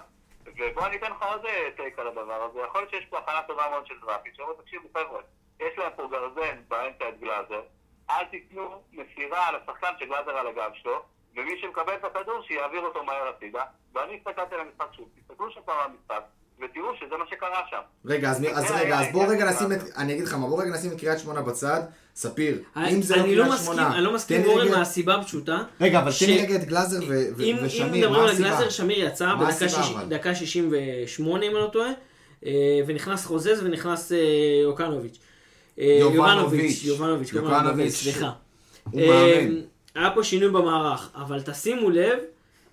ובוא 0.57 0.85
אני 0.87 0.97
אתן 0.97 1.11
לך 1.11 1.23
עוד 1.23 1.45
אה, 1.45 1.69
טייק 1.77 1.99
על 1.99 2.07
הדבר 2.07 2.47
הזה. 2.49 2.59
יכול 2.67 2.81
להיות 2.81 2.89
שיש 2.89 3.05
פה 3.09 3.17
הכנה 3.17 3.41
טובה 3.47 3.63
מאוד 3.71 3.87
של 3.87 3.95
דראפיץ'. 4.01 4.33
שאומרים, 4.37 4.57
תקשיבו 4.61 4.87
חבר'ה, 4.93 5.21
יש 5.59 5.77
להם 5.77 5.91
פה 5.95 6.07
גרזן 6.11 6.57
באמצע 6.67 7.09
את 7.09 7.19
גלאזר, 7.19 7.61
אל 8.09 8.25
תיתנו 8.31 8.81
מסירה 8.93 9.47
על 9.47 9.55
השחקן 9.55 9.93
שגלאזר 9.99 10.31
על 10.31 10.47
הגב 10.47 10.71
שלו, 10.73 11.01
ומי 11.37 11.51
שמקבל 11.61 11.93
את 11.99 12.05
הכדור 12.05 12.35
שיעביר 12.47 12.81
אותו 12.81 13.03
מהר 13.03 13.27
הצידה. 13.37 13.63
ואני 13.95 14.13
הסתכלתי 14.17 14.55
על 14.55 14.61
המשחק 14.61 14.95
שוב, 14.95 15.05
תסתכלו 15.21 15.51
שם 15.51 15.59
על 15.67 15.75
המשחק, 15.85 16.23
ותראו 16.59 16.95
שזה 16.99 17.15
מה 17.19 17.25
שקרה 17.29 17.61
שם. 17.69 17.81
רגע, 18.05 18.29
אז, 18.31 18.43
אז 18.53 18.67
זה 18.67 18.75
רגע, 18.75 18.99
אז 18.99 19.05
בוא 19.11 19.21
העניין 19.21 19.41
רגע 19.41 19.51
נשים 19.51 19.71
את... 19.71 19.79
אני 19.97 20.13
אגיד 20.13 20.23
לך 20.23 20.33
מה, 20.33 20.47
בוא 20.47 20.61
רגע 20.61 20.71
נשים 20.71 20.91
את 20.91 20.99
קריית 20.99 21.19
שמונה 21.19 21.41
בצד. 21.41 21.81
ספיר, 22.15 22.61
אני 22.75 22.93
אם 22.93 23.01
זה 23.01 23.15
לא 23.15 23.21
אני 23.21 23.35
לא 23.35 23.43
קריית 23.43 23.53
מסכים, 23.59 23.73
שמונה... 23.75 23.95
אני 23.95 24.03
לא 24.03 24.13
מסכים 24.13 24.37
תן 24.41 24.49
עם 24.49 24.57
לי 24.57 24.63
אורן 24.67 24.79
מהסיבה 24.79 25.15
הפשוטה. 25.15 25.63
רגע, 25.81 25.99
אבל 25.99 26.11
ש- 26.11 26.23
תן 26.23 26.29
לי 26.29 26.41
רגע 26.41 26.55
את 26.55 26.63
גלאזר 26.65 26.99
ו- 27.07 27.23
ו- 27.37 27.43
אם, 27.43 27.57
אם 27.57 27.65
ושמיר, 27.65 27.87
מדברים 27.91 28.11
מה 28.11 28.23
על 28.23 28.29
הסיבה? 28.29 28.49
גלאזר, 28.49 28.69
שמיר 28.69 29.05
יצא 29.05 29.25
מה 29.25 29.35
בדקה 29.35 29.49
הסיבה, 29.49 29.69
שיש- 29.83 29.91
אבל? 29.95 30.05
דקה 30.05 30.35
68 30.35 31.45
אם 31.45 31.51
אני 31.51 31.59
לא 31.59 31.67
טועה, 31.73 31.89
אה, 32.45 32.51
ונכנס 32.87 33.25
חוזז 33.25 33.61
ונכנס 33.65 34.11
אה, 34.11 34.17
אוקנוביץ'. 34.65 35.19
אה, 35.79 35.97
יובנוביץ'. 36.01 36.83
יובנוביץ', 36.83 37.33
יובנוביץ'. 37.33 37.33
יובנוביץ', 37.33 37.93
סליחה. 37.95 38.31
הוא 38.91 39.01
אה, 39.01 39.07
מאמן. 39.41 39.61
היה 39.95 40.11
פה 40.11 40.23
שינוי 40.23 40.49
במערך, 40.49 41.09
אבל 41.15 41.41
תשימו 41.41 41.89
לב 41.89 42.19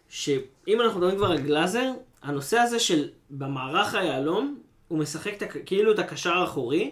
שאם 0.08 0.80
אנחנו 0.80 1.00
מדברים 1.00 1.16
כבר 1.16 1.30
על 1.30 1.38
גלאזר, 1.38 1.90
הנושא 2.22 2.58
הזה 2.58 2.78
של 2.78 3.08
במערך 3.30 3.94
היהלום, 3.94 4.58
הוא 4.88 4.98
משחק 4.98 5.42
את 5.42 5.52
כאילו 5.66 5.92
את 5.92 5.98
הקשר 5.98 6.30
האחורי, 6.32 6.90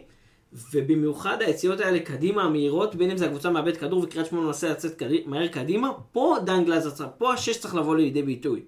ובמיוחד 0.75 1.43
היציאות 1.43 1.81
האלה 1.81 2.01
קדימה, 2.01 2.43
המהירות, 2.43 2.95
בין 2.95 3.11
אם 3.11 3.16
זה 3.16 3.27
הקבוצה 3.27 3.51
מאבד 3.51 3.77
כדור 3.77 4.01
וקריית 4.03 4.27
שמונה 4.27 4.47
מנסה 4.47 4.71
לצאת 4.71 4.95
קדי- 4.95 5.23
מהר 5.27 5.47
קדימה, 5.47 5.90
פה 6.12 6.37
דן 6.45 6.64
גלאזר 6.64 6.90
צריך, 6.90 7.09
פה 7.19 7.33
השש 7.33 7.57
צריך 7.59 7.75
לבוא 7.75 7.97
לידי 7.97 8.23
ביטוי. 8.23 8.62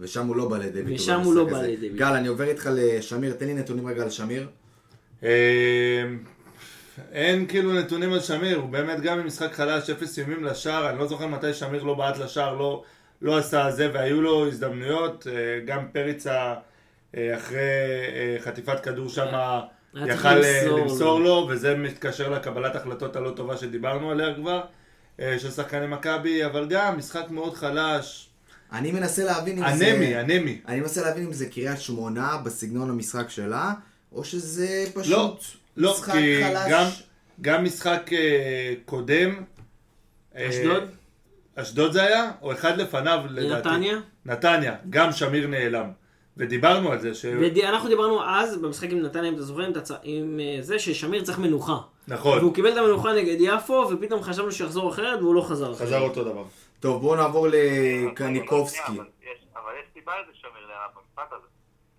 ושם 0.00 0.26
הוא 0.26 0.36
לא 0.36 0.48
בא 0.48 0.58
לידי 0.58 0.82
ביטוי. 0.82 0.94
ושם 0.94 1.20
הוא 1.20 1.34
לא 1.34 1.44
בא. 1.44 1.62
לידי 1.62 1.76
ביטוי. 1.82 1.98
גל, 1.98 2.06
אני 2.12 2.28
עובר 2.28 2.44
איתך 2.44 2.70
לשמיר, 2.74 3.32
תן 3.32 3.46
לי 3.46 3.54
נתונים 3.54 3.86
רגע 3.86 4.02
על 4.02 4.10
שמיר. 4.10 4.46
אין 7.12 7.46
כאילו 7.46 7.72
נתונים 7.72 8.12
על 8.12 8.20
שמיר, 8.20 8.56
הוא 8.56 8.68
באמת 8.68 9.00
גם 9.00 9.18
במשחק 9.18 9.52
חלש, 9.52 9.90
אפס 9.90 10.18
איומים 10.18 10.44
לשער, 10.44 10.90
אני 10.90 10.98
לא 10.98 11.06
זוכר 11.06 11.26
מתי 11.26 11.54
שמיר 11.54 11.82
לא 11.82 11.94
בעט 11.94 12.18
לשער, 12.18 12.54
לא, 12.54 12.82
לא 13.22 13.38
עשה 13.38 13.70
זה, 13.70 13.90
והיו 13.92 14.22
לו 14.22 14.46
הזדמנויות, 14.46 15.26
אה, 15.26 15.32
גם 15.66 15.88
פריצה 15.92 16.54
אה, 17.16 17.36
אחרי 17.36 17.58
אה, 18.14 18.36
חטיפת 18.40 18.80
כדור 18.80 19.08
שם 19.08 19.26
יכל 19.94 20.34
למסור 20.34 20.78
למסור 20.78 21.20
לו. 21.20 21.24
לו, 21.24 21.48
וזה 21.50 21.76
מתקשר 21.76 22.28
לקבלת 22.28 22.76
החלטות 22.76 23.16
הלא 23.16 23.30
טובה 23.30 23.56
שדיברנו 23.56 24.10
עליה 24.10 24.34
כבר. 24.34 24.60
של 25.38 25.50
שחקני 25.50 25.86
מכבי, 25.86 26.44
אבל 26.44 26.66
גם 26.68 26.98
משחק 26.98 27.30
מאוד 27.30 27.54
חלש. 27.54 28.28
אני 28.72 28.92
מנסה 28.92 29.24
להבין 29.24 29.64
אם 29.64 29.76
זה... 29.76 29.90
אנמי, 29.90 30.20
אנמי. 30.20 30.60
אני 30.68 30.80
מנסה 30.80 31.02
להבין 31.02 31.24
אם 31.26 31.32
זה 31.32 31.46
קריית 31.46 31.80
שמונה 31.80 32.36
בסגנון 32.44 32.90
המשחק 32.90 33.30
שלה, 33.30 33.72
או 34.12 34.24
שזה 34.24 34.84
לא, 34.86 35.02
פשוט 35.02 35.12
לא, 35.12 35.36
משחק 35.78 36.12
כי 36.12 36.44
חלש. 36.44 36.70
גם, 36.70 36.84
גם 37.40 37.64
משחק 37.64 38.10
אה, 38.12 38.74
קודם... 38.84 39.42
אה, 40.36 40.48
אשדוד? 40.48 40.82
אשדוד 41.56 41.92
זה 41.92 42.02
היה? 42.02 42.30
או 42.42 42.52
אחד 42.52 42.76
לפניו 42.78 43.20
לדעתי? 43.30 43.68
נתניה? 43.68 43.98
נתניה, 44.26 44.74
גם 44.90 45.12
שמיר 45.12 45.46
נעלם. 45.46 45.90
ודיברנו 46.36 46.92
על 46.92 46.98
זה, 47.00 47.14
ש... 47.14 47.24
ואנחנו 47.40 47.88
דיברנו 47.88 48.24
אז 48.24 48.56
במשחק 48.58 48.90
עם 48.90 49.02
נתניה, 49.02 49.28
אם 49.28 49.34
אתה 49.34 49.42
זוכר, 49.42 49.62
עם 49.62 49.72
הצ- 49.72 49.92
עם 50.02 50.40
אה, 50.40 50.62
זה 50.62 50.78
ששמיר 50.78 51.24
צריך 51.24 51.38
מנוחה. 51.38 51.76
נכון, 52.08 52.38
והוא 52.38 52.54
קיבל 52.54 52.72
את 52.72 52.76
המנוחה 52.76 53.12
נגד 53.12 53.36
יפו, 53.40 53.88
ופתאום 53.92 54.22
חשבנו 54.22 54.52
שיחזור 54.52 54.90
אחרת, 54.90 55.18
והוא 55.20 55.34
לא 55.34 55.40
חזר 55.40 55.72
אחרת. 55.72 55.86
חזר 55.86 56.00
אותו 56.00 56.24
דבר. 56.24 56.44
טוב, 56.80 57.02
בואו 57.02 57.16
נעבור 57.16 57.48
לא, 57.48 57.52
לקניקובסקי. 58.10 58.78
שנייה, 58.86 59.02
אבל 59.02 59.10
יש- 59.22 59.44
אבל 59.54 59.72
יש 59.80 59.86
סיבה 59.94 60.12
לזה 60.22 60.32
שמיר 60.34 60.52
נעלם 60.68 60.88
במשחק 60.96 61.32
הזה. 61.32 61.46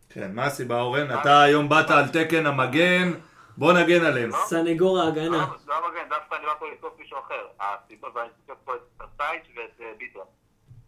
כן, 0.09 0.31
מה 0.33 0.45
הסיבה 0.45 0.81
אורן? 0.81 1.07
אתה 1.21 1.41
היום 1.41 1.69
באת 1.69 1.91
על 1.91 2.07
תקן 2.07 2.45
המגן, 2.45 3.11
בוא 3.59 3.73
נגן 3.73 4.05
עליהם. 4.05 4.31
סנגור 4.31 4.99
ההגנה. 4.99 5.37
לא 5.37 5.45
לא 5.67 5.87
המגן, 5.87 6.09
דווקא 6.09 6.35
אני 6.35 6.45
בא 6.45 6.53
פה 6.59 6.69
לתקוף 6.71 6.93
מישהו 6.99 7.19
אחר. 7.19 7.47
הסיבה, 7.59 8.07
ואני 8.13 8.29
תוקף 8.45 8.59
פה 8.65 8.75
את 8.75 9.09
סטייץ' 9.13 9.43
ואת 9.55 9.81
אה, 9.81 9.93
ביטון. 9.97 10.25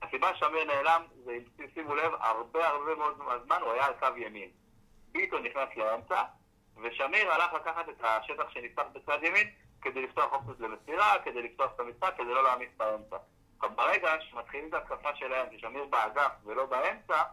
הסיבה 0.01 0.36
שאמיר 0.36 0.63
נעלם, 0.63 1.01
זה 1.25 1.31
אם 1.31 1.65
שימו 1.73 1.95
לב, 1.95 2.12
הרבה 2.19 2.67
הרבה 2.67 2.95
מאוד 2.95 3.41
זמן 3.45 3.57
הוא 3.62 3.71
היה 3.71 3.86
על 3.86 3.93
קו 3.99 4.17
ימין. 4.17 4.49
ביטון 5.12 5.43
נכנס 5.43 5.69
לאמצע, 5.77 6.23
ושמיר 6.84 7.31
הלך 7.31 7.53
לקחת 7.53 7.89
את 7.89 8.03
השטח 8.03 8.49
שנפתח 8.49 8.84
בצד 8.93 9.17
ימין 9.23 9.47
כדי 9.81 10.01
לפתוח 10.01 10.34
אופציות 10.34 10.60
למסירה, 10.60 11.13
כדי 11.25 11.41
לפתוח 11.41 11.71
את 11.75 11.79
המשחק, 11.79 12.13
כדי 12.17 12.34
לא 12.34 12.43
להעמיס 12.43 12.69
באמצע. 12.77 13.17
ברגע 13.75 14.10
שמתחילים 14.29 14.69
את 14.69 14.73
ההתקפה 14.73 15.15
שלהם, 15.15 15.47
ששמיר 15.57 15.86
באגף 15.86 16.31
ולא 16.45 16.65
באמצע, 16.65 17.23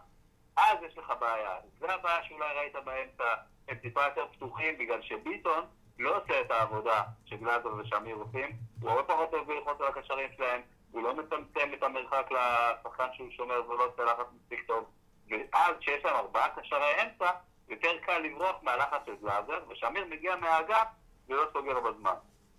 אז 0.57 0.77
יש 0.87 0.97
לך 0.97 1.13
בעיה. 1.19 1.55
זה 1.79 1.93
הבעיה 1.93 2.23
שאולי 2.23 2.53
ראית 2.55 2.75
באמצע, 2.85 3.33
הם 3.67 3.77
טיפה 3.77 4.03
יותר 4.03 4.25
פתוחים, 4.31 4.77
בגלל 4.77 5.01
שביטון 5.01 5.65
לא 5.99 6.17
עושה 6.17 6.41
את 6.41 6.51
העבודה 6.51 7.03
שגלאזר 7.25 7.73
ושמיר 7.77 8.15
עושים, 8.15 8.49
הוא 8.81 8.89
הרבה 8.89 9.03
פחות 9.03 9.33
אוהב 9.33 9.51
ללחוץ 9.51 9.81
על 9.81 9.87
הקשרים 9.87 10.29
שלהם, 10.37 10.61
הוא 10.91 11.03
לא 11.03 11.13
מצמצם 11.15 11.73
את 11.73 11.83
המרחק 11.83 12.29
לשחקן 12.31 13.07
שהוא 13.13 13.31
שומר 13.31 13.69
ולא 13.69 13.85
עושה 13.85 14.03
לחץ 14.03 14.25
מספיק 14.35 14.67
טוב. 14.67 14.85
ואז 15.29 15.75
כשיש 15.79 16.05
להם 16.05 16.15
ארבעה 16.15 16.49
קשרי 16.49 17.01
אמצע, 17.01 17.31
יותר 17.69 17.97
קל 18.05 18.19
לברוח 18.19 18.55
מהלחץ 18.63 19.01
של 19.05 19.15
גלאזר, 19.21 19.59
ושמיר 19.69 20.05
מגיע 20.05 20.35
מהאגף 20.35 20.87
ולא 21.29 21.43
סוגר 21.53 21.79
בזמן. 21.79 22.15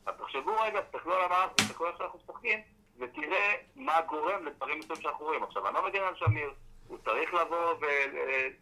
אז 0.07 0.15
תחשבו 0.19 0.53
רגע, 0.61 0.81
תסתכלו 0.81 1.15
על 1.15 1.25
המערכת, 1.25 1.57
תסתכלו 1.57 1.87
איך 1.87 1.99
שאנחנו 1.99 2.19
משחקים, 2.19 2.61
ותראה 2.99 3.55
מה 3.77 4.01
גורם 4.01 4.47
לדברים 4.47 4.79
מסוימים 4.79 5.03
שאנחנו 5.03 5.25
רואים. 5.25 5.43
עכשיו, 5.43 5.67
אני 5.67 5.75
לא 5.75 5.87
מגן 5.87 6.03
על 6.03 6.17
שמיר, 6.17 6.51
הוא 6.91 6.99
צריך 7.05 7.35
לבוא 7.35 7.75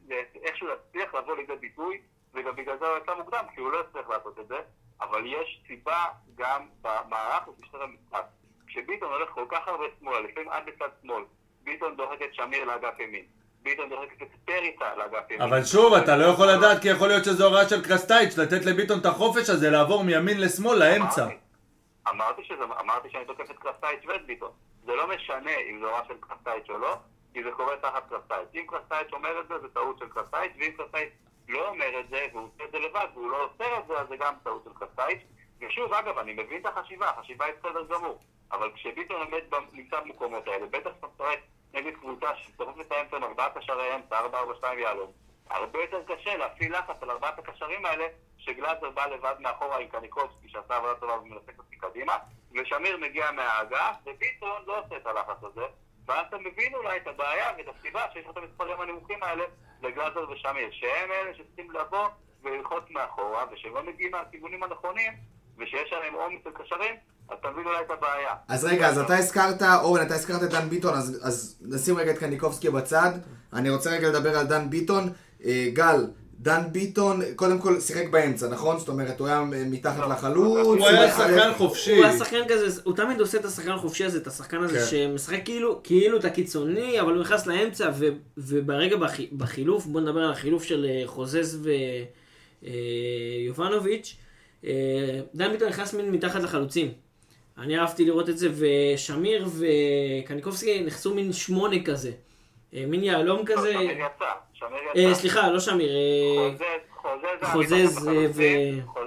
ואיכשהו 0.08 0.66
להצליח 0.66 1.14
לבוא 1.14 1.36
לידי 1.36 1.56
ביטוי, 1.60 2.00
וגם 2.34 2.56
בגלל 2.56 2.78
זה 2.78 2.86
הוא 2.86 2.98
יצא 2.98 3.14
מוקדם, 3.14 3.44
כי 3.54 3.60
הוא 3.60 3.72
לא 3.72 3.78
יצליח 3.88 4.08
לעשות 4.08 4.38
את 4.38 4.48
זה, 4.48 4.56
אבל 5.00 5.26
יש 5.26 5.60
סיבה 5.66 6.04
גם 6.34 6.62
במערך 6.82 7.48
ובשטר 7.48 7.82
המשחק. 7.82 8.24
כשביטון 8.66 9.08
הולך 9.12 9.28
כל 9.30 9.44
כך 9.50 9.68
הרבה 9.68 9.84
שמאלה, 10.00 10.20
לפעמים 10.20 10.48
עד 10.48 10.62
לצד 10.68 10.88
שמאל, 11.02 11.22
ביטון 11.64 11.96
דוחק 11.96 12.22
את 12.22 12.34
שמיר 12.34 12.64
לאגף 12.64 13.00
ימין, 13.00 13.24
ביטון 13.62 13.88
דוחק 13.88 14.22
את 14.22 14.28
פריצה 14.44 14.94
לאגף 14.96 15.30
ימין. 15.30 15.42
אבל 15.42 15.64
שוב, 15.64 15.94
אתה 15.94 16.16
לא 16.16 16.24
יכול 16.24 16.46
לדעת 16.46 16.82
כי 16.82 16.88
יכול 16.88 17.08
להיות 17.08 17.24
שזו 17.24 17.46
הוראה 17.46 17.68
של 17.68 17.84
קרסטייץ' 17.84 18.38
לתת 18.38 18.64
לביטון 18.66 18.98
את 19.00 19.06
החופש 19.06 19.50
הזה 19.50 19.70
לעבור 19.70 20.04
מימין 20.04 20.40
לשמאל 20.40 20.78
לאמצע. 20.78 21.22
אמרתי- 21.24 21.38
אמרתי, 22.08 22.44
שזה, 22.44 22.64
אמרתי 22.80 23.08
שאני 23.10 23.24
תוקף 23.24 23.50
את 23.50 23.58
קרסטייץ' 23.58 24.00
ואת 24.08 24.26
ביטון. 24.26 24.50
זה 24.84 24.92
לא 24.94 25.06
משנה 25.08 25.50
אם 25.70 25.78
זו 25.80 25.86
הוראה 25.86 26.04
של 26.08 26.14
קרסטייץ' 26.20 26.70
או 26.70 26.78
לא, 26.78 26.96
כי 27.38 27.44
זה 27.44 27.52
קורה 27.52 27.76
תחת 27.76 28.08
קרסטייץ'. 28.08 28.48
אם 28.54 28.64
קרסטייץ' 28.66 29.12
אומר 29.12 29.40
את 29.40 29.48
זה, 29.48 29.58
זה 29.58 29.68
טעות 29.68 29.98
של 29.98 30.08
קרסטייץ', 30.08 30.52
ואם 30.58 30.72
קרסטייץ' 30.76 31.12
לא 31.48 31.68
אומר 31.68 32.00
את 32.00 32.08
זה, 32.08 32.26
והוא 32.32 32.48
עושה 32.48 32.64
את 32.64 32.70
זה 32.70 32.78
לבד, 32.78 33.06
והוא 33.14 33.30
לא 33.30 33.44
עושה 33.44 33.78
את 33.78 33.86
זה, 33.86 34.00
אז 34.00 34.08
זה 34.08 34.16
גם 34.16 34.34
טעות 34.42 34.64
של 34.64 34.70
קרסטייץ'. 34.78 35.20
ושוב, 35.60 35.92
אגב, 35.92 36.18
אני 36.18 36.32
מבין 36.32 36.60
את 36.60 36.66
החשיבה, 36.66 37.10
החשיבה 37.10 37.44
היא 37.44 37.54
בסדר 37.58 37.84
גמור. 37.84 38.18
אבל 38.52 38.70
כשביטון 38.74 39.16
עומד 39.16 39.42
נמצא 39.72 40.00
במקומות 40.00 40.48
האלה, 40.48 40.66
בטח 40.66 40.90
שאתה 40.96 41.06
משחק 41.06 41.38
נגד 41.74 41.94
קבוצה 41.94 42.36
שצריך 42.36 42.80
את 42.80 42.92
האמצע 42.92 43.16
עם 43.16 43.24
ארבעה 43.24 43.50
קשרי 43.50 43.94
אמצע, 43.94 44.18
ארבע, 44.18 44.38
ארבע, 44.38 44.54
שתיים 44.54 44.78
יהלום. 44.78 45.12
הרבה 45.50 45.78
יותר 45.78 46.02
קשה 46.06 46.36
להפעיל 46.36 46.78
לחץ 46.78 47.02
על 47.02 47.10
ארבעת 47.10 47.38
הקשרים 47.38 47.86
האלה, 47.86 48.06
שגלאזר 48.38 48.90
בא 48.90 49.06
לבד 49.06 49.34
מאחורה 49.40 49.78
עם 49.78 49.88
קניקובסקי 49.88 50.48
שעשה 50.48 50.76
עבודה 50.76 50.94
טובה 50.94 51.18
ומנסה 51.18 51.52
אותי 51.58 51.76
קדימה, 51.76 52.16
ושמיר 52.52 52.96
מגיע 52.96 53.30
מהאגף, 53.30 53.96
וביטון 54.06 54.62
לא 54.66 54.78
עושה 54.78 54.96
את 54.96 55.06
הלחץ 55.06 55.42
הזה, 55.42 55.64
ואז 56.08 56.26
אתה 56.28 56.36
מבין 56.38 56.74
אולי 56.74 56.96
את 56.96 57.06
הבעיה 57.06 57.46
ואת 57.58 57.66
הסיבה 57.78 58.00
שיש 58.12 58.24
לך 58.24 58.30
את 58.30 58.36
המספרים 58.36 58.80
הנמוכים 58.80 59.22
האלה 59.22 59.44
לגלאזר 59.82 60.30
ושמיר, 60.30 60.68
שהם 60.70 61.10
אלה 61.10 61.34
שצריכים 61.34 61.70
לבוא 61.70 62.06
וללחוץ 62.42 62.84
מאחורה, 62.90 63.44
ושהם 63.52 63.74
לא 63.74 63.82
מגיעים 63.86 64.12
מהכיוונים 64.12 64.62
הנכונים, 64.62 65.12
ושיש 65.58 65.92
עליהם 65.92 66.14
עומס 66.14 66.40
של 66.44 66.50
קשרים, 66.50 66.94
אז 67.28 67.36
אתה 67.40 67.50
מבין 67.50 67.66
אולי 67.66 67.80
את 67.80 67.90
הבעיה. 67.90 68.34
אז 68.48 68.64
רגע, 68.64 68.88
אז 68.88 68.98
אתה 68.98 69.16
הזכרת, 69.16 69.62
אורן, 69.82 70.02
אתה 70.02 70.14
הזכרת 70.14 70.42
את 70.42 70.50
דן 70.50 70.68
ביטון, 70.68 70.94
אז, 70.94 71.20
אז 71.24 71.58
נשים 71.60 71.96
רגע 71.96 72.10
את 72.10 72.18
קניקובסקי 72.18 72.70
בצד. 72.70 73.10
אני 73.52 73.70
רוצה 73.70 73.90
רגע 73.90 74.08
לדבר 74.08 74.38
על 74.38 74.46
דן 74.46 74.70
ביטון. 74.70 75.12
אה, 75.44 75.68
גל, 75.72 76.06
דן 76.40 76.62
ביטון, 76.72 77.22
קודם 77.36 77.58
כל 77.58 77.80
שיחק 77.80 78.08
באמצע, 78.10 78.48
נכון? 78.48 78.78
זאת 78.78 78.88
אומרת, 78.88 79.20
הוא 79.20 79.28
היה 79.28 79.44
מתחת 79.50 80.08
לחלוץ. 80.10 80.66
הוא 80.66 80.86
היה 80.86 81.10
שחקן 81.10 81.52
חופשי. 81.56 81.96
הוא 81.96 82.04
היה 82.04 82.18
שחקן 82.18 82.40
כזה, 82.48 82.80
הוא 82.84 82.96
תמיד 82.96 83.20
עושה 83.20 83.38
את 83.38 83.44
השחקן 83.44 83.70
החופשי 83.70 84.04
הזה, 84.04 84.18
את 84.18 84.26
השחקן 84.26 84.62
הזה 84.62 84.78
כן. 84.78 84.86
שמשחק 84.86 85.44
כאילו, 85.44 85.80
כאילו 85.84 86.18
את 86.18 86.24
הקיצוני, 86.24 87.00
אבל 87.00 87.12
הוא 87.12 87.20
נכנס 87.20 87.46
לאמצע, 87.46 87.90
וברגע 88.38 88.96
בחי, 88.96 89.28
בחילוף, 89.32 89.86
בוא 89.86 90.00
נדבר 90.00 90.20
על 90.20 90.32
החילוף 90.32 90.64
של 90.64 90.86
אה, 90.88 91.02
חוזז 91.06 91.68
ויובנוביץ', 92.62 94.16
אה, 94.64 95.20
דן 95.34 95.52
ביטון 95.52 95.68
נכנס 95.68 95.94
מין 95.94 96.10
מתחת 96.10 96.42
לחלוצים. 96.42 96.92
אני 97.58 97.78
אהבתי 97.78 98.04
לראות 98.04 98.28
את 98.28 98.38
זה, 98.38 98.48
ושמיר 98.54 99.48
וקניקובסקי 99.48 100.80
נכנסו 100.80 101.14
מין 101.14 101.32
שמונה 101.32 101.76
כזה. 101.84 102.10
אה, 102.74 102.84
מין 102.86 103.04
יהלום 103.04 103.44
כזה. 103.46 103.74
שמיר 104.58 104.78
יצא, 104.80 104.92
שמיר 104.94 105.08
אה. 105.08 105.14
סליחה, 105.14 105.50
לא 105.50 105.60
שמיר. 105.60 105.90
אה, 105.90 107.50
חוזז, 107.52 108.08
אה, 108.08 108.26
ו- 108.34 108.42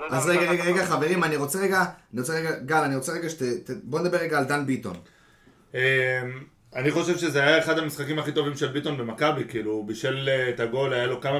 אז 0.09 0.29
רגע, 0.29 0.51
רגע, 0.51 0.63
רגע. 0.63 0.85
חברים, 0.85 1.23
אני 1.23 1.35
רוצה 1.35 1.59
רגע, 1.59 1.85
אני 2.13 2.21
רוצה 2.21 2.33
רגע, 2.33 2.51
גל, 2.59 2.77
אני 2.77 2.95
רוצה 2.95 3.11
רגע 3.11 3.29
שת... 3.29 3.69
בוא 3.83 3.99
נדבר 3.99 4.17
רגע 4.17 4.37
על 4.37 4.43
דן 4.43 4.65
ביטון. 4.65 4.95
אמ, 5.73 5.79
אני 6.75 6.91
חושב 6.91 7.17
שזה 7.17 7.43
היה 7.43 7.59
אחד 7.59 7.79
המשחקים 7.79 8.19
הכי 8.19 8.31
טובים 8.31 8.55
של 8.55 8.67
ביטון 8.67 8.97
במכבי, 8.97 9.43
כאילו, 9.49 9.71
הוא 9.71 9.87
בישל 9.87 10.29
את 10.49 10.59
הגול, 10.59 10.93
היה 10.93 11.05
לו 11.05 11.21
כמה, 11.21 11.39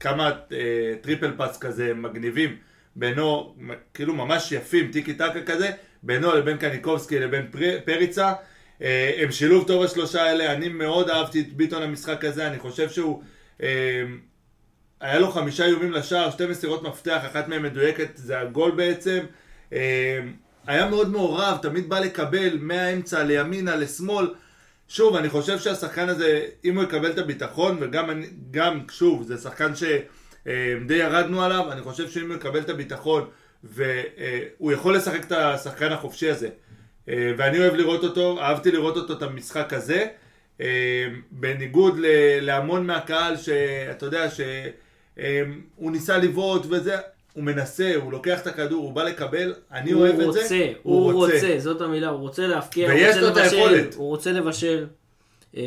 כמה 0.00 0.30
triple 1.00 1.32
pass 1.36 1.58
כזה 1.58 1.94
מגניבים, 1.94 2.56
בינו, 2.96 3.54
כאילו 3.94 4.14
ממש 4.14 4.52
יפים, 4.52 4.92
טיקי 4.92 5.14
טקה 5.14 5.42
כזה, 5.42 5.70
בינו 6.02 6.34
לבין 6.34 6.56
קניקובסקי 6.56 7.18
לבין 7.18 7.46
פר, 7.50 7.78
פריצה. 7.84 8.32
הם 9.18 9.30
שילוב 9.30 9.66
טוב 9.66 9.82
השלושה 9.82 10.22
האלה, 10.22 10.52
אני 10.52 10.68
מאוד 10.68 11.10
אהבתי 11.10 11.40
את 11.40 11.52
ביטון 11.52 11.82
המשחק 11.82 12.24
הזה, 12.24 12.46
אני 12.46 12.58
חושב 12.58 12.88
שהוא... 12.88 13.22
אה, 13.62 14.02
היה 15.00 15.18
לו 15.18 15.30
חמישה 15.30 15.64
איומים 15.64 15.92
לשער, 15.92 16.30
שתי 16.30 16.46
מסירות 16.46 16.82
מפתח, 16.82 17.20
אחת 17.26 17.48
מהן 17.48 17.62
מדויקת, 17.62 18.08
זה 18.14 18.40
הגול 18.40 18.70
בעצם. 18.70 19.18
אה, 19.72 20.20
היה 20.66 20.86
מאוד 20.88 21.08
מעורב, 21.10 21.58
תמיד 21.62 21.88
בא 21.88 21.98
לקבל 22.00 22.58
מהאמצע 22.60 23.22
לימינה, 23.22 23.76
לשמאל. 23.76 24.34
שוב, 24.88 25.16
אני 25.16 25.28
חושב 25.28 25.58
שהשחקן 25.58 26.08
הזה, 26.08 26.46
אם 26.64 26.76
הוא 26.76 26.84
יקבל 26.84 27.10
את 27.10 27.18
הביטחון, 27.18 27.76
וגם, 27.80 28.10
אני- 28.10 28.26
גם, 28.50 28.80
שוב, 28.90 29.22
זה 29.22 29.36
שחקן 29.38 29.72
שדי 29.74 30.94
ירדנו 30.94 31.42
עליו, 31.42 31.72
אני 31.72 31.80
חושב 31.82 32.10
שאם 32.10 32.28
הוא 32.28 32.36
יקבל 32.36 32.60
את 32.60 32.68
הביטחון, 32.70 33.28
והוא 33.64 34.72
יכול 34.72 34.96
לשחק 34.96 35.24
את 35.24 35.32
השחקן 35.32 35.92
החופשי 35.92 36.30
הזה. 36.30 36.48
אה, 37.08 37.32
ואני 37.38 37.58
אוהב 37.58 37.74
לראות 37.74 38.04
אותו, 38.04 38.40
אהבתי 38.40 38.70
לראות 38.70 38.96
אותו 38.96 39.12
את 39.12 39.22
המשחק 39.22 39.72
הזה. 39.72 40.06
אה, 40.60 41.06
בניגוד 41.30 41.98
להמון 42.40 42.86
מהקהל 42.86 43.36
שאתה 43.36 44.06
יודע 44.06 44.26
שהוא 44.30 45.92
ניסה 45.92 46.18
לבעוט 46.18 46.66
וזה, 46.70 46.96
הוא 47.32 47.44
מנסה, 47.44 47.94
הוא 47.96 48.12
לוקח 48.12 48.40
את 48.42 48.46
הכדור, 48.46 48.84
הוא 48.84 48.92
בא 48.92 49.04
לקבל, 49.04 49.54
אני 49.72 49.90
הוא 49.90 50.00
אוהב 50.00 50.20
את 50.20 50.32
זה. 50.32 50.40
רוצה, 50.40 50.72
הוא 50.82 51.12
רוצה, 51.12 51.54
זאת 51.58 51.80
המילה, 51.80 52.08
הוא 52.08 52.18
רוצה 52.18 52.46
להפקיע, 52.46 52.92
הוא 52.92 53.00
רוצה 53.00 53.20
לבשל, 53.20 53.56
היכולת. 53.56 53.94
הוא 53.94 54.08
רוצה 54.08 54.32
לבשל. 54.32 54.86
אה, 55.56 55.62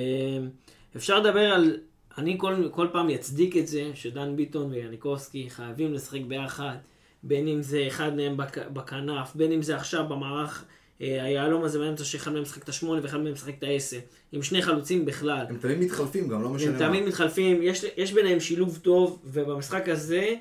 אפשר 0.96 1.20
לדבר 1.20 1.40
על, 1.54 1.78
אני 2.18 2.36
כל, 2.38 2.56
כל 2.72 2.88
פעם 2.92 3.10
אצדיק 3.10 3.58
את 3.58 3.68
זה, 3.68 3.92
שדן 3.94 4.36
ביטון 4.36 4.72
ויניקובסקי 4.72 5.50
חייבים 5.50 5.94
לשחק 5.94 6.22
ביחד, 6.28 6.76
בין 7.24 7.48
אם 7.48 7.62
זה 7.62 7.84
אחד 7.88 8.16
מהם 8.16 8.38
בכנף, 8.74 9.36
בין 9.36 9.52
אם 9.52 9.62
זה 9.62 9.76
עכשיו 9.76 10.08
במערך 10.08 10.66
היהלום 11.02 11.64
הזה 11.64 11.80
באמצע, 11.80 12.04
שאחד 12.04 12.34
מהם 12.34 12.42
משחק 12.42 12.64
את 12.64 12.70
השמונה 12.70 13.02
ואחד 13.04 13.18
מהם 13.18 13.34
משחק 13.34 13.54
את 13.58 13.64
העשר, 13.64 14.00
עם 14.32 14.44
שני 14.44 14.62
חלוצים 14.62 15.06
בכלל. 15.06 15.46
הם 15.50 15.58
תמיד 15.58 15.80
מתחלפים 15.80 16.28
גם, 16.28 16.44
לא 16.44 16.50
משנה 16.50 16.70
הם 16.70 16.80
מה. 16.80 16.88
תמיד 16.88 17.06
מתחלפים, 17.06 17.64
יש, 17.64 17.86
יש 17.98 18.14
ביניהם 18.14 18.40
שילוב 18.40 18.80
טוב, 18.82 19.20
ובמשחק 19.26 19.90
הזה 19.90 20.36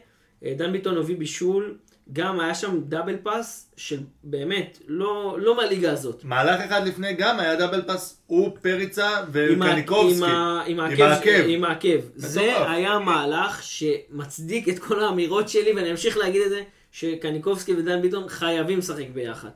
אה, 0.44 0.54
דן 0.56 0.72
ביטון 0.72 0.96
הוביל 0.96 1.16
בישול 1.16 1.76
גם 2.12 2.40
היה 2.40 2.54
שם 2.54 2.80
דאבל 2.88 3.16
פאס, 3.22 3.70
שבאמת, 3.76 4.78
לא, 4.86 5.36
לא 5.40 5.56
מהליגה 5.56 5.92
הזאת. 5.92 6.24
מהלך 6.24 6.60
אחד 6.60 6.86
לפני 6.86 7.12
גם 7.12 7.40
היה 7.40 7.56
דאבל 7.56 7.82
פאס, 7.82 8.20
הוא 8.26 8.56
פריצה 8.62 9.10
וקניקובסקי. 9.32 10.24
עם 10.66 10.80
העקב. 10.80 11.44
עם 11.46 11.64
העקב. 11.64 12.00
זה. 12.16 12.70
היה 12.70 12.98
מהלך 12.98 13.62
שמצדיק 13.62 14.68
את 14.68 14.78
כל 14.78 15.04
האמירות 15.04 15.48
שלי, 15.48 15.72
ואני 15.72 15.90
אמשיך 15.90 16.16
להגיד 16.16 16.42
את 16.42 16.50
זה, 16.50 16.62
שקניקובסקי 16.92 17.74
ודן 17.74 18.02
ביטון 18.02 18.28
חייבים 18.28 18.78
לשחק 18.78 19.06
ביחד. 19.14 19.48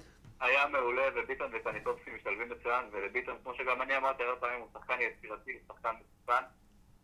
היה 0.45 0.67
מעולה, 0.67 1.03
וביטון 1.15 1.51
וקניטובסקי 1.53 2.11
משתלבים 2.11 2.49
מצוין, 2.49 2.85
ולביטון, 2.93 3.37
כמו 3.43 3.55
שגם 3.55 3.83
אני 3.83 3.97
אמרתי 3.97 4.23
הרבה 4.23 4.41
פעמים, 4.41 4.61
הוא 4.61 4.69
שחקן 4.73 4.95
יצירתי, 5.01 5.59
שחקן 5.69 5.95
מסוכן. 6.01 6.45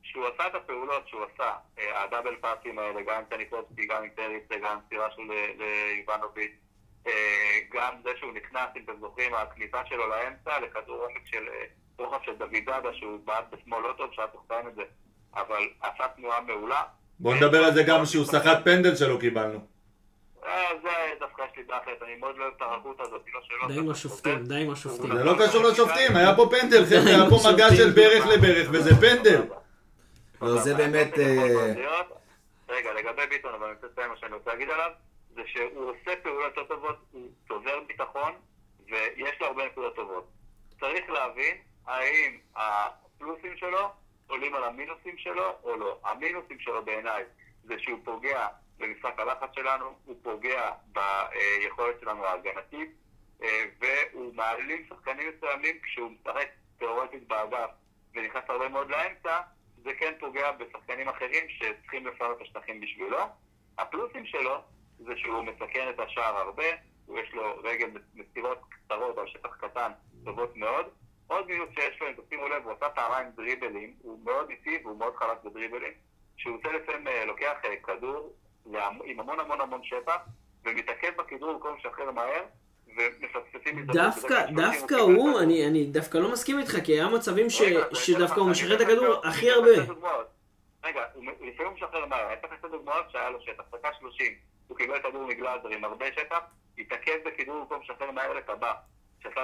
שהוא 0.02 0.24
עשה 0.26 0.46
את 0.46 0.54
הפעולות 0.54 1.08
שהוא 1.08 1.20
עשה, 1.24 1.52
אה, 1.78 2.04
הדאבל 2.04 2.36
פאסים 2.40 2.78
האלה, 2.78 3.00
גם 3.02 3.14
עם 3.14 3.24
קניטובסקי, 3.30 3.86
גם 3.86 4.02
עם 4.02 4.10
פריצה, 4.10 4.54
גם 4.64 4.78
סירה 4.88 5.10
של 5.10 5.22
אה, 5.32 5.52
ליובנוביץ', 5.58 6.52
אה, 7.06 7.58
גם 7.74 7.94
זה 8.04 8.10
שהוא 8.18 8.32
נכנס, 8.32 8.68
אם 8.76 8.82
אתם 8.84 9.00
זוכרים, 9.00 9.34
הכניסה 9.34 9.78
שלו 9.88 10.08
לאמצע, 10.08 10.60
לכדור 10.60 10.96
עומק 10.96 11.26
של 11.26 11.48
אה, 11.48 11.64
רוחב 11.98 12.18
של 12.24 12.36
דוד 12.38 12.56
דדה, 12.66 12.94
שהוא 12.94 13.20
בעט 13.24 13.44
בשמאל 13.50 13.80
לא 13.82 13.92
טוב, 13.98 14.10
צריך 14.16 14.28
לציין 14.44 14.66
את 14.68 14.74
זה, 14.74 14.82
אבל 15.34 15.68
עשה 15.80 16.08
תנועה 16.16 16.40
מעולה. 16.40 16.82
בואו 17.18 17.34
נדבר 17.34 17.64
על 17.64 17.74
זה 17.74 17.82
גם 17.82 18.04
שהוא 18.04 18.24
סחט 18.24 18.64
פנדל 18.64 18.96
שלא 18.96 19.16
קיבלנו. 19.20 19.58
אה, 20.46 20.68
זה 20.82 20.90
דווקא 21.20 21.42
יש 21.42 21.56
לי 21.56 21.62
דעה 21.62 21.78
אחרת, 21.82 22.02
אני 22.02 22.14
מאוד 22.16 22.36
לא 22.36 22.42
אוהב 22.42 22.54
את 22.56 22.62
הרכות 22.62 23.00
הזאת, 23.00 23.22
לא. 23.62 23.68
די 23.68 23.78
עם 23.78 23.90
השופטים, 23.90 24.44
די 24.44 24.62
עם 24.62 24.70
השופטים. 24.70 25.16
זה 25.16 25.24
לא 25.24 25.32
קשור 25.38 25.62
לשופטים, 25.62 26.16
היה 26.16 26.36
פה 26.36 26.48
פנדל, 26.50 26.84
חבר'ה, 26.84 27.10
היה 27.10 27.30
פה 27.30 27.38
מגע 27.52 27.68
של 27.76 27.90
ברך 27.90 28.26
לברך 28.26 28.68
וזה 28.72 28.90
פנדל. 29.00 29.42
לא, 30.42 30.56
זה 30.56 30.74
באמת... 30.74 31.18
אה, 31.18 31.72
רגע, 32.68 32.92
לגבי 32.92 33.26
ביטון, 33.30 33.54
אבל 33.54 33.66
אני 33.66 33.74
רוצה 33.74 33.86
לציין 33.86 34.08
מה 34.08 34.16
שאני 34.16 34.34
רוצה 34.34 34.50
להגיד 34.50 34.70
עליו, 34.70 34.90
זה 35.34 35.42
שהוא 35.46 35.90
עושה 35.90 36.20
פעולות 36.22 36.56
יותר 36.56 36.74
טובות, 36.74 36.96
הוא 37.12 37.28
צובר 37.48 37.80
ביטחון, 37.86 38.32
ויש 38.86 39.40
לו 39.40 39.46
הרבה 39.46 39.66
נקודות 39.66 39.96
טובות. 39.96 40.28
צריך 40.80 41.10
להבין 41.10 41.56
האם 41.86 42.38
הפלוסים 42.56 43.56
שלו 43.56 43.88
עולים 44.26 44.54
על 44.54 44.64
המינוסים 44.64 45.18
שלו 45.18 45.54
או 45.62 45.76
לא. 45.76 45.98
המינוסים 46.04 46.60
שלו 46.60 46.84
בעיניי 46.84 47.24
זה 47.64 47.74
שהוא 47.78 47.98
פוגע 48.04 48.46
במשחק 48.80 49.18
הלחץ 49.18 49.48
שלנו, 49.54 49.94
הוא 50.04 50.16
פוגע 50.22 50.70
ביכולת 50.92 52.00
שלנו 52.00 52.24
ההגנתית, 52.24 52.90
אה, 53.42 53.64
והוא 53.80 54.34
מעלים 54.34 54.86
שחקנים 54.88 55.32
מסוימים 55.36 55.78
כשהוא 55.82 56.10
משחק 56.10 56.48
תאורטית 56.78 57.28
באגף 57.28 57.70
ונכנס 58.14 58.44
הרבה 58.48 58.68
מאוד 58.68 58.90
לאמצע, 58.90 59.40
זה 59.82 59.94
כן 59.94 60.12
פוגע 60.20 60.52
בשחקנים 60.52 61.08
אחרים 61.08 61.48
שצריכים 61.48 62.06
לפנות 62.06 62.36
את 62.36 62.42
השטחים 62.42 62.80
בשבילו. 62.80 63.18
הפלוסים 63.78 64.26
שלו 64.26 64.56
זה 64.98 65.12
שהוא 65.16 65.42
מסכן 65.42 65.90
את 65.90 66.00
השער 66.00 66.36
הרבה, 66.36 66.64
יש 67.14 67.32
לו 67.32 67.60
רגל 67.64 67.90
מסירות 68.14 68.58
קצרות 68.68 69.18
על 69.18 69.26
שטח 69.26 69.56
קטן 69.56 69.92
טובות 70.24 70.56
מאוד. 70.56 70.86
עוד 71.26 71.46
מינוס 71.46 71.68
שיש 71.74 72.00
לו, 72.00 72.08
אם 72.08 72.12
תשימו 72.26 72.48
לב, 72.48 72.64
הוא 72.64 72.72
עשה 72.72 72.88
פעמיים 72.90 73.30
דריבלים, 73.36 73.94
הוא 74.02 74.24
מאוד 74.24 74.50
איטי 74.50 74.78
והוא 74.84 74.98
מאוד 74.98 75.16
חלק 75.16 75.44
בדריבלים. 75.44 75.92
שהוא 76.36 76.58
עושה 76.58 76.72
לפעמים 76.72 77.08
אה, 77.08 77.24
לוקח 77.24 77.56
אה, 77.64 77.76
כדור 77.76 78.36
עם 79.04 79.20
המון 79.20 79.40
המון 79.40 79.60
המון 79.60 79.80
שטח, 79.84 80.18
ומתעכב 80.64 81.10
בכדור 81.18 81.52
במקום 81.52 81.76
לשחרר 81.78 82.10
מהר. 82.10 82.44
דווקא, 82.86 83.38
בדקה 83.38 83.40
30 83.52 84.56
דווקא 84.56 84.94
הוא. 84.94 85.40
אני, 85.40 85.66
אני 85.66 85.84
דווקא 85.84 86.18
לא 86.18 86.32
מסכים 86.32 86.58
איתך, 86.58 86.76
כי 86.84 86.92
היה 86.92 87.08
מצבים 87.08 87.50
ש, 87.50 87.62
שדווקא 87.92 88.40
הוא 88.40 88.50
משחרר 88.50 88.76
את 88.76 88.80
הכדור 88.80 89.26
הכי 89.26 89.50
הרבה. 89.50 89.70
רגע, 90.84 91.04
לפעמים 91.16 91.66
הוא 91.66 91.74
משחרר 91.74 92.06
מהר, 92.06 92.32
אתן 92.32 92.48
לך 92.48 92.58
שתי 92.58 92.68
דוגמאות 92.68 93.10
שהיה 93.10 93.30
לו 93.30 93.40
שטח, 93.40 93.64
דקה 93.72 93.88
30, 94.00 94.34
הוא 94.68 94.76
קיבל 94.76 95.02
כדור 95.02 95.26
מגלאזר 95.26 95.68
עם 95.68 95.84
הרבה 95.84 96.06
שטח, 96.12 96.38
התעכב 96.78 97.18
בכדור 97.24 97.60
במקום 97.60 97.80
לשחרר 97.82 98.10
מהר 98.10 98.32
לטבע, 98.32 98.72
שעשה 99.22 99.40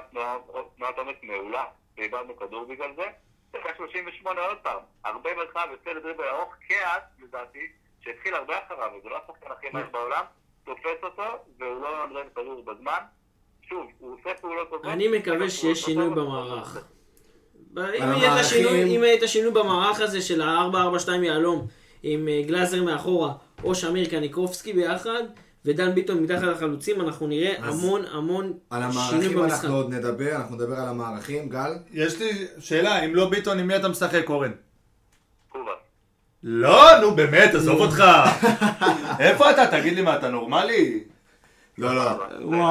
תנועת 0.76 0.98
עומק 0.98 1.22
מעולה, 1.22 1.64
ואיבדנו 1.96 2.36
כדור 2.36 2.64
בגלל 2.64 2.90
זה. 2.96 3.04
דקה 3.52 3.68
38 3.76 4.40
עוד 4.40 4.58
פעם, 4.62 4.80
הרבה 5.04 5.34
מרחב 5.34 5.68
יוצא 5.70 5.90
לדריבל 5.90 6.24
ארוך, 6.24 6.54
קהת, 6.68 7.02
לדעתי, 7.18 7.72
שהתחיל 8.06 8.34
הרבה 8.34 8.54
אחריו, 8.66 8.90
וזה 8.98 9.08
לא 9.08 9.16
השחקן 9.16 9.46
הכי 9.58 9.66
מהר 9.72 9.84
בעולם, 9.92 10.22
תופס 10.64 10.82
אותו, 11.04 11.22
והוא 11.60 11.82
לא 11.82 11.88
נותן 12.08 12.28
כדור 12.34 12.62
בזמן. 12.66 12.98
שוב, 13.68 13.86
הוא 13.98 14.14
עושה 14.20 14.30
פעולות 14.40 14.70
טובות. 14.70 14.84
אני 14.86 15.08
מקווה 15.18 15.50
שיש 15.50 15.80
שינוי 15.82 16.10
במערך. 16.10 16.84
אם 17.76 17.82
על 17.82 17.92
יהיה 17.94 17.98
את 17.98 18.02
המערכים- 18.02 18.32
השינוי- 18.40 18.96
אם 18.96 19.02
יהיה 19.04 19.14
את 19.14 19.22
השינוי 19.22 19.50
במערך 19.50 20.00
הזה 20.00 20.22
של 20.22 20.42
ה-442 20.42 21.10
יהלום 21.22 21.66
עם 22.02 22.28
אה, 22.28 22.42
גלאזר 22.46 22.82
מאחורה, 22.84 23.32
או 23.64 23.74
שמיר 23.74 24.08
קניקובסקי 24.10 24.72
ביחד, 24.72 25.22
ודן 25.64 25.94
ביטון 25.94 26.22
מתחת 26.22 26.42
לחלוצים, 26.42 27.00
אנחנו 27.00 27.26
נראה 27.26 27.54
המון 27.58 28.02
המון 28.12 28.52
על 28.70 28.82
שינוי 28.82 28.96
המערכים 29.16 29.38
במשחק. 29.42 29.64
אנחנו 29.64 29.76
עוד 29.76 29.90
נדבר, 29.94 30.36
אנחנו 30.36 30.54
נדבר 30.56 30.74
על 30.76 30.88
המערכים. 30.88 31.48
גל? 31.48 31.70
יש 31.92 32.20
לי 32.20 32.30
שאלה, 32.58 33.04
אם 33.04 33.14
לא 33.14 33.30
ביטון, 33.30 33.58
עם 33.58 33.66
מי 33.66 33.76
אתה 33.76 33.88
משחק, 33.88 34.30
אורן? 34.30 34.52
לא, 36.48 37.00
נו 37.00 37.14
באמת, 37.14 37.54
עזוב 37.54 37.80
אותך. 37.80 38.04
איפה 39.20 39.50
אתה? 39.50 39.66
תגיד 39.66 39.94
לי 39.94 40.02
מה, 40.02 40.16
אתה 40.16 40.28
נורמלי? 40.28 41.00
לא, 41.78 41.94
לא. 41.94 42.10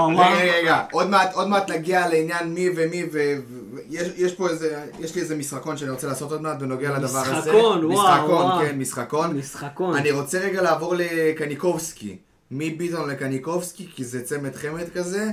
רגע. 0.09 0.53
רגע, 0.53 0.83
עוד 0.91 1.09
מעט, 1.09 1.33
עוד 1.33 1.47
מעט 1.47 1.71
נגיע 1.71 2.07
לעניין 2.07 2.53
מי 2.53 2.69
ומי, 2.75 3.03
ויש 3.11 4.07
יש 4.17 4.33
פה 4.33 4.49
איזה, 4.49 4.85
יש 4.99 5.15
לי 5.15 5.21
איזה 5.21 5.35
משחקון 5.35 5.77
שאני 5.77 5.91
רוצה 5.91 6.07
לעשות 6.07 6.31
עוד 6.31 6.41
מעט 6.41 6.59
בנוגע 6.59 6.97
לדבר 6.97 7.19
הזה. 7.19 7.39
משחקון, 7.39 7.85
וואו, 7.85 8.17
משחקון. 8.17 8.65
כן, 8.65 8.77
משחקון. 8.77 9.37
משחקון. 9.37 9.95
אני 9.95 10.11
רוצה 10.11 10.39
רגע 10.39 10.61
לעבור 10.61 10.95
לקניקובסקי. 10.97 12.17
מביטון 12.51 13.09
לקניקובסקי, 13.09 13.87
כי 13.95 14.03
זה 14.03 14.23
צמד 14.23 14.55
חמד 14.55 14.89
כזה. 14.93 15.29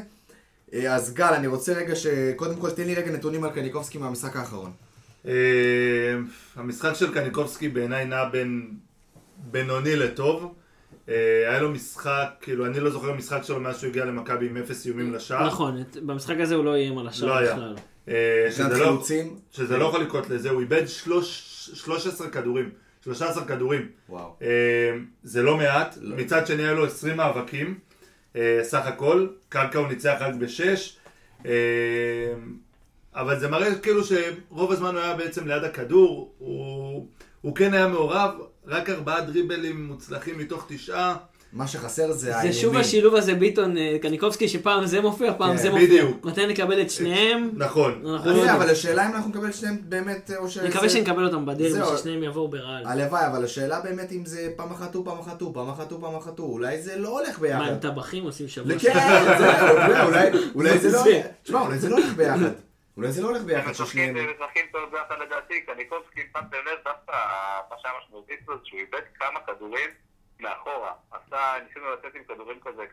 אה, 0.74 0.94
אז 0.94 1.12
גל, 1.14 1.34
אני 1.34 1.46
רוצה 1.46 1.72
רגע 1.72 1.96
ש... 1.96 2.06
קודם 2.36 2.56
כל 2.56 2.70
תן 2.70 2.82
לי 2.82 2.94
רגע 2.94 3.12
נתונים 3.12 3.44
על 3.44 3.50
קניקובסקי 3.50 3.98
מהמשחק 3.98 4.36
האחרון. 4.36 4.70
אה, 5.26 5.32
המשחק 6.56 6.92
של 6.94 7.14
קניקובסקי 7.14 7.68
בעיניי 7.68 8.04
נע 8.04 8.24
בין 8.24 8.70
בינוני 9.38 9.96
לטוב. 9.96 10.54
אה, 11.08 11.14
היה 11.50 11.60
לו 11.60 11.70
משחק, 11.70 12.28
כאילו 12.40 12.66
אני 12.66 12.80
לא 12.80 12.90
זוכר 12.90 13.12
משחק 13.12 13.42
שלו 13.42 13.60
מאז 13.60 13.80
שהוא 13.80 13.90
הגיע 13.90 14.04
למכבי 14.04 14.46
עם 14.46 14.56
אפס 14.56 14.86
איומים 14.86 15.14
לשער. 15.14 15.46
נכון, 15.46 15.82
במשחק 16.02 16.36
הזה 16.40 16.54
הוא 16.54 16.64
לא 16.64 16.74
איים 16.74 16.98
על 16.98 17.04
לא 17.04 17.10
השער 17.10 17.36
היה. 17.36 17.52
בכלל. 17.54 17.76
אה, 18.08 18.48
שזה 18.50 18.78
לא-? 18.78 19.02
שזה 19.52 19.76
לא 19.78 19.84
יכול 19.84 20.00
לקרות 20.00 20.30
לזה, 20.30 20.50
הוא 20.50 20.60
איבד 20.60 20.86
שלוש- 20.86 21.48
13 21.74 22.28
כדורים, 22.30 22.70
13 23.04 23.44
כדורים. 23.44 23.88
וואו. 24.08 24.36
זה 25.22 25.42
לא 25.42 25.56
מעט, 25.56 25.98
מצד 26.02 26.46
שני 26.46 26.62
היה 26.62 26.72
לו 26.72 26.86
20 26.86 27.16
מאבקים, 27.16 27.78
סך 28.62 28.86
הכל, 28.86 29.26
קרקע 29.48 29.78
הוא 29.78 29.88
ניצח 29.88 30.16
רק 30.20 30.34
בשש, 30.34 30.96
אבל 33.14 33.40
זה 33.40 33.48
מראה 33.48 33.74
כאילו 33.74 34.00
שרוב 34.04 34.72
הזמן 34.72 34.94
הוא 34.94 35.00
היה 35.02 35.14
בעצם 35.16 35.46
ליד 35.48 35.64
הכדור, 35.64 36.32
הוא, 36.38 37.06
הוא 37.40 37.54
כן 37.54 37.74
היה 37.74 37.86
מעורב, 37.88 38.30
רק 38.66 38.90
ארבעה 38.90 39.20
דריבלים 39.20 39.86
מוצלחים 39.86 40.38
מתוך 40.38 40.64
תשעה, 40.68 41.16
מה 41.52 41.66
שחסר 41.66 42.12
זה 42.12 42.18
זה 42.18 42.36
האיומים. 42.36 42.60
שוב 42.60 42.76
השילוב 42.76 43.14
הזה, 43.14 43.34
ביטון 43.34 43.76
אה, 43.78 43.96
קניקובסקי, 44.02 44.48
שפעם 44.48 44.86
זה 44.86 45.00
מופיע, 45.00 45.32
פעם 45.38 45.50
כן, 45.50 45.62
זה 45.62 45.70
מופיע. 45.70 45.86
בדיוק. 45.86 46.26
מתי 46.26 46.46
נקבל 46.46 46.80
את 46.80 46.90
שניהם? 46.90 47.50
נכון. 47.56 48.00
לא 48.02 48.16
אני 48.16 48.28
יודעים. 48.28 48.48
אבל 48.48 48.70
השאלה 48.70 49.08
אם 49.08 49.14
אנחנו 49.14 49.30
נקבל 49.30 49.52
שניהם 49.52 49.76
באמת, 49.88 50.30
או 50.36 50.50
ש... 50.50 50.58
אני 50.58 50.68
מקווה 50.68 50.88
שנקבל 50.88 51.24
אותם 51.24 51.46
זהו. 51.68 51.98
ששניהם 51.98 52.22
יבואו 52.22 52.48
ברעל. 52.48 52.86
הלוואי, 52.86 53.26
אבל 53.26 53.44
השאלה 53.44 53.80
באמת 53.80 54.12
אם 54.12 54.24
זה 54.24 54.48
פעם 54.56 54.70
אחת 54.72 54.94
הוא, 54.94 55.04
פעם 55.04 55.18
אחת 55.18 55.40
הוא, 55.40 55.54
פעם 55.54 55.68
אחת 55.68 55.90
הוא, 55.92 56.00
פעם 56.00 56.14
אחת 56.16 56.38
הוא, 56.38 56.52
אולי 56.52 56.82
זה 56.82 56.96
לא 56.96 57.08
הולך 57.08 57.34
מה, 57.36 57.40
ביחד. 57.40 57.62
הם 57.68 57.78
טבחים 57.78 58.24
עושים 58.24 58.48
שבוע 58.48 58.78
כן, 58.78 58.92
זהו, 59.38 59.38
זהו, 59.38 60.06
אולי- 60.08 60.30
אולי 60.54 60.78
זה 60.82 60.92
לא... 60.92 61.02
זה? 61.02 61.22
תשמע, 61.42 61.60
אולי 61.60 61.78
זה 61.78 61.88
לא 61.88 61.96
הולך 61.96 62.14
ביחד. 62.16 62.50
אולי 62.96 63.12
זה 63.12 63.22
לא 63.22 63.28
הולך 63.28 63.42
ביחד 63.42 63.72
ששניהם... 63.72 64.16
הם 64.16 64.26
משחקים 64.30 64.66
טוב 64.72 64.90
ביחד 64.90 65.18
לדעתי, 65.18 65.62
קניקובסקי, 65.66 66.20
שמתם 66.32 66.56
לב, 66.66 66.78
דווקא 66.84 67.18
משמעותי 67.98 68.36
פה 68.44 68.56
זה 68.56 68.60
שהוא 68.64 68.80
איבד 68.80 69.02
כמה 69.14 69.40
כדורים 69.40 69.90
מאחורה. 70.40 70.92
עשה, 71.10 71.52
ניסינו 71.68 71.90
לצאת 71.92 72.14
עם 72.14 72.24
כדורים 72.24 72.60
כזה, 72.60 72.86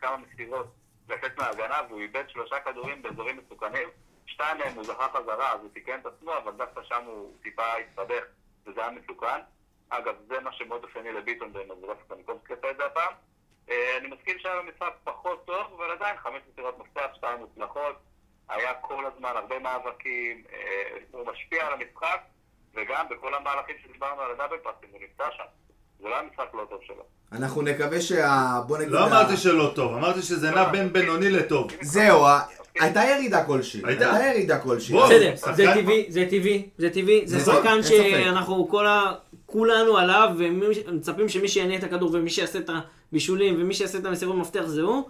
כמה- 0.00 0.16
מסירות 0.16 0.66
לצאת 1.08 1.38
מההגנה, 1.38 1.76
והוא 1.88 2.00
איבד 2.00 2.24
שלושה 2.28 2.60
כדורים 2.60 3.02
באזורים 3.02 3.36
מסוכנים. 3.36 3.88
שתיים 4.26 4.58
מהם 4.58 4.74
הוא 4.74 4.84
זכה 4.84 5.08
חזרה, 5.12 5.52
אז 5.52 5.60
הוא 5.60 5.70
תיקן 5.74 6.00
את 6.00 6.06
עצמו, 6.06 6.36
אבל 6.36 6.52
דווקא 6.52 6.80
שם 6.82 7.04
הוא 7.06 7.32
טיפה 7.42 7.62
הסתבך, 7.76 8.24
וזה 8.66 8.80
היה 8.80 8.90
מסוכן. 8.90 9.40
אגב, 9.88 10.14
זה 10.28 10.40
מה 10.40 10.52
שמאוד 10.52 10.84
אופייני 10.84 11.12
לביטון 11.12 11.52
זה 11.52 11.58
דווקא 11.86 12.14
קניקובסקי 12.14 12.52
עשה 12.52 12.70
את 12.70 12.76
זה 12.76 12.86
הפעם. 12.86 13.12
אה, 13.70 13.96
אני 13.98 14.08
מסכים 14.08 14.38
שהיה 14.38 14.54
לו 14.54 14.62
משחק 14.64 14.92
פחות 15.04 15.46
טוב, 15.46 15.72
אבל 15.76 15.90
עדיין 15.90 16.16
חמש 16.16 16.42
מסירות 16.52 16.78
מפתח, 16.78 17.06
שתיים 17.14 17.38
מוצלחות. 17.38 17.96
היה 18.50 18.74
כל 18.80 19.04
הזמן 19.06 19.30
הרבה 19.36 19.58
מאבקים, 19.58 20.42
אה, 20.52 20.58
הוא 21.10 21.26
משפיע 21.32 21.66
על 21.66 21.72
המשחק, 21.72 22.20
וגם 22.74 23.06
בכל 23.10 23.34
המהלכים 23.34 23.76
שדיברנו 23.82 24.20
על 24.20 24.30
הדאבל 24.30 24.56
פאסים, 24.62 24.88
הוא 24.92 25.00
נמצא 25.00 25.24
שם. 25.36 25.44
זה 26.00 26.08
לא 26.08 26.14
היה 26.14 26.22
משחק 26.32 26.54
לא 26.54 26.66
טוב 26.70 26.78
שלו. 26.86 27.04
אנחנו 27.32 27.62
נקווה 27.62 28.00
שה... 28.00 28.60
בוא 28.66 28.78
נגיד... 28.78 28.90
לא 28.90 29.06
אמרתי 29.06 29.36
שלא 29.36 29.72
טוב, 29.74 29.92
אמרתי 29.92 30.22
שזה 30.22 30.50
נע 30.50 30.64
בין 30.64 30.92
בינוני 30.92 31.30
לטוב. 31.30 31.70
זהו, 31.80 32.24
הייתה 32.80 33.00
ירידה 33.04 33.44
כלשהי. 33.44 33.82
הייתה. 33.84 34.12
ירידה 34.30 34.60
כלשהי. 34.60 34.96
בסדר, 34.96 35.34
זה 35.36 35.64
טבעי, 35.74 36.06
זה 36.08 36.26
טבעי, 36.30 36.68
זה 36.78 36.90
טבעי, 36.90 37.26
זה 37.26 37.52
נכון, 37.52 37.82
שחקן. 37.82 38.22
שאנחנו. 38.22 38.68
כולנו 39.46 39.98
עליו, 39.98 40.30
ומצפים 40.38 41.28
שמי 41.28 41.48
שיענה 41.48 41.76
את 41.76 41.84
הכדור 41.84 42.10
ומי 42.12 42.30
שיעשה 42.30 42.58
את 42.58 42.70
בישולים, 43.12 43.62
ומי 43.62 43.74
שיעשה 43.74 43.98
את 43.98 44.04
המסירות 44.04 44.36
מפתח 44.36 44.62
זה 44.66 44.82
הוא, 44.82 45.08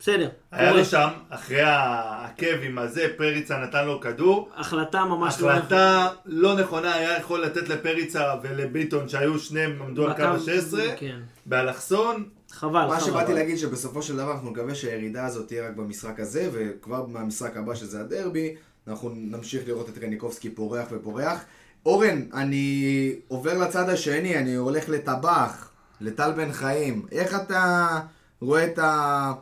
בסדר. 0.00 0.28
היה. 0.52 0.72
לו 0.72 0.84
שם, 0.84 1.08
אחרי 1.28 1.60
העקב 1.60 2.62
עם 2.62 2.78
הזה, 2.78 3.06
פריצה 3.16 3.58
נתן 3.58 3.86
לו 3.86 4.00
כדור. 4.00 4.50
החלטה 4.56 5.04
ממש 5.04 5.40
לא 5.40 5.50
החלטה 5.50 6.08
לא 6.26 6.54
נכונה, 6.54 6.94
היה 6.94 7.18
יכול 7.18 7.44
לתת 7.44 7.68
לפריצה 7.68 8.34
ולביטון, 8.42 9.08
שהיו 9.08 9.38
שניהם 9.38 9.82
עמדו 9.82 10.06
על 10.06 10.12
קו 10.12 10.22
בקו- 10.22 10.50
ה-16, 10.50 10.96
כן. 10.96 11.18
באלכסון. 11.46 12.24
חבל, 12.50 12.86
מה 12.86 13.00
חבל. 13.00 13.06
שבאתי 13.06 13.34
להגיד 13.34 13.56
שבסופו 13.58 14.02
של 14.02 14.16
דבר 14.16 14.32
אנחנו 14.32 14.50
נקווה 14.50 14.74
שהירידה 14.74 15.26
הזאת 15.26 15.46
תהיה 15.48 15.68
רק 15.68 15.76
במשחק 15.76 16.20
הזה, 16.20 16.48
וכבר 16.52 17.06
מהמשחק 17.06 17.56
הבא 17.56 17.74
שזה 17.74 18.00
הדרבי, 18.00 18.54
אנחנו 18.88 19.10
נמשיך 19.14 19.62
לראות 19.66 19.88
את 19.88 19.98
רניקובסקי 20.02 20.50
פורח 20.50 20.86
ופורח. 20.92 21.44
אורן, 21.86 22.22
אני 22.34 23.12
עובר 23.28 23.58
לצד 23.58 23.88
השני, 23.88 24.38
אני 24.38 24.54
הולך 24.54 24.88
לטבח, 24.88 25.70
לטל 26.00 26.32
בן 26.32 26.52
חיים. 26.52 27.06
איך 27.12 27.34
אתה 27.34 27.86
רואה 28.40 28.64
את 28.64 28.78
ה... 28.78 29.32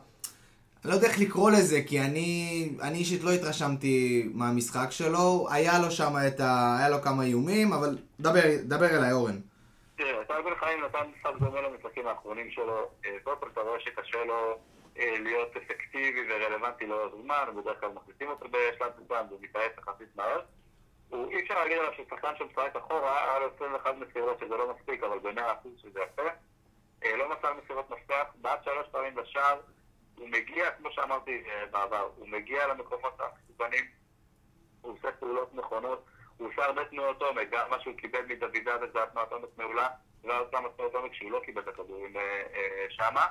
לא 0.85 0.95
יודע 0.95 1.07
איך 1.07 1.18
לקרוא 1.20 1.51
לזה, 1.51 1.83
כי 1.87 2.01
אני, 2.01 2.70
אני 2.83 2.99
אישית 2.99 3.22
לא 3.24 3.31
התרשמתי 3.31 4.29
מהמשחק 4.35 4.91
שלו. 4.91 5.47
היה 5.51 5.79
לו 5.79 5.91
שם 5.91 6.12
את 6.26 6.41
ה... 6.41 6.76
היה 6.79 6.89
לו 6.89 7.03
כמה 7.03 7.22
איומים, 7.22 7.72
אבל 7.72 7.99
דבר, 8.20 8.41
דבר 8.62 8.87
אליי, 8.87 9.12
אורן. 9.12 9.39
תראה, 9.97 10.24
טל 10.24 10.43
בן 10.43 10.55
חיים 10.61 10.85
נתן 10.85 11.07
משחק 11.18 11.41
דומה 11.41 11.61
למשחקים 11.61 12.07
האחרונים 12.07 12.51
שלו. 12.51 12.91
אה, 13.07 13.16
קודם 13.22 13.37
כל 13.41 13.49
אתה 13.53 13.61
רואה 13.61 13.81
שקשה 13.81 14.24
לו 14.24 14.59
אה, 14.99 15.14
להיות 15.20 15.57
אפקטיבי 15.57 16.20
ורלוונטי 16.31 16.87
לאורך 16.87 17.14
זמן, 17.22 17.45
בדרך 17.57 17.81
כלל 17.81 17.91
מכניסים 17.95 18.29
אותו 18.29 18.47
בשלב 18.49 18.93
מסוים 19.05 19.26
ומתעייף 19.31 19.72
יחסית 19.79 20.09
מהר. 20.16 20.41
אי 21.12 21.43
אפשר 21.43 21.55
להגיד 21.55 21.79
עליו 21.79 21.93
ששחקן 21.93 22.33
שמשחק 22.39 22.76
אחורה, 22.76 23.24
היה 23.24 23.39
לו 23.39 23.47
21 23.57 23.95
מסירות 24.01 24.39
שזה 24.41 24.57
לא 24.57 24.74
מספיק, 24.74 25.03
אבל 25.03 25.18
ב-100% 25.18 25.68
שזה 25.83 26.01
יפה. 26.01 26.29
אה, 27.05 27.16
לא 27.16 27.24
מסר 27.29 27.53
מסירות 27.64 27.91
מפתח, 27.91 28.24
בעט 28.35 28.64
שלוש 28.64 28.87
פעמים 28.93 29.18
לשער. 29.18 29.61
הוא 30.19 30.29
מגיע, 30.29 30.71
כמו 30.71 30.89
שאמרתי 30.93 31.43
אה, 31.47 31.66
בעבר, 31.71 32.09
הוא 32.16 32.29
מגיע 32.29 32.66
למקומות 32.66 33.21
המסוכנים, 33.21 33.85
הוא 34.81 34.93
עושה 34.99 35.12
פעולות 35.12 35.55
נכונות, 35.55 36.05
הוא 36.37 36.49
עושה 36.49 36.64
הרבה 36.64 36.85
תנועות 36.85 37.23
עומק, 37.23 37.49
גם 37.51 37.71
מה 37.71 37.81
שהוא 37.81 37.95
קיבל 37.97 38.21
מדוידה 38.29 38.73
וזה 38.83 39.03
התנועת 39.03 39.33
עומק 39.33 39.49
מעולה, 39.57 39.89
ועוד 40.25 40.49
כמה 40.53 40.69
תנועות 40.77 40.95
עומק 40.95 41.14
שהוא 41.14 41.31
לא 41.31 41.41
קיבל 41.45 41.62
את 41.62 41.69
הכדורים 41.69 42.16
אה, 42.16 42.43
אה, 42.55 42.87
שמה. 42.91 43.27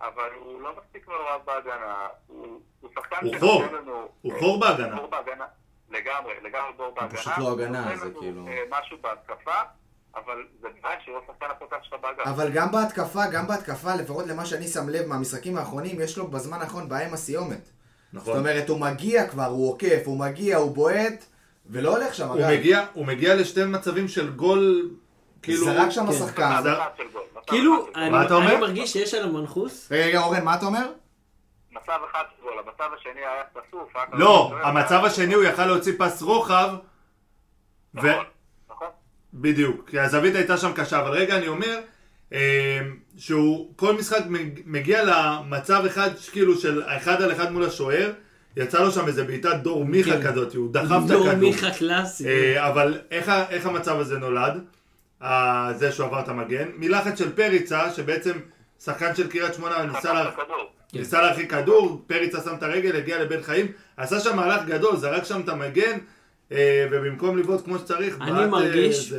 אבל 0.00 0.30
הוא 0.38 0.60
לא 0.60 0.76
מספיק 0.76 1.08
מעורב 1.08 1.40
בהגנה, 1.44 2.08
הוא 2.26 2.60
הוא 2.80 2.90
שחקן 2.94 3.26
הוא 3.26 3.38
חור. 3.40 3.62
לנו... 3.72 4.08
הוא 4.20 4.38
חור 4.38 4.60
בהגנה. 4.60 5.46
לגמרי, 5.88 6.34
לגמרי 6.42 6.72
בור 6.76 6.90
בהגנה. 6.90 7.18
פשוט 7.18 7.32
לא 7.38 7.52
הגנה, 7.52 7.96
זה 7.96 8.10
כאילו- 8.18 8.46
משהו 8.70 8.98
בהתקפה, 8.98 9.62
אבל 10.16 10.44
זה 10.60 10.68
בעיה 10.82 10.96
שהוא 11.04 11.14
לא 11.14 11.20
שחקן 11.26 11.46
הפותח 11.50 11.76
שלך 11.82 12.00
בהגנה. 12.02 12.24
אבל 12.24 12.50
גם 12.50 12.72
בהתקפה, 12.72 13.26
גם 13.26 13.46
בהתקפה, 13.46 13.94
לפחות 13.94 14.26
למה 14.26 14.46
שאני 14.46 14.68
שם 14.68 14.88
לב 14.88 15.06
מהמשחקים 15.06 15.58
האחרונים, 15.58 16.00
יש 16.00 16.18
לו 16.18 16.28
בזמן 16.28 16.60
האחרון 16.60 16.88
בעיה 16.88 17.08
עם 17.08 17.14
הסיומת. 17.14 17.64
זאת 17.64 18.22
נכון. 18.22 18.38
אומרת, 18.38 18.68
הוא 18.68 18.80
מגיע 18.80 19.28
כבר, 19.28 19.44
הוא 19.44 19.70
עוקף, 19.70 20.02
הוא 20.04 20.18
מגיע, 20.18 20.56
הוא 20.56 20.74
בועט, 20.74 21.24
ולא 21.66 21.90
הולך 21.96 22.14
שם, 22.14 22.28
הוא. 22.28 22.40
מגיע, 22.48 22.86
הוא 22.92 23.06
מגיע 23.06 23.34
לשתי 23.34 23.64
מצבים 23.64 24.08
של 24.08 24.30
גול, 24.30 24.90
כאילו... 25.42 25.64
זרק 25.64 25.90
שם 25.90 26.06
כן. 26.06 26.12
השחקן. 26.12 26.62
כאילו. 27.46 27.86
אני 27.94 28.06
אומר? 28.30 28.48
אני 28.48 28.56
מרגיש 28.56 28.92
שיש 28.92 29.14
עליו 29.14 29.32
מנחוס. 29.32 29.92
רגע, 29.92 30.06
רגע, 30.06 30.20
אורן, 30.20 30.44
מה 30.44 30.54
אתה 30.54 30.66
אומר? 30.66 30.92
מצב 31.72 31.98
אחד 32.10 32.24
של 32.36 32.42
גול, 32.42 32.58
המצב 32.58 32.94
השני 32.98 33.20
היה 33.20 33.42
חשוף. 33.52 33.92
לא, 34.12 34.52
המצב 34.62 35.04
השני 35.04 35.34
הוא 35.34 35.44
יכל 35.44 35.66
להוציא 35.66 35.92
פס 35.98 36.22
רוחב. 36.22 36.68
נכון, 37.94 38.10
נכון. 38.10 38.24
בדיוק, 39.34 39.88
כי 39.90 39.98
הזווית 40.00 40.34
הייתה 40.34 40.56
שם 40.56 40.72
קשה, 40.72 41.00
אבל 41.00 41.10
רגע 41.10 41.36
אני 41.36 41.48
אומר 41.48 41.78
אה, 42.32 42.80
שהוא 43.16 43.72
כל 43.76 43.94
משחק 43.96 44.22
מג- 44.28 44.60
מגיע 44.66 45.04
למצב 45.04 45.82
אחד 45.86 46.10
כאילו 46.32 46.56
של 46.58 46.82
אחד 46.86 47.22
על 47.22 47.32
אחד 47.32 47.52
מול 47.52 47.64
השוער, 47.64 48.12
יצא 48.56 48.80
לו 48.80 48.90
שם 48.92 49.06
איזה 49.06 49.24
בעיטת 49.24 49.54
דור 49.62 49.84
מיכה 49.84 50.10
כן. 50.10 50.22
כזאת, 50.30 50.54
הוא 50.54 50.72
דחף 50.72 50.84
את 51.04 51.06
דור 51.10 51.28
הכדור. 51.28 51.48
מיכה 51.50 51.70
קלאסי. 51.70 52.26
אה, 52.28 52.68
אבל 52.68 52.98
איך, 53.10 53.32
איך 53.50 53.66
המצב 53.66 54.00
הזה 54.00 54.18
נולד? 54.18 54.60
אה, 55.22 55.72
זה 55.76 55.92
שהוא 55.92 56.06
עבר 56.06 56.20
את 56.20 56.28
המגן. 56.28 56.68
מלחץ 56.76 57.18
של 57.18 57.32
פריצה, 57.32 57.92
שבעצם 57.92 58.32
שחקן 58.84 59.14
של 59.14 59.28
קריית 59.28 59.54
שמונה 59.54 59.82
ניסה, 59.84 60.12
לה... 60.12 60.28
הכדור. 60.28 60.70
ניסה 60.94 61.22
להרחיק 61.22 61.50
כדור, 61.50 62.02
פריצה 62.06 62.38
שם 62.44 62.54
את 62.54 62.62
הרגל, 62.62 62.96
הגיע 62.96 63.22
לבן 63.22 63.42
חיים, 63.42 63.66
עשה 63.96 64.20
שם 64.20 64.36
מהלך 64.36 64.64
גדול, 64.66 64.96
זרק 64.96 65.24
שם 65.24 65.40
את 65.40 65.48
המגן, 65.48 65.98
ובמקום 66.90 67.38
לבעוט 67.38 67.64
כמו 67.64 67.78
שצריך, 67.78 68.16
אני 68.20 68.30
אה, 68.30 68.46
מרגיש 68.46 69.12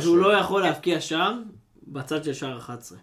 שהוא. 0.00 0.18
לא 0.18 0.36
יכול 0.36 0.62
להבקיע 0.62 1.00
שער 1.00 1.32
בצד 1.82 2.24
של 2.24 2.32
שער 2.32 2.58
11. 2.58 2.98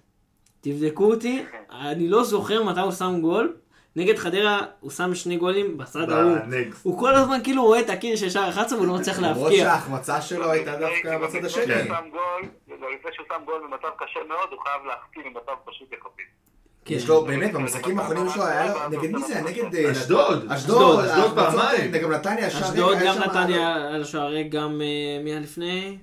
תבדקו 0.61 1.13
אותי, 1.13 1.45
אני 1.71 2.09
לא 2.09 2.23
זוכר 2.23 2.63
מתי 2.63 2.79
הוא 2.79 2.91
שם 2.91 3.21
גול. 3.21 3.53
נגד 3.95 4.17
חדרה 4.17 4.59
הוא 4.79 4.91
שם 4.91 5.15
שני 5.15 5.37
גולים 5.37 5.77
בצד 5.77 6.09
ההוא. 6.09 6.37
הוא 6.83 6.99
כל 6.99 7.15
הזמן 7.15 7.39
כאילו 7.43 7.63
רואה 7.63 7.79
את 7.79 7.89
הקיר 7.89 8.15
של 8.15 8.29
שער 8.29 8.49
11 8.49 8.77
והוא 8.77 8.87
לא 8.87 8.95
מצליח 8.95 9.19
למרות 9.19 9.37
להבקיע. 9.37 9.65
שההחמצה 9.65 10.21
שלו 10.21 10.51
הייתה 10.51 10.75
דווקא 10.75 11.17
בצד 11.17 11.43
לפני 11.43 11.47
השני. 11.47 11.89
גול, 12.11 12.41
לפני 12.67 13.11
שהוא 13.13 13.25
שם 13.27 13.41
גול 13.45 13.61
במצב 13.63 13.87
קשה 13.97 14.19
מאוד, 14.27 14.49
הוא 14.51 14.59
חייב 14.59 14.85
להחכים 14.85 15.33
במצב 15.33 15.51
פשוט 15.65 15.93
יחסית. 15.93 16.50
כן. 16.85 16.93
יש 16.95 17.07
לו, 17.07 17.25
באמת, 17.25 17.53
במשחקים 17.53 17.99
האחרונים 17.99 18.29
שלו 18.33 18.45
היה 18.45 18.73
לו, 18.73 18.79
נגד 18.89 19.11
מי 19.11 19.19
זה 19.27 19.33
היה? 19.35 19.43
נגד... 19.43 19.75
אה, 19.75 19.91
אשדוד. 19.91 20.45
אשדוד, 20.51 21.05
אשדוד 21.05 21.35
פעמיים. 21.35 21.91
גם 21.91 22.11
נתניה, 22.11 22.49
שער 22.49 22.61
אשדוד 22.61 22.89
ריק, 22.93 23.01
היה 23.01 23.15
גם 23.15 23.21
נתניה 23.23 23.75
על 23.75 24.01
השער 24.01 24.27
ריק, 24.27 24.51
גם 24.51 24.81
אה, 24.81 25.23
מי 25.23 25.29
היה 25.31 25.39
לפני? 25.39 25.97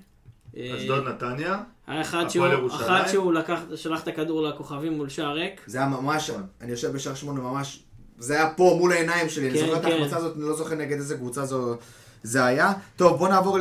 אה, 0.56 0.70
אשדוד 0.78 1.08
נתניה. 1.08 1.56
היה 1.86 2.00
אחד 2.00 2.28
שהוא, 2.28 2.46
ירושלים. 2.46 2.80
אחד 2.82 3.08
שהוא 3.08 3.32
לקח, 3.32 3.60
שלח 3.76 4.02
את 4.02 4.08
הכדור 4.08 4.42
לכוכבים 4.42 4.92
מול 4.92 5.08
שער 5.08 5.32
ריק. 5.34 5.60
זה 5.66 5.78
היה 5.78 5.86
ממש, 5.86 6.30
אני 6.60 6.70
יושב 6.70 6.92
בשער 6.92 7.14
שמונה 7.14 7.40
ממש, 7.40 7.82
זה 8.18 8.34
היה 8.34 8.50
פה 8.50 8.76
מול 8.78 8.92
העיניים 8.92 9.28
שלי, 9.28 9.50
אני 9.50 9.58
כן, 9.60 9.66
זוכר 9.66 9.76
את 9.78 9.82
כן. 9.84 9.92
ההחמצה 9.92 10.16
הזאת, 10.16 10.36
אני 10.36 10.44
לא 10.44 10.56
זוכר 10.56 10.74
נגד 10.74 10.96
איזה 10.96 11.16
קבוצה 11.16 11.44
זו 11.44 11.76
זה 12.22 12.44
היה. 12.44 12.72
טוב, 12.96 13.18
בוא 13.18 13.28
נעבור 13.28 13.58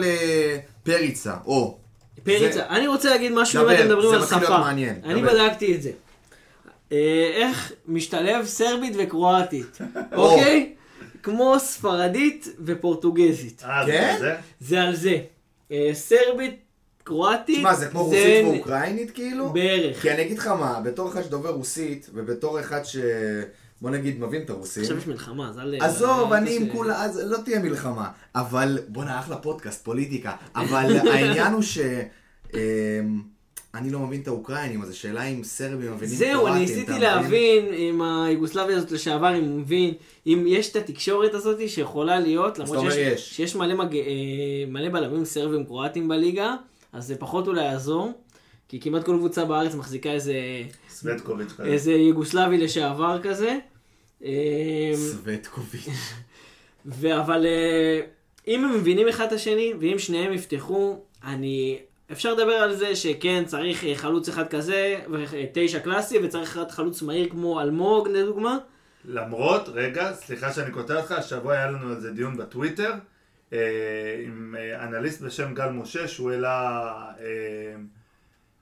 לפריצה, 0.83 1.33
או. 1.45 1.77
פריצה, 2.23 2.51
זה- 2.53 2.67
אני 2.69 2.87
רוצה 2.87 3.09
להגיד 3.09 3.31
משהו 3.35 3.61
אם 3.69 3.75
אתם 3.75 3.85
מדברים 3.85 4.09
זה 4.09 4.15
על 4.15 4.21
מתחיל 4.21 4.37
להיות 4.37 4.49
שפה. 4.51 4.59
מעניין, 4.59 5.01
אני 5.03 5.21
דבר. 5.21 5.31
בדקתי 5.33 5.75
את 5.75 5.81
זה. 5.81 5.91
אה, 6.91 7.31
איך 7.33 7.71
משתלב 7.87 8.45
סרבית 8.45 8.93
וקרואטית, 8.97 9.77
אוקיי? 10.15 10.73
כמו 11.23 11.55
ספרדית 11.59 12.47
ופורטוגזית. 12.65 13.63
אה, 13.65 13.85
זה 13.85 13.91
כן? 13.91 14.15
כזה? 14.17 14.35
זה 14.59 14.81
על 14.81 14.95
זה. 14.95 15.17
אה, 15.71 15.89
סרבית, 15.93 16.59
קרואטית, 17.03 17.57
תשמע, 17.57 17.73
זה 17.73 17.87
כמו 17.87 18.03
רוסית 18.03 18.45
ואוקראינית 18.45 19.11
כאילו? 19.11 19.49
בערך. 19.49 20.01
כי 20.01 20.11
אני 20.11 20.21
אגיד 20.21 20.37
לך 20.37 20.47
מה, 20.47 20.79
בתור 20.83 21.09
אחד 21.09 21.23
שדובר 21.23 21.49
רוסית, 21.49 22.09
ובתור 22.13 22.59
אחד 22.59 22.83
ש... 22.83 22.97
בוא 23.81 23.89
נגיד, 23.89 24.19
מבין 24.19 24.41
את 24.41 24.49
הרוסים. 24.49 24.83
עכשיו 24.83 24.97
יש 24.97 25.07
מלחמה, 25.07 25.49
אז 25.49 25.59
אל... 25.59 25.75
עזוב, 25.81 26.33
אני 26.33 26.55
עם 26.55 26.69
כולה, 26.69 27.03
אז 27.03 27.21
לא 27.25 27.37
תהיה 27.37 27.59
מלחמה. 27.59 28.09
אבל, 28.35 28.79
בואנה, 28.87 29.19
אחלה 29.19 29.37
פודקאסט, 29.37 29.83
פוליטיקה. 29.83 30.31
אבל 30.55 30.97
העניין 31.13 31.53
הוא 31.53 31.61
ש... 31.61 31.79
אני 33.77 33.89
לא 33.89 33.99
מבין 33.99 34.21
את 34.21 34.27
האוקראינים, 34.27 34.81
אז 34.81 34.89
השאלה 34.89 35.23
אם 35.23 35.43
סרבים 35.43 35.93
מבינים 35.93 36.15
זהו, 36.15 36.47
אני 36.47 36.59
ניסיתי? 36.59 36.99
להבין 36.99 37.65
עם 37.73 38.01
היוגוסלביה 38.01 38.77
הזאת 38.77 38.91
לשעבר, 38.91 39.37
אם 39.37 39.43
הוא 39.43 39.59
מבין, 39.59 39.93
אם 40.27 40.43
יש 40.47 40.71
את 40.71 40.75
התקשורת 40.75 41.33
הזאת 41.33 41.69
שיכולה 41.69 42.19
להיות, 42.19 42.59
למרות 42.59 42.91
שיש, 42.91 42.95
יש. 42.95 43.35
שיש 43.35 43.55
מלא, 43.55 43.75
מג... 43.75 43.95
אה, 43.95 44.03
מלא 44.67 44.89
בלמים 44.89 45.25
סרבים 45.25 45.65
קרואטים 45.65 46.07
בליגה, 46.07 46.55
אז 46.93 47.07
זה 47.07 47.15
פחות 47.15 47.47
אולי 47.47 47.63
יעזור, 47.63 48.11
כי 48.69 48.79
כמעט 48.79 49.03
כל 49.03 49.17
קבוצה 49.17 49.45
בארץ 49.45 49.75
מחזיקה 49.75 50.11
איזה, 50.11 50.33
סווטקוביץ' 50.89 51.51
כזה. 51.51 51.63
איזה 51.63 51.91
יוגוסלבי 51.91 52.57
לשעבר 52.57 53.19
כזה. 53.23 53.57
אה, 54.23 54.91
סווטקוביץ'. 54.95 55.87
אבל 57.03 57.45
אה, 57.45 58.01
אם 58.47 58.65
הם 58.65 58.75
מבינים 58.75 59.07
אחד 59.07 59.25
את 59.25 59.31
השני, 59.31 59.73
ואם 59.79 59.99
שניהם 59.99 60.33
יפתחו, 60.33 60.99
אני... 61.23 61.77
אפשר 62.11 62.33
לדבר 62.33 62.53
על 62.53 62.75
זה 62.75 62.95
שכן, 62.95 63.43
צריך 63.45 63.83
אה, 63.83 63.95
חלוץ 63.95 64.29
אחד 64.29 64.47
כזה, 64.47 64.99
ותשע 65.11 65.79
קלאסי, 65.79 66.17
וצריך 66.23 66.59
חלוץ 66.69 67.01
מהיר 67.01 67.29
כמו 67.29 67.61
אלמוג, 67.61 68.07
לדוגמה. 68.07 68.57
למרות, 69.05 69.69
רגע, 69.73 70.13
סליחה 70.13 70.53
שאני 70.53 70.71
קוטע 70.71 70.99
אותך, 70.99 71.11
השבוע 71.11 71.53
היה 71.53 71.71
לנו 71.71 71.89
על 71.89 71.99
זה 71.99 72.11
דיון 72.11 72.37
בטוויטר 72.37 72.93
אה, 73.53 73.59
עם 74.25 74.55
אה, 74.59 74.83
אנליסט 74.83 75.21
בשם 75.21 75.53
גל 75.53 75.69
משה, 75.69 76.07
שהוא 76.07 76.31
העלה, 76.31 76.81
אה, 77.19 77.75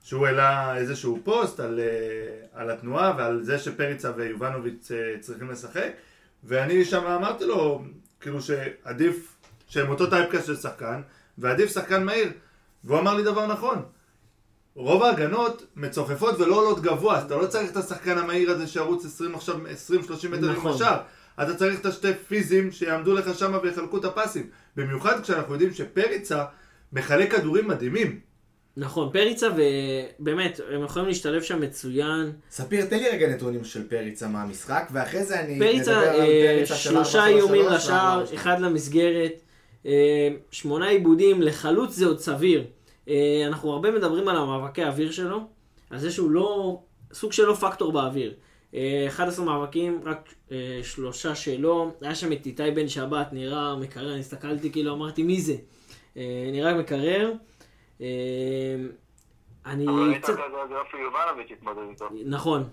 שהוא 0.04 0.26
העלה 0.26 0.76
איזשהו 0.76 1.18
פוסט 1.24 1.60
על, 1.60 1.80
אה, 1.80 2.60
על 2.60 2.70
התנועה 2.70 3.14
ועל 3.18 3.42
זה 3.42 3.58
שפריצה 3.58 4.12
ויובנוביץ' 4.16 4.90
אה, 4.90 5.18
צריכים 5.20 5.50
לשחק, 5.50 5.90
ואני 6.44 6.84
שם 6.84 7.06
אמרתי 7.06 7.44
לו, 7.44 7.84
כאילו 8.20 8.42
שעדיף, 8.42 9.36
שהם 9.68 9.90
אותו 9.90 10.06
typecast 10.06 10.46
של 10.46 10.56
שחקן, 10.56 11.00
ועדיף 11.38 11.72
שחקן 11.72 12.04
מהיר, 12.04 12.28
והוא 12.86 12.98
אמר 12.98 13.14
לי 13.14 13.22
דבר 13.22 13.46
נכון. 13.46 13.82
רוב 14.74 15.02
ההגנות 15.02 15.66
מצופפות 15.76 16.40
ולא 16.40 16.56
עולות 16.56 16.80
גבוה, 16.82 17.18
אז 17.18 17.24
אתה 17.24 17.36
לא 17.36 17.46
צריך 17.46 17.70
את 17.70 17.76
השחקן 17.76 18.18
המהיר 18.18 18.50
הזה 18.50 18.66
שירוץ 18.66 19.04
20 19.04 19.34
עכשיו, 19.34 19.56
20-30 19.56 20.28
מטר 20.28 20.50
עם 20.50 20.56
נכון. 20.56 20.74
השאר. 20.74 20.96
אתה 21.42 21.54
צריך 21.54 21.80
את 21.80 21.86
השתי 21.86 22.14
פיזים 22.28 22.72
שיעמדו 22.72 23.14
לך 23.14 23.38
שם 23.38 23.58
ויחלקו 23.62 23.98
את 23.98 24.04
הפסים. 24.04 24.46
במיוחד 24.76 25.22
כשאנחנו 25.22 25.52
יודעים 25.52 25.72
שפריצה 25.72 26.44
מחלק 26.92 27.32
כדורים 27.32 27.68
מדהימים. 27.68 28.20
נכון, 28.76 29.10
פריצה 29.12 29.48
ובאמת, 29.56 30.60
הם 30.70 30.84
יכולים 30.84 31.08
להשתלב 31.08 31.42
שם 31.42 31.60
מצוין. 31.60 32.32
ספיר, 32.50 32.86
תן 32.86 32.98
לי 32.98 33.08
רגע 33.08 33.28
נתונים 33.28 33.64
של 33.64 33.88
פריצה 33.88 34.28
מהמשחק, 34.28 34.88
ואחרי 34.92 35.24
זה 35.24 35.40
אני 35.40 35.58
פריצה, 35.58 35.92
נדבר 35.92 36.08
על 36.08 36.20
אה, 36.20 36.54
פריצה 36.56 36.74
של 36.74 36.90
שלושה 36.90 37.24
4-3-3 37.24 37.26
איומים 37.26 37.66
לשער, 37.66 38.24
4-2. 38.24 38.34
אחד 38.34 38.60
למסגרת, 38.60 39.42
אה, 39.86 40.28
שמונה 40.50 40.88
עיבודים, 40.88 41.42
לחלוץ 41.42 41.94
זה 41.94 42.06
עוד 42.06 42.20
סביר. 42.20 42.64
אה, 43.08 43.44
אנחנו 43.46 43.72
הרבה 43.72 43.90
מדברים 43.90 44.28
על 44.28 44.36
המאבקי 44.36 44.82
האוויר 44.82 45.10
שלו, 45.10 45.40
על 45.90 45.98
זה 45.98 46.10
שהוא 46.10 46.30
לא, 46.30 46.80
סוג 47.12 47.32
של 47.32 47.44
לא 47.44 47.54
פקטור 47.54 47.92
באוויר. 47.92 48.34
אה, 48.74 49.04
11 49.08 49.44
מאבקים, 49.44 50.00
רק 50.04 50.34
אה, 50.52 50.80
שלושה 50.82 51.34
שלו. 51.34 51.92
היה 52.00 52.14
שם 52.14 52.32
את 52.32 52.46
איתי 52.46 52.70
בן 52.70 52.88
שבת, 52.88 53.32
נראה 53.32 53.76
מקרר, 53.76 54.12
אני 54.12 54.20
הסתכלתי 54.20 54.72
כאילו, 54.72 54.94
אמרתי 54.94 55.22
מי 55.22 55.40
זה? 55.40 55.54
אה, 56.16 56.48
נראה 56.52 56.74
מקרר. 56.74 57.32
אה, 58.00 58.06
אני 59.66 59.88
אבל 59.88 60.10
ראית 60.10 60.22
קצת... 60.22 60.32
נכון. 62.26 62.64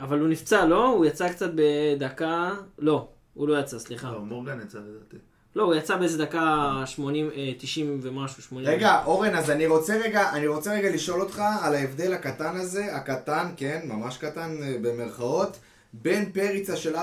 אבל 0.00 0.20
הוא 0.20 0.28
נפצע, 0.28 0.66
לא? 0.66 0.88
הוא 0.88 1.06
יצא 1.06 1.32
קצת 1.32 1.50
בדקה... 1.54 2.50
לא, 2.78 3.08
הוא 3.34 3.48
לא 3.48 3.60
יצא, 3.60 3.78
סליחה. 3.78 4.12
לא, 4.12 4.20
מורגן 4.20 4.60
יצא 4.60 4.78
לדעתי. 4.78 5.16
לא, 5.56 5.62
הוא 5.62 5.74
יצא 5.74 5.96
באיזה 5.96 6.24
דקה 6.24 6.72
80, 6.86 7.30
אה, 7.36 7.52
90 7.58 7.98
ומשהו, 8.02 8.42
80. 8.42 8.68
רגע, 8.68 9.02
אורן, 9.04 9.34
אז 9.34 9.50
אני 9.50 9.66
רוצה 9.66 9.92
רגע, 10.04 10.30
אני 10.32 10.46
רוצה 10.46 10.74
רגע 10.74 10.90
לשאול 10.90 11.20
אותך 11.20 11.42
על 11.62 11.74
ההבדל 11.74 12.12
הקטן 12.12 12.56
הזה, 12.56 12.96
הקטן, 12.96 13.46
כן, 13.56 13.80
ממש 13.84 14.18
קטן 14.18 14.50
אה, 14.62 14.74
במרכאות, 14.82 15.58
בין 15.92 16.32
פריצה 16.32 16.76
של 16.76 16.96
4-3-3 16.96 16.98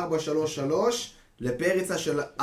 לפריצה 1.39 1.97
של 1.97 2.20
4-4-2. 2.39 2.41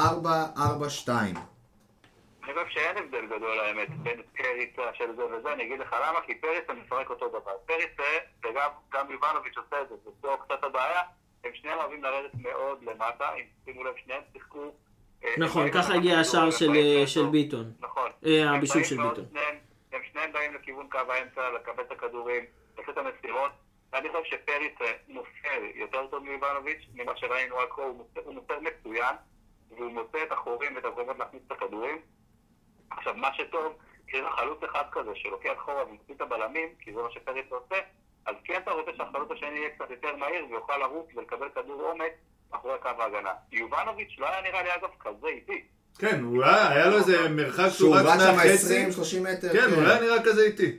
אני 2.45 2.55
חושב 2.55 2.69
שאין 2.69 2.97
הבדל 2.97 3.27
גדול 3.27 3.61
האמת 3.61 3.89
בין 4.03 4.23
פריצה 4.37 4.83
של 4.95 5.17
זה 5.17 5.23
וזה, 5.25 5.53
אני 5.53 5.65
אגיד 5.65 5.79
לך 5.81 5.93
למה, 5.93 6.19
כי 6.27 6.35
פריצה 6.35 6.73
מפרק 6.73 7.11
אותו 7.11 7.29
דבר. 7.29 7.53
פריצה, 7.67 8.13
וגם 8.45 8.71
גם 8.93 9.11
יובנוביץ' 9.11 9.57
עושה 9.57 9.83
את 9.83 9.89
זה, 9.89 9.95
זה 10.23 10.29
קצת 10.45 10.65
הבעיה, 10.65 11.01
הם 11.45 11.51
שניהם 11.55 11.79
אוהבים 11.79 12.03
לרדת 12.03 12.31
מאוד 12.35 12.83
למטה, 12.83 13.35
אם 13.35 13.45
שימו 13.65 13.85
לב, 13.85 13.95
שניהם 14.05 14.23
שיחקו... 14.33 14.73
נכון, 15.39 15.71
ככה 15.71 15.95
הגיע 15.95 16.19
השער 16.19 16.51
של. 16.51 17.27
ביטון. 17.31 17.73
נכון. 17.81 18.11
אה, 18.27 18.51
הבישול 18.51 18.85
של 18.85 18.97
ביטון. 18.97 19.25
הם 19.93 20.01
שניהם 20.13 20.33
באים 20.33 20.55
לכיוון 20.55 20.89
קו 20.91 20.99
האמצע, 20.99 21.51
לקבל 21.51 21.83
את 21.83 21.93
הכדורים, 21.93 22.45
לעשות 22.79 22.99
את 22.99 23.05
המסירות. 23.05 23.51
אני 23.95 24.09
חושב 24.09 24.25
שפריץ 24.25 24.75
אה, 24.81 24.93
מוסר 25.09 25.65
יותר 25.75 26.07
טוב 26.07 26.23
מיובנוביץ', 26.25 26.87
ממה 26.95 27.17
שראינו 27.17 27.57
עד 27.59 27.69
כה, 27.71 27.83
הוא 27.83 28.07
מוסר- 28.35 28.61
מצוין, 28.61 29.15
והוא 29.77 29.93
מוצא 29.93 30.19
את 30.23 30.33
החורים 30.33 30.75
ואת 30.77 30.85
המקומות 30.85 31.19
להכניס 31.19 31.43
את 31.47 31.53
הכדורים. 31.53 31.99
עכשיו, 32.91 33.15
מה 33.15 33.35
שטוב, 33.35 33.73
כשיש 34.07 34.21
לך 34.23 34.35
חלוץ 34.35 34.63
אחד 34.63 34.85
כזה 34.93 35.11
שלוקח 35.15 35.53
אחורה 35.59 35.85
ומקפיא 35.89 36.15
את 36.15 36.21
הבלמים, 36.21 36.69
כי 36.81 36.93
זה 36.95 37.03
מה 37.03 37.11
שפריץ 37.11 37.47
עושה, 37.51 37.77
אז 38.27 38.35
כן 38.45 38.61
אתה 38.63 38.71
רוצה 38.71 38.91
שהחלוץ 38.97 39.31
השני 39.31 39.59
יהיה 39.59 39.71
קצת 39.71 39.91
יותר 39.91 40.17
מהיר 40.17 40.47
ויוכל 40.51 40.77
לרוץ 40.77 41.07
ולקבל 41.17 41.49
כדור 41.55 41.83
עומק 41.83 42.13
מאחורי 42.53 42.75
קו 42.83 42.89
ההגנה. 42.99 43.31
יובנוביץ' 43.53 44.17
לא 44.19 44.27
היה 44.29 44.43
נראה 44.43 44.63
לי 44.63 44.69
אגב 44.81 44.89
כזה 45.01 45.27
איטי. 45.29 45.63
כן, 45.99 46.21
הוא 46.25 46.45
היה, 46.45 46.69
היה 46.69 46.87
לו 46.87 46.99
איזה 46.99 47.29
מרחק 47.29 47.63
שהוא 47.69 47.71
שהוא 47.71 47.97
רץ 47.97 48.07
רץ 48.07 48.21
שם 48.21 48.37
מהחצי. 48.37 48.87
20-30 49.21 49.33
מטר. 49.33 49.53
כן, 49.53 49.71
הוא 49.75 49.83
לא 49.83 49.89
היה 49.91 50.01
נראה 50.01 50.23
כזה 50.23 50.43
איטי. 50.45 50.79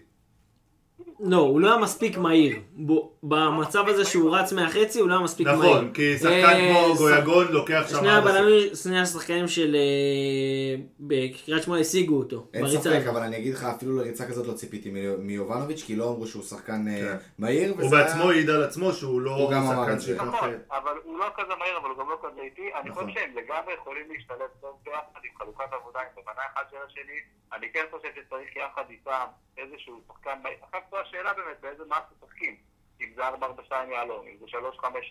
לא, 1.20 1.38
הוא 1.38 1.60
לא 1.62 1.68
היה 1.72 1.78
מספיק 1.78 2.18
מהיר. 2.18 2.60
בו- 2.72 3.14
במצב 3.24 3.88
הזה 3.88 4.06
שהוא 4.06 4.36
רץ 4.36 4.54
מהחצי, 4.54 5.00
הוא 5.00 5.10
לא 5.10 5.14
היה 5.14 5.24
מספיק 5.24 5.48
מהיר. 5.48 5.60
נכון, 5.60 5.94
כי 5.94 6.18
שחקן 6.18 6.30
אה, 6.30 6.74
כמו 6.86 6.96
גויגון 6.98 7.48
לוקח 7.48 7.86
שם... 7.90 7.96
שני. 8.00 8.12
הבלמים, 8.12 8.76
שני 8.76 9.00
השחקנים 9.00 9.48
של... 9.48 9.76
אה, 9.76 10.76
בקריית 11.00 11.64
שמונה 11.64 11.82
השיגו 11.82 12.18
אותו. 12.18 12.48
אין 12.54 12.68
ספק. 12.68 13.04
אבל 13.10 13.22
אני 13.22 13.38
אגיד 13.38 13.54
לך, 13.54 13.64
אפילו 13.64 13.98
לריצה 13.98 14.28
כזאת 14.28 14.48
לא 14.48 14.54
ציפיתי 14.54 14.90
מי- 14.90 15.16
מיובנוביץ', 15.18 15.84
כי 15.84 15.96
לא 15.96 16.10
אמרו 16.10 16.28
שהוא 16.28 16.44
שחקן 16.44 16.88
אה, 16.88 17.00
כן. 17.02 17.18
מהיר, 17.38 17.74
הוא 17.80 17.92
בעצמו 17.92 18.30
העיד 18.30 18.50
על 18.50 18.64
עצמו 18.64 18.94
שהוא 18.94 19.22
לא 19.22 19.50
שחקן. 19.52 20.00
שיכול 20.00 20.28
נכון, 20.28 20.50
לחיית. 20.50 20.62
אבל 20.72 20.98
הוא 21.04 21.20
לא 21.20 21.26
כזה 21.38 21.56
מהיר, 21.60 21.78
אבל 21.78 21.90
הוא 21.90 21.98
גם 22.00 22.10
לא 22.10 22.18
כזה 22.24 22.42
איטי. 22.42 22.70
אני 22.82 22.90
נכון. 22.90 23.04
חושב 23.04 23.20
שהם 23.20 23.32
לגמרי 23.36 23.74
יכולים 23.74 24.06
להשתלב 24.12 24.50
טוב 24.62 24.74
ביחד 24.86 25.22
עם 25.24 25.32
חלוקת 25.40 25.74
עבודה, 25.82 26.00
עם 26.00 26.08
תובנה 26.16 26.42
אחד 26.54 26.64
של 26.72 26.78
השני. 26.88 27.20
אני 27.54 27.68
כן 27.74 27.86
חושב 27.92 28.10
שצריך 28.16 28.50
יחד 28.56 28.84
איתם 28.90 29.26
איזשהו 29.58 30.02
שחקן 30.08 30.38
מהיר. 30.44 30.58
עכשיו 30.62 30.82
פה 30.90 30.98
השאלה 31.02 31.34
באמת, 31.34 31.58
באיזה 31.62 31.84
מעט 31.90 32.04
משחקים. 32.14 32.69
אם 33.02 33.08
זה 33.16 33.22
4-4-2 33.30 33.74
יהלום, 33.92 34.26
אם 34.28 34.36
זה 34.40 34.46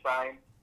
3-5-2, 0.04 0.06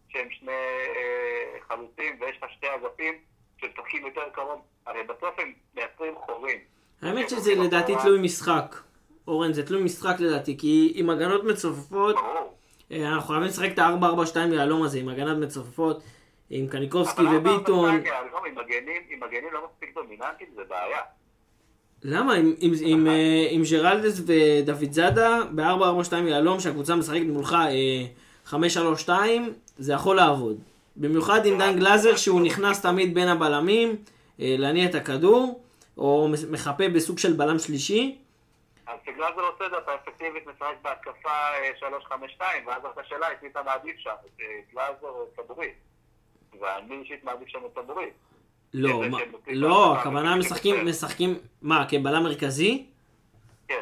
שהם 0.10 0.28
שני 0.32 0.52
אה, 0.52 1.60
חלוצים, 1.68 2.18
ויש 2.22 2.38
לך 2.44 2.52
שתי 2.52 2.68
אגפים 2.76 3.14
שמשחקים 3.58 4.06
יותר 4.06 4.30
קרוב. 4.34 4.62
הרי 4.86 5.04
בסוף 5.04 5.40
הם 5.40 5.54
מייצרים 5.76 6.14
חורים. 6.26 6.60
האמת 7.02 7.30
שזה 7.30 7.56
לדעתי 7.56 7.94
תלוי 8.04 8.22
משחק. 8.22 8.76
אורן, 9.28 9.54
זה 9.54 9.68
תלוי 9.68 9.84
משחק 9.84 10.20
לדעתי, 10.20 10.58
כי 10.58 10.92
עם 10.96 11.10
הגנות 11.10 11.44
מצופפות. 11.44 12.16
אה, 12.92 13.08
אנחנו 13.08 13.28
חייבים 13.28 13.48
לשחק 13.48 13.70
את 13.74 13.80
ה-4-4-2 13.80 14.54
יהלום 14.54 14.84
הזה, 14.84 15.00
עם 15.00 15.10
הגנת 15.10 15.38
מצופפות, 15.38 16.04
עם 16.50 16.68
קניקובסקי 16.68 17.22
אבל 17.22 17.38
וביטון. 17.38 18.02
4-4-2 18.02 18.06
יהלום, 18.06 18.46
עם 19.10 19.20
מגנים 19.20 19.54
לא 19.54 19.68
מספיק 19.68 19.96
דומיננטיים, 19.96 20.50
זה 20.56 20.64
בעיה. 20.64 21.02
למה? 22.08 22.34
עם, 22.60 23.08
אה, 23.08 23.48
עם 23.50 23.62
ג'רלדס 23.72 24.20
ודוד 24.20 24.92
זאדה, 24.92 25.40
ב-4-4-2 25.56 26.14
יהלום, 26.28 26.60
שהקבוצה 26.60 26.96
משחקת 26.96 27.26
מולך 27.26 27.54
אה, 27.54 28.06
5-3-2, 29.08 29.10
זה 29.78 29.94
יכול 29.94 30.16
לעבוד. 30.16 30.60
במיוחד 30.96 31.46
עם 31.46 31.58
דן 31.58 31.80
גלאזר, 31.80 32.16
שהוא 32.16 32.42
נכנס 32.42 32.82
תמיד 32.82 33.14
בין 33.14 33.28
הבלמים, 33.28 33.90
אה, 34.40 34.56
להניע 34.58 34.86
את 34.90 34.96
הכדור, 34.96 35.62
או 35.98 36.28
מחפה 36.52 36.90
בסוג 36.90 37.18
של 37.18 37.34
בלם 37.34 37.60
שלישי. 37.60 38.18
אז 38.88 39.00
כשגלאזר 39.04 39.42
עושה 39.42 39.66
את 39.66 39.72
זה, 39.72 39.78
אתה 39.78 39.92
אפקטיבית 39.96 40.48
משחק 40.48 40.76
בהתקפה 40.82 41.30
אה, 41.30 42.00
3-5-2, 42.40 42.42
ואז 42.68 42.82
אתה 42.94 43.02
שאלה 43.04 43.28
אתה 43.52 43.64
מעדיף 43.64 43.98
שם, 43.98 44.16
את 44.26 44.42
אה, 44.42 44.46
גלאזר 44.74 45.08
או 45.08 45.24
את 45.24 45.40
טבורית. 45.46 45.74
ואני 46.62 46.96
אישית 46.96 47.24
מעדיף 47.24 47.48
שם 47.48 47.60
את. 47.74 48.14
לא, 48.78 49.04
איזה 49.04 49.10
מה, 49.10 49.18
נותנים 49.32 49.56
לא, 49.56 49.98
הכוונה 49.98 50.36
משחקים. 50.36 50.88
משחקים, 50.88 51.40
מה, 51.62 51.86
כבלם 51.90 52.24
מרכזי? 52.24 52.86
כן. 53.68 53.82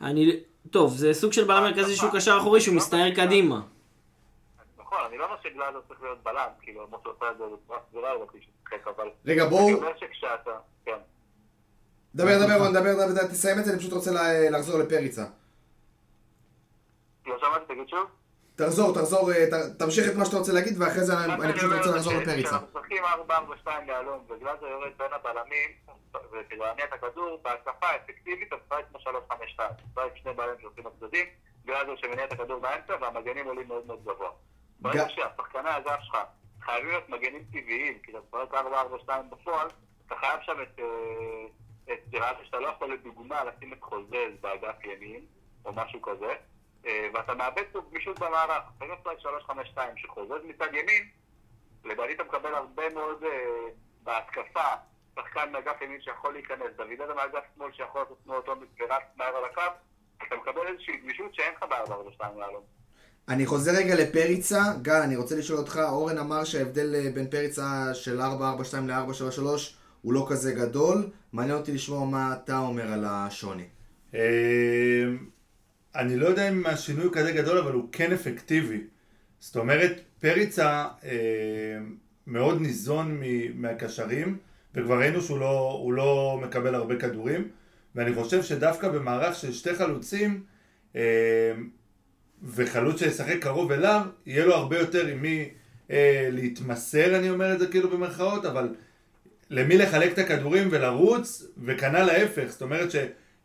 אני, 0.00 0.40
טוב, 0.70 0.96
זה 0.96 1.14
סוג 1.14 1.32
של 1.32 1.44
בלם 1.44 1.62
מרכזי 1.62 1.96
שהוא 1.96 2.10
קשר 2.12 2.38
אחורי 2.40 2.60
שהוא 2.60 2.76
מסתער 2.76 3.14
קדימה. 3.14 3.60
נכון, 4.78 4.98
אני 5.08 5.18
לא 5.18 5.24
אומר 5.24 5.36
שגלאזר 5.42 5.80
צריך 5.88 6.02
להיות 6.02 6.22
בלם, 6.22 6.48
כאילו, 6.62 6.86
למרות 6.86 7.02
שהוא 7.02 7.14
עושה 7.14 7.30
את 7.30 7.38
זה 7.38 7.44
בצורה 7.64 7.78
סבירה, 7.90 8.12
הוא 8.12 8.24
רציתי 8.24 8.44
שתשחק, 8.44 8.88
אבל... 8.96 9.08
רגע, 9.26 9.42
אני 9.42 9.50
בואו, 9.50 9.74
אומר 9.74 9.96
שכשאתה... 9.96 10.50
כן. 10.84 10.98
דבר, 12.14 12.38
דבר, 12.46 12.70
דבר, 12.70 13.12
דבר, 13.12 13.26
תסיים 13.26 13.58
את 13.58 13.64
זה, 13.64 13.70
אני 13.70 13.78
פשוט 13.78 13.92
רוצה 13.92 14.10
לחזור 14.50 14.78
לפריצה. 14.78 15.24
לא 17.26 17.38
שמעתי, 17.38 17.74
תגיד 17.74 17.88
שוב? 17.88 18.06
תחזור, 18.56 18.94
תחזור, 18.94 19.32
אה, 19.32 19.46
תמשיך 19.78 20.10
את 20.10 20.16
מה 20.16 20.24
שאתה 20.24 20.36
רוצה 20.36 20.52
להגיד, 20.52 20.74
ואחרי 20.78 21.04
זה 21.04 21.24
אני 21.24 21.52
פשוט 21.52 21.72
רוצה 21.72 21.96
לחזור 21.96 22.12
לפריצה. 22.12 22.48
כשאנחנו 22.48 22.66
משחקים 22.78 23.04
4-4-2 23.04 23.68
יהלום 23.88 24.24
וגלאזר 24.28 24.66
יורד 24.66 24.92
בין 24.98 25.12
הבלמים 25.12 25.70
וכאילו 26.32 26.64
להניע 26.64 26.84
את 26.84 26.92
הכדור, 26.92 27.40
בהתקפה 27.42 27.86
האפקטיבית 27.86 28.48
אתה 28.48 28.56
משחק 28.56 28.84
כמו 28.90 28.98
3-5-2. 28.98 29.62
משחק 29.90 30.16
שני 30.16 30.32
בלמים 30.32 30.60
שעושים 30.60 30.84
בצדדים, 30.84 31.26
גלאזר 31.66 31.96
שמניע 31.96 32.24
את 32.24 32.32
הכדור 32.32 32.60
באמצע 32.60 32.94
והמגנים 33.00 33.46
עולים 33.46 33.68
מאוד 33.68 33.86
מאוד 33.86 34.04
גבוה. 34.04 34.30
ברגע 34.80 35.08
שהשחקני 35.08 35.68
האגף 35.68 36.00
שלך 36.02 36.16
חייבים 36.60 36.88
להיות 36.88 37.08
מגנים 37.08 37.44
טבעיים, 37.52 37.98
כי 38.02 38.10
אתה 38.10 38.18
משחק 38.18 38.54
4-4-2 39.08 39.12
בפועל, 39.30 39.68
אתה 40.06 40.14
חייב 40.20 40.40
שם 40.42 40.62
את... 40.62 40.78
אה, 40.78 41.46
את 41.92 41.98
שאתה 42.44 42.58
לא 42.58 42.68
יכול 42.68 42.92
לדוגמה 42.92 43.44
לשים 43.44 43.72
את 43.72 43.82
חוזז 43.82 44.40
באגף 44.40 44.84
ימין, 44.84 45.24
או 45.64 45.72
משהו 45.72 46.02
כזה, 46.02 46.34
ואתה 47.14 47.34
מאבד 47.34 47.62
פה 47.72 47.80
גמישות 47.90 48.18
במערך. 48.18 48.62
גם 48.80 48.88
משחק 48.92 49.18
3-5-2 49.76 49.78
שחוזז 49.96 50.44
מצד 50.44 50.68
ימין, 50.74 51.02
לדעתי 51.84 52.14
אתה 52.14 52.24
מקבל 52.24 52.54
הרבה 52.54 52.82
מאוד 52.94 53.24
אה, 53.24 53.68
בהתקפה, 54.02 54.68
שחקן 55.14 55.52
מאגף 55.52 55.82
ימין 55.82 56.00
שיכול 56.00 56.32
להיכנס, 56.32 56.70
דוד 56.76 57.00
אדם 57.06 57.16
מאגף 57.16 57.44
שמאל 57.54 57.72
שיכול 57.72 58.00
לעשות 58.00 58.18
תנועות 58.24 58.48
עומק 58.48 58.68
ורץ 58.80 59.02
מהר 59.16 59.36
על 59.36 59.44
הקו, 59.44 59.72
אתה 60.28 60.36
מקבל 60.36 60.66
איזושהי 60.66 60.96
גמישות 60.96 61.34
שאין 61.34 61.54
לך 61.56 61.62
ב-4-4-2 61.62 62.24
יהלום. 62.38 62.62
אני 63.28 63.46
חוזר 63.46 63.72
רגע 63.78 63.94
לפריצה. 63.94 64.62
גל, 64.82 65.00
אני 65.04 65.16
רוצה 65.16 65.36
לשאול 65.36 65.58
אותך, 65.58 65.80
אורן 65.88 66.18
אמר 66.18 66.44
שההבדל 66.44 66.94
אה, 66.94 67.10
בין 67.14 67.30
פריצה 67.30 67.94
של 67.94 68.20
4-4-2 68.20 68.24
ל-4-3-3 68.86 69.42
הוא 70.02 70.12
לא 70.12 70.26
כזה 70.30 70.52
גדול. 70.52 71.10
מעניין 71.32 71.58
אותי 71.58 71.72
לשמוע 71.72 72.06
מה 72.06 72.32
אתה 72.32 72.58
אומר 72.58 72.92
על 72.92 73.04
השוני. 73.08 73.68
אני 75.96 76.16
לא 76.16 76.26
יודע 76.26 76.48
אם 76.48 76.66
השינוי 76.66 77.08
כזה 77.12 77.32
גדול, 77.32 77.58
אבל 77.58 77.72
הוא 77.72 77.88
כן 77.92 78.12
אפקטיבי. 78.12 78.80
זאת 79.40 79.56
אומרת, 79.56 80.00
פריצה 80.20 80.86
אה, 81.04 81.78
מאוד 82.26 82.60
ניזון 82.60 83.20
מ- 83.20 83.62
מהקשרים, 83.62 84.38
וכבר 84.74 84.98
ראינו 84.98 85.22
שהוא 85.22 85.38
לא, 85.38 85.90
לא 85.92 86.40
מקבל 86.42 86.74
הרבה 86.74 86.96
כדורים, 86.96 87.48
ואני 87.94 88.14
חושב 88.14 88.42
שדווקא 88.42 88.88
במערך 88.88 89.34
של 89.34 89.52
שתי 89.52 89.74
חלוצים, 89.74 90.42
אה, 90.96 91.52
וחלוץ 92.42 92.98
שישחק 92.98 93.36
קרוב 93.40 93.72
אליו, 93.72 94.02
יהיה 94.26 94.46
לו 94.46 94.54
הרבה 94.54 94.78
יותר 94.78 95.06
עם 95.06 95.22
מי 95.22 95.48
אה, 95.90 96.28
להתמסר, 96.32 97.18
אני 97.18 97.30
אומר 97.30 97.52
את 97.54 97.58
זה 97.58 97.66
כאילו 97.66 97.90
במרכאות, 97.90 98.44
אבל 98.44 98.74
למי 99.50 99.78
לחלק 99.78 100.12
את 100.12 100.18
הכדורים 100.18 100.68
ולרוץ, 100.70 101.46
וכנ"ל 101.64 102.10
ההפך, 102.10 102.46
זאת 102.48 102.62
אומרת 102.62 102.90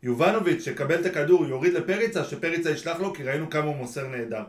יובנוביץ' 0.02 0.66
יקבל 0.66 1.00
את 1.00 1.06
הכדור, 1.06 1.46
יוריד 1.46 1.72
לפריצה, 1.72 2.24
שפריצה 2.24 2.70
ישלח 2.70 3.00
לו, 3.00 3.14
כי 3.14 3.22
ראינו 3.22 3.50
כמה 3.50 3.64
הוא 3.64 3.76
מוסר 3.76 4.06
נהדר. 4.08 4.42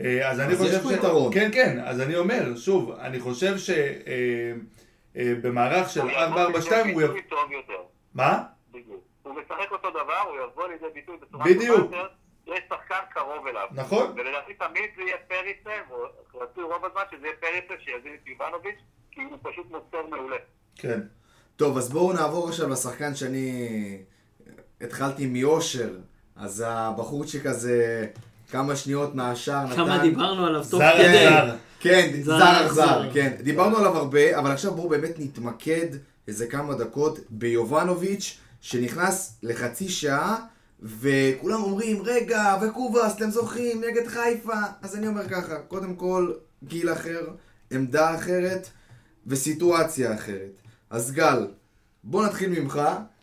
אה, 0.00 0.30
אז 0.30 0.40
אני 0.40 0.52
אז 0.52 0.58
חושב 0.58 0.72
יש 0.74 0.82
פה 0.82 0.92
יתרון. 0.92 1.34
כן, 1.34 1.50
כן, 1.52 1.78
אז 1.84 2.00
אני 2.00 2.16
אומר, 2.16 2.56
שוב, 2.56 2.90
אני 2.90 3.20
חושב 3.20 3.54
שבמערך 5.14 5.90
של 5.90 6.00
הוא 6.00 6.10
יבוא 6.10 6.20
442 6.22 6.80
הוא... 6.94 7.02
לידי 7.02 7.04
יב- 7.04 7.12
ביטוי 7.12 7.22
טוב 7.38 7.52
יותר. 7.52 7.82
מה? 8.14 8.42
בדיוק. 8.70 9.04
הוא 9.22 9.34
משחק 9.34 9.72
אותו 9.72 9.90
דבר, 9.90 10.18
הוא 10.28 10.36
יבוא 10.44 10.68
לידי 10.68 10.84
ביטוי 10.94 11.16
בצורה 11.22 11.44
בדיוק. 11.44 11.80
טובה 11.80 11.96
יותר, 11.96 12.08
יש 12.46 12.60
שחקן 12.68 12.94
קרוב 13.14 13.46
אליו. 13.46 13.66
נכון. 13.72 14.12
ולדעתי 14.16 14.54
תמיד 14.54 14.90
זה 14.96 15.02
יהיה 15.02 15.16
פריצה, 15.28 15.70
ורצוי 16.34 16.64
רוב 16.64 16.84
הזמן 16.84 17.02
שזה 17.10 17.26
יהיה 17.26 17.36
פריצה 17.40 17.74
שיזין 17.84 18.14
את 18.22 18.28
יובנוביץ', 18.28 18.78
כי 19.10 19.20
הוא 19.22 19.38
פשוט 19.42 19.66
מוסר 19.70 20.06
מעולה. 20.10 20.36
כן. 20.76 21.00
טוב, 21.56 21.76
אז 21.76 21.90
בואו 21.92 22.12
נעבור 22.12 22.48
עכשיו 22.48 22.68
לשחקן 22.68 23.14
שאני 23.14 23.68
התחלתי 24.82 25.26
מאושר. 25.26 25.90
אז 26.36 26.64
הבחורצ'יק 26.66 27.46
הזה 27.46 28.06
כמה 28.50 28.76
שניות 28.76 29.14
מהשער 29.14 29.66
נתן. 29.66 29.76
כמה 29.76 29.98
דיברנו 29.98 30.46
עליו 30.46 30.64
תוך 30.70 30.80
זר 30.80 30.92
כדי. 30.98 31.28
אכזר. 31.28 31.56
כן, 31.80 32.10
זר 32.22 32.38
זר 32.38 32.66
אכזר. 32.66 32.84
אכזר, 32.84 33.10
כן. 33.14 33.32
דיברנו 33.42 33.76
עליו 33.76 33.96
הרבה, 33.96 34.38
אבל 34.38 34.50
עכשיו 34.50 34.74
בואו 34.74 34.88
באמת 34.88 35.14
נתמקד 35.18 35.86
איזה 36.28 36.46
כמה 36.46 36.74
דקות 36.74 37.18
ביובנוביץ', 37.30 38.38
שנכנס 38.60 39.38
לחצי 39.42 39.88
שעה, 39.88 40.36
וכולם 40.82 41.62
אומרים, 41.62 42.02
רגע, 42.04 42.56
וקובאס, 42.62 43.16
אתם 43.16 43.30
זוכרים, 43.30 43.84
נגד 43.84 44.06
חיפה. 44.06 44.60
אז 44.82 44.96
אני 44.96 45.06
אומר 45.06 45.28
ככה, 45.28 45.58
קודם 45.58 45.94
כל, 45.94 46.32
גיל 46.64 46.92
אחר, 46.92 47.20
עמדה 47.70 48.14
אחרת, 48.14 48.68
וסיטואציה 49.26 50.14
אחרת. 50.14 50.52
אז 50.90 51.12
גל, 51.12 51.46
בוא 52.04 52.26
נתחיל 52.26 52.60
ממך, 52.60 52.80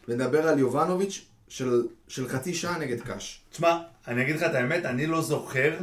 ונדבר 0.08 0.48
על 0.48 0.60
יובנוביץ' 0.60 1.26
של, 1.50 1.84
של 2.08 2.30
חצי 2.30 2.54
שעה 2.54 2.78
נגד 2.78 3.02
קאש. 3.02 3.42
תשמע, 3.52 3.78
אני 4.08 4.22
אגיד 4.22 4.36
לך 4.36 4.44
את 4.44 4.56
האמת, 4.56 4.86
אני 4.86 5.08
לא 5.08 5.22
זוכר, 5.22 5.74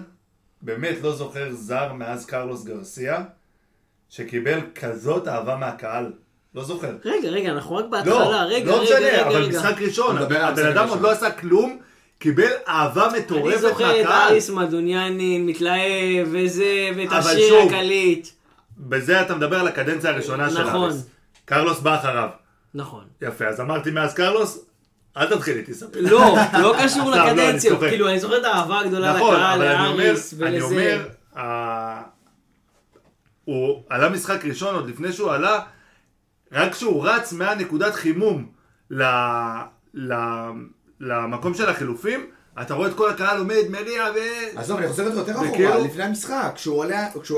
באמת 0.63 0.97
לא 1.03 1.17
זוכר 1.17 1.53
זר 1.53 1.93
מאז 1.93 2.27
קרלוס 2.27 2.65
גרסיה, 2.65 3.25
שקיבל 4.09 4.61
כזאת 4.75 5.29
אהבה 5.29 5.57
מהקהל. 5.57 6.13
לא 6.55 6.65
זוכר. 6.65 6.97
רגע, 7.05 7.29
רגע, 7.29 7.51
אנחנו 7.51 7.77
רק 7.77 7.85
לא, 7.85 7.91
בהתחלה, 7.91 8.45
רגע, 8.45 8.71
לא 8.71 8.75
רגע, 8.75 8.83
משנה, 8.83 8.99
רגע, 8.99 9.27
אבל 9.27 9.43
רגע. 9.43 9.59
משחק 9.59 9.81
ראשון, 9.81 10.19
הבן 10.19 10.41
אדם. 10.41 10.89
עוד 10.89 11.01
לא 11.01 11.11
עשה 11.11 11.31
כלום, 11.31 11.79
קיבל 12.19 12.51
אהבה 12.69 13.09
אני 13.11 13.19
מטורפת 13.19 13.61
זוכר 13.61 14.01
את 14.01 14.07
מהקהל. 14.07 14.31
אריס 14.31 14.51
מדוניאני 14.51 15.39
מתלהב 15.39 16.29
וזה, 16.33 16.91
ואת 16.97 17.09
אבל 17.09 17.19
השיר 17.19 17.55
הקליט. 17.67 18.29
בזה 18.79 19.23
אתה 19.23 19.35
מדבר 19.35 19.61
על 19.61 19.69
הקדנציה 19.69 20.11
הראשונה 20.11 20.51
של 20.51 20.63
נכון. 20.63 20.91
אריס. 20.91 21.07
קרלוס 21.45 21.81
בא 21.81 21.97
אחריו. 21.97 22.29
נכון. 22.75 23.05
יפה, 23.23 23.47
אז 23.47 23.61
אמרתי 23.61 23.91
מאז 23.91 24.15
קרלוס, 24.15 24.66
אל 25.17 25.27
תתחיל 25.37 25.57
איתי 25.57 25.75
ספר. 25.75 26.01
לא, 26.01 26.37
לא 26.61 26.75
קשור 26.85 27.11
לא, 27.11 27.23
אני 27.23 27.31
לקדנציות. 27.31 27.81
כאילו, 27.81 28.09
אני 28.09 28.21
זוכר 28.21 28.39
את 28.39 28.45
האהבה 28.45 28.81
הגדולה 28.81 29.17
נכון, 29.17 29.35
לקהל, 29.35 29.63
אני 29.63 29.89
אומר, 29.89 30.05
לאריס 30.05 30.35
אני 30.35 30.43
ולזה. 30.43 30.65
אומר, 30.65 31.09
אה, 31.37 32.03
הוא 33.45 33.83
עלה 33.89 34.09
משחק 34.09 34.45
ראשון 34.45 34.75
עוד 34.75 34.89
לפני 34.89 35.13
שהוא 35.13 35.33
עלה, 35.33 35.61
רק 36.53 36.73
כשהוא 36.73 37.09
רץ 37.09 37.33
מהנקודת 37.33 37.95
חימום 37.95 38.47
ל, 38.91 39.03
ל, 39.95 40.15
למקום 41.01 41.55
של 41.55 41.69
החילופים, 41.69 42.27
אתה 42.63 42.75
רואה 42.75 42.89
את 42.89 42.95
כל 42.95 43.11
הקהל 43.11 43.39
עומד, 43.39 43.63
מריע 43.71 44.05
ו... 44.15 44.19
עזוב, 44.59 44.79
אני 44.79 44.89
חוזר 44.89 45.07
את 45.07 45.13
זה 45.15 45.21
יותר 45.21 45.33
אחורה, 45.33 45.79
לפני 45.79 46.03
המשחק, 46.03 46.53
כשהוא 46.55 46.85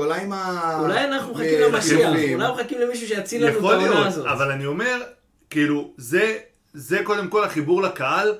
עלה 0.03 0.15
עם 0.15 0.33
ה... 0.33 0.77
אולי 0.79 1.05
אנחנו 1.05 1.33
מחכים 1.33 1.59
למשיח. 1.61 2.09
אולי 2.09 2.35
אנחנו 2.35 2.55
מחכים 2.55 2.81
למישהו 2.81 3.07
שיציל 3.07 3.47
לנו 3.47 3.59
את 3.59 3.63
העונה 3.63 4.07
הזאת. 4.07 4.25
אבל 4.25 4.51
אני 4.51 4.65
אומר, 4.65 5.01
כאילו, 5.49 5.93
זה, 5.97 6.37
זה 6.73 7.01
קודם 7.03 7.27
כל 7.27 7.43
החיבור 7.43 7.81
לקהל, 7.81 8.33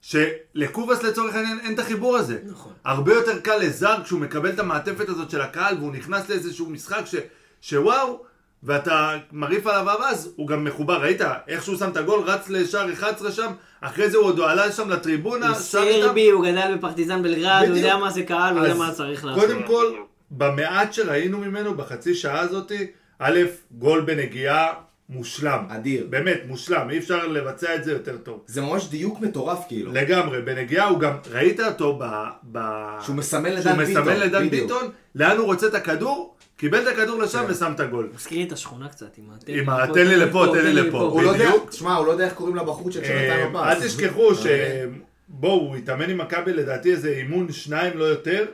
שלקובאס 0.00 1.02
לצורך 1.02 1.34
העניין 1.34 1.58
אין 1.60 1.74
את 1.74 1.78
החיבור 1.78 2.16
הזה. 2.16 2.38
נכון. 2.46 2.72
הרבה 2.84 3.14
יותר 3.14 3.40
קל 3.40 3.56
לזר 3.56 3.96
כשהוא 4.04 4.20
מקבל 4.20 4.50
את 4.50 4.58
המעטפת 4.58 5.08
הזאת 5.08 5.30
של 5.30 5.40
הקהל 5.40 5.76
והוא 5.78 5.92
נכנס 5.92 6.28
לאיזשהו 6.28 6.70
משחק 6.70 7.02
ש, 7.06 7.14
שוואו, 7.60 8.22
ואתה 8.62 9.16
מרעיף 9.32 9.66
עליו 9.66 9.90
אהבה, 9.90 10.08
אז 10.08 10.32
הוא 10.36 10.48
גם 10.48 10.64
מחובר, 10.64 11.00
ראית 11.00 11.20
איך 11.48 11.64
שהוא 11.64 11.76
שם 11.76 11.90
את 11.90 11.96
הגול, 11.96 12.20
רץ 12.20 12.48
לשער 12.48 12.92
11 12.92 13.32
שם, 13.32 13.52
אחרי 13.80 14.10
זה 14.10 14.18
הוא 14.18 14.26
עוד 14.26 14.40
עלה 14.40 14.72
שם 14.72 14.90
לטריבונה, 14.90 15.48
הוא 15.48 15.58
שר 15.58 15.82
איתם. 15.82 16.06
סרבי, 16.06 16.30
הוא 16.30 16.44
גדל 16.44 16.76
בפרטיזן 16.76 17.22
בלגרד, 17.22 17.64
הוא. 17.68 17.76
יודע 17.76 17.96
מה 17.96 18.10
זה 18.10 18.22
קהל, 18.22 18.58
הוא 18.58 18.66
יודע 18.66 18.78
מה 18.78 18.92
צריך 18.92 19.24
לעשות. 19.24 19.44
קודם 19.44 19.62
כל, 19.62 19.94
במעט 20.30 20.92
שראינו 20.92 21.38
ממנו 21.38 21.74
בחצי 21.74 22.14
שעה 22.14 22.40
הזאתי, 22.40 22.86
א', 23.18 23.40
גול 23.70 24.00
בנגיעה 24.00 24.72
מושלם. 25.08 25.64
אדיר. 25.68 26.06
באמת, 26.10 26.40
מושלם, 26.46 26.90
אי 26.90 26.98
אפשר 26.98 27.26
לבצע 27.26 27.74
את 27.74 27.84
זה 27.84 27.92
יותר 27.92 28.16
טוב. 28.16 28.40
זה 28.46 28.60
ממש 28.60 28.88
דיוק 28.88 29.20
מטורף 29.20 29.58
כאילו. 29.68 29.92
לגמרי, 29.92 30.42
בנגיעה 30.42 30.88
הוא 30.88 31.00
גם, 31.00 31.12
ראית 31.30 31.60
אותו 31.60 31.98
ב... 32.00 32.04
ב... 32.52 32.58
שהוא 33.00 33.16
מסמן 33.16 33.50
לדן 33.52 33.62
שהוא 33.62 33.72
ביטון. 33.72 34.02
מסמן 34.02 34.16
לדן. 34.20 34.48
ביטון, 34.48 34.90
לאן 35.14 35.36
הוא 35.36 35.46
רוצה 35.46 35.66
את 35.66 35.74
הכדור, 35.74 36.34
קיבל 36.56 36.82
את 36.82 36.86
הכדור 36.86 37.18
לשם 37.18 37.44
כן. 37.46 37.52
ושם 37.52 37.72
את 37.74 37.80
הגול. 37.80 38.10
מזכיר 38.14 38.38
לי 38.38 38.44
את 38.44 38.52
השכונה 38.52 38.88
קצת, 38.88 39.18
עם 39.18 39.24
ה... 39.30 39.34
עם 39.46 39.68
ה- 39.68 39.86
תן 39.94 40.06
לי 40.06 40.16
לפה, 40.16 40.46
תן 40.54 40.64
לי 40.64 40.72
לפה. 40.72 41.00
הוא 41.00 41.22
לא 41.22 41.30
יודע, 41.30 41.48
בדיוק. 41.48 41.70
תשמע, 41.70 41.94
הוא 41.94 42.06
לא 42.06 42.12
יודע 42.12 42.24
איך 42.24 42.32
קוראים 42.32 42.56
לבחורצ'יק 42.56 43.04
שנתן 43.04 43.40
לו 43.40 43.58
פס. 43.58 43.66
אל 43.66 43.86
תשכחו 43.88 44.34
ש... 44.34 44.46
אה, 44.46 44.84
בואו, 45.28 45.52
הוא 45.60 45.76
התאמן 45.76 46.10
עם 46.10 46.18
מכבי 46.18 46.52
לדעתי 46.52 46.92
איזה 46.92 47.08
אימון 47.08 47.52
שניים, 47.52 47.98
לא 47.98 48.04
יותר. 48.04 48.46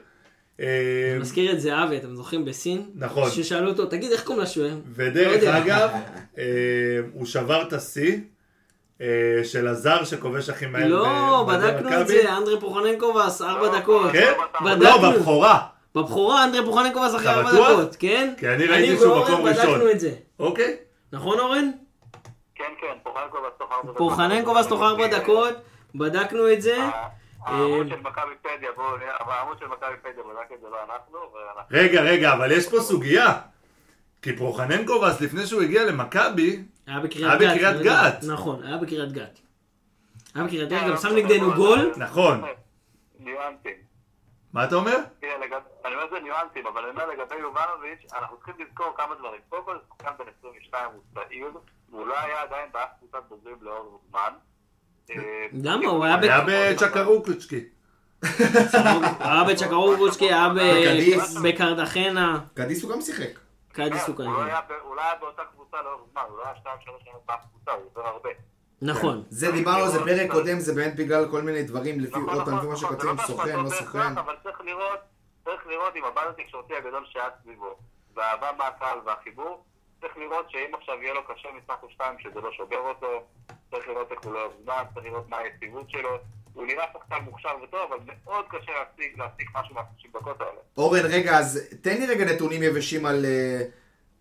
אה, 0.61 1.16
מזכיר 1.20 1.52
את 1.52 1.61
זהבי, 1.61 1.96
אתם 1.96 2.14
זוכרים 2.14 2.44
בסין? 2.44 2.90
נכון. 2.94 3.30
ששאלו 3.30 3.70
אותו, 3.70 3.86
תגיד, 3.86 4.12
איך 4.12 4.24
קוראים 4.24 4.42
לשוער? 4.42 4.76
ודרך 4.94 5.26
לא 5.26 5.32
יודע. 5.32 5.59
אגב, 5.59 5.90
אה, 6.38 6.44
הוא 7.12 7.26
שבר 7.26 7.62
את 7.62 7.72
השיא 7.72 8.18
אה, 9.00 9.07
של 9.44 9.66
הזר 9.68 10.05
שכובש 10.05 10.48
הכי 10.48 10.66
מהר 10.66 10.88
לא, 10.88 11.46
בדקנו 11.48 12.00
את. 12.00 12.09
זה, 12.09 12.36
אנדרי 12.36 12.61
פוחננקובס, 12.61 13.42
ארבע 13.42 13.78
דקות. 13.78 14.12
כן? 14.12 14.32
לא, 14.61 15.11
בבכורה. 15.11 15.59
בבכורה 15.94 16.44
אנדרי 16.44 16.64
פוחננקובס 16.64 17.14
אחרי 17.14 17.28
ארבע? 17.28 17.52
דקות, 17.52 17.96
כן? 17.98 18.34
כי 18.38 18.48
אני 18.48 18.66
ראיתי 18.66 18.96
שהוא 18.96 19.12
ואורן 19.12 19.32
מקום 19.32 19.46
ראשון. 19.46 19.74
בדקנו 19.74 19.90
את 19.90 20.00
זה. 20.00 20.11
אוקיי. 20.38 20.76
נכון 21.12 21.38
אורן? 21.40 21.70
כן, 22.55 22.64
כן, 22.80 22.94
פוחנקובס 23.02 23.50
תוך 23.59 23.72
ארבע 23.72 23.92
דקות. 23.92 23.96
פוחננקובס 23.96 24.66
תוך 24.66 24.82
ארבע 24.82 25.07
דקות, 25.07 25.55
בדקנו 25.94 26.52
את 26.52 26.62
זה. 26.62 26.78
העמוד 27.45 27.86
אה, 27.92 27.97
של 27.97 28.03
בואו 28.76 29.32
העמוד 29.32 29.59
של 29.59 29.66
בדק 29.66 30.07
את 30.55 30.61
זה 30.61 30.68
לא 30.70 30.84
אנחנו. 30.84 31.18
רגע, 31.70 32.01
רגע, 32.01 32.32
אבל 32.32 32.53
יש 32.53 32.70
פה 32.70 32.80
סוגיה. 32.80 33.40
כי 34.22 34.36
פרוחננקובס, 34.36 35.20
לפני 35.20 35.47
שהוא 35.47 35.62
הגיע 35.62 35.84
למכבי, 35.84 36.64
היה 36.86 37.01
בקריית 37.01 37.40
גת. 37.40 37.74
לא. 37.74 37.82
גת. 37.82 38.24
נכון, 38.32 38.62
היה 38.62 38.76
בקריית 38.76 39.12
גת. 39.12 39.38
היה 40.34 40.45
בקריית 40.45 40.68
גת, 40.68 40.78
כן, 40.78 40.84
גם 40.84 40.90
לא 40.90 40.97
שם 40.97 41.09
משנה, 41.09 41.18
נגדנו 41.22 41.55
גול. 41.55 41.92
נכון. 41.97 42.45
ניואנסים. 43.18 43.76
מה 44.53 44.64
אתה 44.64 44.74
אומר? 44.74 44.97
אני 45.84 45.95
אומר 45.95 46.07
זה 46.11 46.20
ניואנסים, 46.20 46.66
אבל 46.66 46.82
אני 46.82 46.90
אומר 46.90 47.07
לגבי 47.07 47.34
יובנוביץ', 47.34 48.12
אנחנו 48.12 48.36
צריכים 48.36 48.55
לזכור 48.59 48.86
כמה 48.97 49.14
דברים. 49.14 49.40
קודם 49.49 49.64
כל, 49.64 49.78
שחקן 49.88 50.11
בן 50.18 50.24
22, 50.38 50.90
הוא 50.92 51.03
צעיר, 51.14 51.51
והוא 51.90 52.07
לא 52.07 52.18
היה 52.18 52.42
עדיין 52.42 52.72
באף 52.72 52.88
קבוצת 52.99 53.22
בוגרים 53.28 53.57
לאור 53.61 54.01
זמן. 54.11 54.32
אה, 55.11 55.16
למה? 55.62 55.86
הוא 55.86 56.05
היה 56.05 56.14
היה 56.22 56.40
ב- 56.40 56.72
בצ'קרוקוצ'קי. 56.72 57.64
היה 59.20 59.44
בצ'קרובוצ'קי, 59.48 60.24
היה. 60.32 60.48
בקרדחנה. 61.42 62.40
קדיס 62.55 62.82
הוא 62.82 62.92
גם 62.92 63.00
שיחק. 63.00 63.38
קדיס 63.72 64.09
הוא 64.09 64.16
כן, 64.16 64.22
הוא 64.22 64.32
לא 64.32 64.38
כנראה. 64.38 64.46
היה 64.46 64.78
הוא 64.84 64.96
לא 64.96 65.00
היה 65.02 65.12
באותה 65.20 65.42
קבוצה 65.55 65.76
לאורך 65.82 66.00
זמן, 66.12 66.22
הוא 66.28 66.38
לא 66.38 66.42
היה 66.44 66.55
שתיים 66.57 66.76
שלוש 66.84 67.02
שנים 67.02 67.14
באף 67.28 67.40
קבוצה, 67.50 67.70
הוא 67.72 67.82
עובר 67.94 68.09
הרבה. 68.09 68.28
נכון. 68.82 69.22
זה 69.30 69.52
דיברנו 69.52 69.84
על 69.84 69.90
זה 69.90 69.98
פרק 69.98 70.30
קודם, 70.30 70.59
זה 70.61 70.74
באמת 70.74 70.96
בגלל 70.96 71.28
כל 71.30 71.42
מיני 71.42 71.62
דברים, 71.62 72.00
לפי 72.00 72.11
נכון, 72.18 72.28
עוד 72.28 72.44
פעם, 72.44 72.57
לפי 72.59 72.66
נכון, 72.66 72.68
מה 72.68 72.74
נכון, 72.74 72.88
שכותבים, 72.88 73.16
לא 73.16 73.22
סוכן, 73.26 73.64
לא 73.64 73.70
סוכן. 73.70 74.18
אבל 74.18 74.34
צריך 74.42 74.61
לראות, 74.61 74.98
צריך 75.44 75.66
לראות 75.66 75.92
עם 75.96 76.05
הבאז 76.05 76.28
התקשורתי 76.38 76.74
הגדול 76.76 77.05
שהיה 77.12 77.28
סביבו, 77.42 77.76
והאהבה 78.16 78.46
מהקהל 78.59 78.98
והחיבור, 79.07 79.64
צריך 80.05 80.16
לראות 80.18 80.50
שאם 80.50 80.74
עכשיו 80.80 80.94
יהיה 81.02 81.14
לו 81.14 81.20
קשה 81.24 81.48
משחק 81.59 81.82
או 81.82 81.88
שתיים 81.90 82.14
שזה 82.18 82.40
לא 82.40 82.50
שובר 82.52 82.76
אותו, 82.76 83.07
צריך 83.70 83.88
לראות 83.88 84.12
איך 84.12 84.20
הוא 84.24 84.32
לא 84.32 84.50
זמן, 84.62 84.82
צריך 84.94 85.07
לראות 85.07 85.28
מה 85.28 85.36
היציבות 85.38 85.90
שלו. 85.90 86.11
הוא 86.55 86.66
נראה 86.66 86.84
שחקן 86.92 87.24
מוכשר 87.24 87.48
וטוב, 87.62 87.80
אבל 87.88 87.98
מאוד 88.26 88.44
קשה 88.48 88.72
להשיג, 88.72 89.18
להשיג 89.18 89.46
משהו 89.55 89.74
מה-30 89.74 90.18
דקות 90.20 90.40
האלה. 90.40 90.61
אורן, 90.76 91.00
רגע, 91.05 91.38
אז 91.38 91.68
תן 91.80 91.98
לי 92.00 92.07
רגע 92.07 92.24
נתונים 92.24 92.62
יבשים 92.62 93.07
על... 93.07 93.24
אה, 93.24 93.61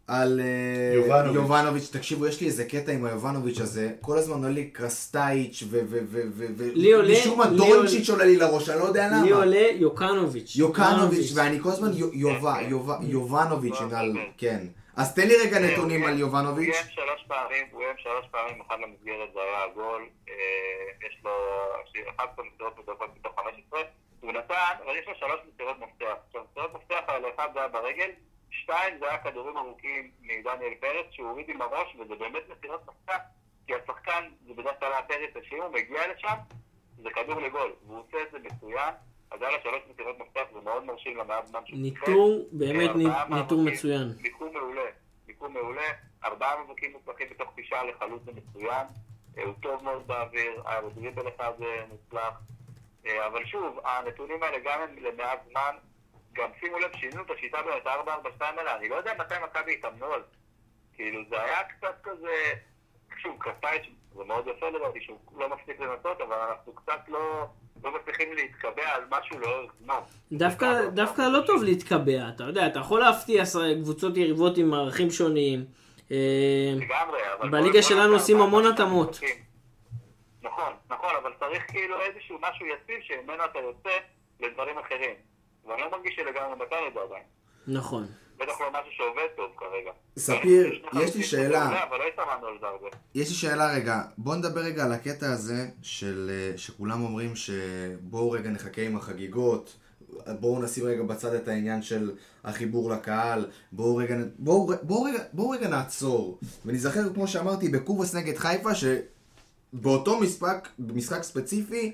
על 0.08 0.42
אה, 0.44 0.96
יובנוביץ'. 0.96 1.36
יובנוביץ', 1.36 1.90
תקשיבו, 1.94 2.28
יש 2.28 2.42
לי 2.42 2.48
איזה 2.48 2.66
קטע 2.66 2.92
עם 2.92 3.06
היובנוביץ' 3.06 3.60
הזה, 3.60 3.92
כל 4.02 4.18
הזמן 4.18 4.36
עולה 4.36 4.50
לי 4.50 4.70
קרסטייץ' 4.70 5.64
ו... 5.70 5.80
ו... 5.86 5.98
ו... 6.06 6.22
ו... 6.34 6.46
ו... 6.58 6.70
לי 6.74 6.94
עולה- 6.94 7.14
משום 7.14 7.40
מה 7.40 7.46
דונצ'יץ' 7.46 8.10
עולה 8.10 8.26
לי 8.26 8.38
לראש, 8.38 8.70
אני 8.70 8.80
לא 8.80 8.86
יודע 8.86 9.08
למה. 9.08 9.24
לי 9.24 9.32
עולה 9.32 9.68
יוקנוביץ'. 9.76 10.56
יוקנוביץ', 10.56 11.32
ואני 11.36 11.60
כל 11.60 11.70
הזמן 11.70 11.92
יובנוביץ', 13.02 13.78
כן. 14.38 14.66
כן. 14.96 15.02
אז 15.02 15.16
תן 15.16 15.28
לי 15.28 15.36
רגע 15.36 15.60
כן, 15.60 15.64
נתונים 15.64 16.02
הוא 16.02 16.10
על 16.10 16.20
יובנוביץ'. 16.20 16.68
הוא 16.68 16.76
איים 16.76 16.92
שלוש 16.92 17.24
פעמים, 17.28 17.66
הוא 17.72 17.82
איים 17.84 17.98
שלוש 17.98 18.26
פעמים, 18.32 18.62
אחד 18.62 18.76
למסגרת 18.80 19.34
זה 19.34 19.40
היה 19.40 19.64
הגול, 19.64 20.10
אה, 20.30 21.08
יש 21.08 21.18
לו 21.24 21.32
11 22.16 22.46
מסירות 22.46 22.80
מדויקות 22.80 23.10
מתוך 23.18 23.36
15, 23.36 23.82
הוא 24.22 24.32
נתן, 24.32 24.74
אבל 24.86 24.96
יש 24.98 25.08
לו 25.08 25.14
שלוש 25.16 25.40
מסירות 25.54 25.78
מפתח. 25.80 26.16
עכשיו, 26.28 26.42
מסירות 26.52 26.74
מפתח 26.74 27.02
האלה, 27.08 27.28
אחד 27.36 27.48
זה 27.54 27.60
היה 27.60 27.68
ברגל, 27.68 28.10
שתיים 28.52 29.00
זה 29.00 29.10
היה 29.10 29.18
כדורים 29.18 29.58
ארוכים 29.58 30.12
מדניאל 30.22 30.74
פרץ, 30.80 31.06
שהוא 31.12 31.30
הוריד 31.30 31.50
עם 31.50 31.62
הראש, 31.62 31.96
וזה 32.00 32.16
באמת 32.16 32.44
מסירות 32.50 32.82
מפתח, 32.88 33.20
כי 33.68 33.74
השחקן, 33.76 34.24
זה 34.48 34.54
בדרך 34.54 34.80
כלל 34.80 34.92
היה 34.94 35.02
פרץ, 35.02 35.44
שאם 35.50 35.62
הוא 35.62 35.74
מגיע 35.74 36.02
לשם, 36.14 36.38
זה 37.04 37.10
כדור 37.10 37.42
לגול, 37.42 37.74
והוא 37.88 38.00
עושה 38.00 38.18
את 38.24 38.32
זה 38.32 38.38
מצוין, 38.40 38.94
אז 39.32 39.42
היה 39.42 39.52
לו 39.52 39.58
שלוש 39.64 39.82
מסירות 39.94 40.20
מפתח, 40.20 40.42
זה 40.54 40.60
מאוד 40.64 40.84
מרשים 40.86 41.18
למעט 41.18 41.48
זמן 41.48 41.60
שהוא. 41.66 41.80
ניטור, 41.80 42.48
באמת 42.52 42.92
ניטור 43.30 43.62
מצוין. 43.62 44.14
מיקום 44.22 44.53
מיקום 45.44 45.64
מעולה, 45.64 45.92
ארבעה 46.24 46.64
מאבקים 46.64 46.92
מוצלחים 46.92 47.28
בתוך 47.30 47.54
תשעה 47.56 47.84
לחלוץ 47.84 48.22
זה 48.26 48.32
מצוין, 48.32 48.88
אה, 49.38 49.44
הוא 49.44 49.54
טוב 49.62 49.84
מאוד 49.84 50.08
באוויר, 50.08 50.62
היה 50.66 50.82
לו 50.82 50.90
דריבל 50.90 51.28
אחד 51.36 51.52
מוצלח, 51.90 52.40
אה, 53.06 53.28
אבל 53.28 53.46
שוב, 53.46 53.80
הנתונים 53.86 54.44
האלה 54.44 54.58
גם 54.60 54.82
הם 54.82 54.98
למעט 54.98 55.40
זמן, 55.50 55.76
גם 56.34 56.50
שימו 56.60 56.80
לב, 56.80 56.96
שינו 56.96 57.22
את 57.22 57.32
השיטה 57.32 57.58
באמת 57.62 57.88
4-4-2 57.88 57.90
האלה, 58.42 58.76
אני 58.76 58.90
לא 58.90 58.96
יודע 58.96 59.14
מתי 59.20 59.34
מכבי 59.44 59.74
התאמנו 59.74 60.06
על 60.06 60.22
זה. 60.22 60.38
כאילו 60.94 61.22
זה 61.30 61.44
היה 61.44 61.64
קצת 61.64 61.96
כזה, 62.04 62.54
שוב, 63.18 63.38
קטייץ' 63.40 63.90
זה 64.16 64.24
מאוד 64.24 64.48
יפה 64.48 64.70
לדעתי 64.70 65.02
שהוא 65.02 65.20
לא 65.36 65.50
מפסיק 65.50 65.80
לנסות, 65.80 66.22
אבל 66.22 66.36
אנחנו 66.36 66.74
קצת 66.76 67.00
לא, 67.08 67.48
לא 67.84 67.92
מצליחים 67.96 68.34
להתקבע 68.34 68.96
על 68.96 69.02
משהו 69.10 69.40
לאורך 69.40 69.72
זמן. 69.84 70.00
דווקא, 70.32 70.90
דווקא 70.90 71.22
לא 71.22 71.42
טוב 71.42 71.64
להתקבע, 71.64 72.30
אתה 72.36 72.44
יודע, 72.44 72.68
אתה 72.68 72.80
יכול 72.80 73.00
להפתיע 73.00 73.44
קבוצות 73.82 74.18
יריבות 74.18 74.58
עם 74.58 74.70
מערכים 74.70 75.12
שונים. 75.12 75.66
אה, 76.12 76.18
לגמרי, 76.76 77.20
אבל... 77.40 77.50
בליגה 77.50 77.82
שלנו 77.82 78.14
עושים 78.14 78.42
המון 78.42 78.66
התאמות. 78.66 79.20
נכון, 80.42 80.74
נכון, 80.90 81.12
אבל 81.22 81.32
צריך 81.40 81.64
כאילו 81.72 81.96
איזשהו 82.02 82.38
משהו 82.42 82.66
יציב 82.66 82.96
שממנו 83.02 83.46
אתה 83.46 83.60
יוצא 83.60 83.98
לדברים 84.40 84.78
אחרים. 84.78 85.16
ואני 85.66 85.82
לא 85.82 85.92
מרגיש 85.92 86.16
שלגמרי 86.16 86.56
נתן 86.56 86.76
את 86.88 86.94
זה 86.94 87.00
עדיין. 87.00 87.24
נכון. 87.68 88.08
בטח 88.40 88.62
לא 88.62 88.68
משהו 88.72 88.92
שעובד 88.92 89.28
טוב 89.36 89.52
כרגע. 89.58 89.92
ספיר, 90.18 90.74
יש 91.02 91.16
לי 91.16 91.24
שאלה. 91.24 91.86
לא. 91.92 91.98
יש 93.16 93.30
לי 93.30 93.36
שאלה 93.36 93.74
רגע, 93.74 94.02
בוא 94.18 94.36
נדבר 94.36 94.62
רגע 94.62 94.86
על 94.86 94.92
הקטע 94.92 95.32
הזה 95.32 95.68
של 95.82 96.32
אה, 96.34 96.58
שכולם 96.58 97.04
אומרים 97.04 97.36
שבואו 97.36 98.32
רגע 98.32 98.50
נחכה 98.50 98.82
עם 98.82 98.96
החגיגות, 98.96 99.76
בואו 100.28 100.62
נשים 100.62 100.86
רגע 100.86 101.04
בצד 101.04 101.34
את 101.34 101.48
העניין 101.48 101.82
של 101.82 102.12
החיבור 102.44 102.90
לקהל, 102.90 103.46
בואו 103.72 103.96
רגע, 103.96 104.16
בואו, 104.40 104.70
בואו 104.82 105.04
רגע, 105.04 105.24
בואו 105.34 105.50
רגע 105.50 105.68
נעצור. 105.68 106.40
ונזכר 106.66 107.14
כמו 107.14 107.28
שאמרתי 107.28 107.70
בקובס 107.70 108.16
נגד 108.16 108.38
חיפה 108.38 108.70
שבאותו 108.76 110.20
משחק, 110.20 110.68
משחק 110.80 111.24
ספציפי, 111.24 111.94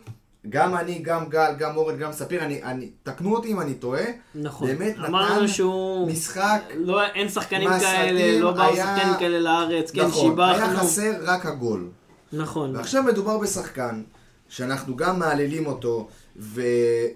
גם 0.50 0.76
אני, 0.76 1.00
גם 1.00 1.30
גל, 1.30 1.52
גם 1.58 1.78
אורן, 1.78 1.98
גם 1.98 2.12
ספיר, 2.12 2.44
אני, 2.46 2.64
אני, 2.64 2.90
תקנו 3.04 3.36
אותי 3.36 3.52
אם 3.52 3.62
אני 3.62 3.74
טועה, 3.74 4.04
נכון. 4.36 4.68
באמת 4.68 4.98
נתן 4.98 5.48
שהוא... 5.48 6.12
משחק 6.12 6.62
לא, 6.78 7.06
אין 7.06 7.30
שחקנים 7.30 7.70
כאלה, 7.80 8.40
לא 8.40 8.52
באו 8.52 8.64
היה- 8.64 8.96
שחקנים 8.98 9.14
כאלה 9.20 9.40
לארץ, 9.40 9.92
כן, 9.92 10.06
נכון, 10.06 10.40
היה 10.40 10.56
שיבחנו. 10.58 10.78
חסר 10.80 11.12
רק 11.24 11.46
הגול. 11.46 11.90
נכון. 12.34 12.76
ועכשיו 12.76 13.04
מדובר 13.04 13.38
בשחקן 13.38 14.04
שאנחנו 14.50 14.96
גם 14.96 15.20
מעללים 15.20 15.66
אותו, 15.68 16.08
ו- 16.38 16.62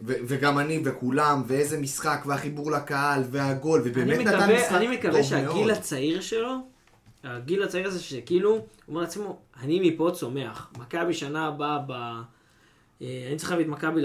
ו- 0.06 0.14
וגם 0.28 0.60
אני 0.60 0.82
וכולם, 0.86 1.44
ואיזה 1.48 1.78
משחק, 1.80 2.24
והחיבור 2.26 2.72
לקהל, 2.72 3.24
והגול, 3.32 3.82
ובאמת 3.86 4.20
נתן 4.20 4.38
מקווה, 4.38 4.58
משחק 4.60 4.72
אני 4.76 4.88
מקווה 4.88 5.14
טוב 5.14 5.24
שהגיל 5.30 5.48
מאוד. 5.48 5.70
הצעיר 5.70 6.22
שלו, 6.22 6.56
הגיל 7.24 7.64
הצעיר 7.64 7.88
הזה 7.88 8.00
שכאילו, 8.00 8.50
הוא 8.52 8.62
אומר 8.88 9.02
לעצמו, 9.02 9.38
אני 9.64 9.90
מפה 9.94 10.12
צומח. 10.14 10.72
מכבי 10.80 11.14
שנה 11.14 11.48
הבאה 11.48 11.80
ב... 11.88 11.92
אה, 11.92 12.22
אני 13.04 13.36
צריך 13.38 13.52
להביא 13.52 13.66
את 13.66 13.70
מכבי 13.70 14.02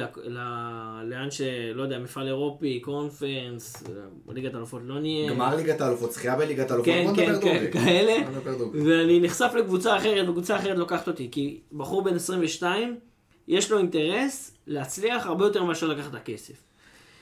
לאן 1.03 1.31
ש... 1.31 1.41
לא 1.75 1.83
יודע, 1.83 1.99
מפעל 1.99 2.27
אירופי, 2.27 2.81
קונפרנס, 2.81 3.83
אה, 3.87 3.93
ליגת 4.29 4.55
אלופות 4.55 4.83
לא 4.85 5.01
נהיה. 5.01 5.31
גמר 5.31 5.57
ליגת 5.57 5.81
האלופות, 5.81 6.13
זכייה 6.13 6.37
בליגת 6.37 6.71
האלופות, 6.71 6.95
כן, 6.95 7.07
כן, 7.17 7.41
כן. 7.41 7.71
כאלה. 7.73 8.15
ואני 8.85 9.21
נחשף 9.21 9.53
לקבוצה 9.59 9.97
אחרת, 9.97 10.29
וקבוצה 10.29 10.57
אחרת 10.57 10.79
לוקחת 10.79 11.09
אותי. 11.09 11.29
כי 11.33 11.61
בחור 11.73 12.03
בן 12.05 12.15
22, 12.15 12.99
יש 13.49 13.71
לו 13.71 13.79
אינטרס 13.79 14.57
להצליח 14.67 15.27
הרבה 15.27 15.45
יותר 15.45 15.65
מאשר 15.65 15.87
לקחת 15.87 16.11
את 16.11 16.15
הכסף. 16.15 16.63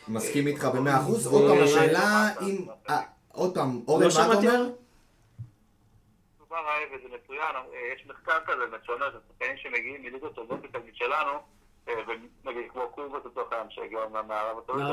מסכים 0.08 0.46
איתך 0.46 0.64
במאה 0.64 1.00
אחוז. 1.00 1.26
עוד 1.26 1.50
פעם, 1.50 1.64
השאלה 1.64 2.28
אם... 2.40 2.66
אה, 2.88 3.02
עוד 3.32 3.54
פעם, 3.54 3.80
אורן, 3.88 4.02
לא 4.02 4.08
מה 4.08 4.24
אתה 4.24 4.38
אומר? 4.38 4.62
מה? 4.62 4.68
דובר 6.38 6.56
רעב 6.56 6.88
וזה 6.94 7.08
מצוין, 7.16 7.56
אה, 7.56 7.94
יש 7.94 8.06
מחקר 8.06 8.38
כזה 8.46 8.62
מצוין, 8.66 8.98
זה 9.12 9.18
שחקנים 9.28 9.56
שמגיעים 9.56 10.02
מליגות 10.02 10.34
טובות 10.34 10.58
יותר 10.64 10.78
משלנו, 10.92 11.38
אה, 11.88 11.94
ונגיד 12.44 12.70
כמו 12.72 12.88
קובוס 12.94 13.24
לצורך 13.24 13.52
העניין 13.52 13.70
שהגיע 13.70 13.98
מערב 14.28 14.58
הסעודית. 14.58 14.86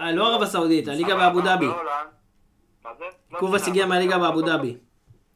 אה, 0.00 0.12
לא 0.12 0.26
ערב 0.26 0.42
הסעודית, 0.42 0.88
הליגה 0.88 1.14
אבל 1.14 1.22
באבו 1.22 1.40
דאבי. 1.40 1.66
מה 2.84 2.94
זה? 2.98 3.04
לא 3.30 3.48
משנה, 3.48 3.66
הגיע 3.66 3.86
מהליגה 3.86 4.18
באבו 4.18 4.40
דאבי. 4.42 4.76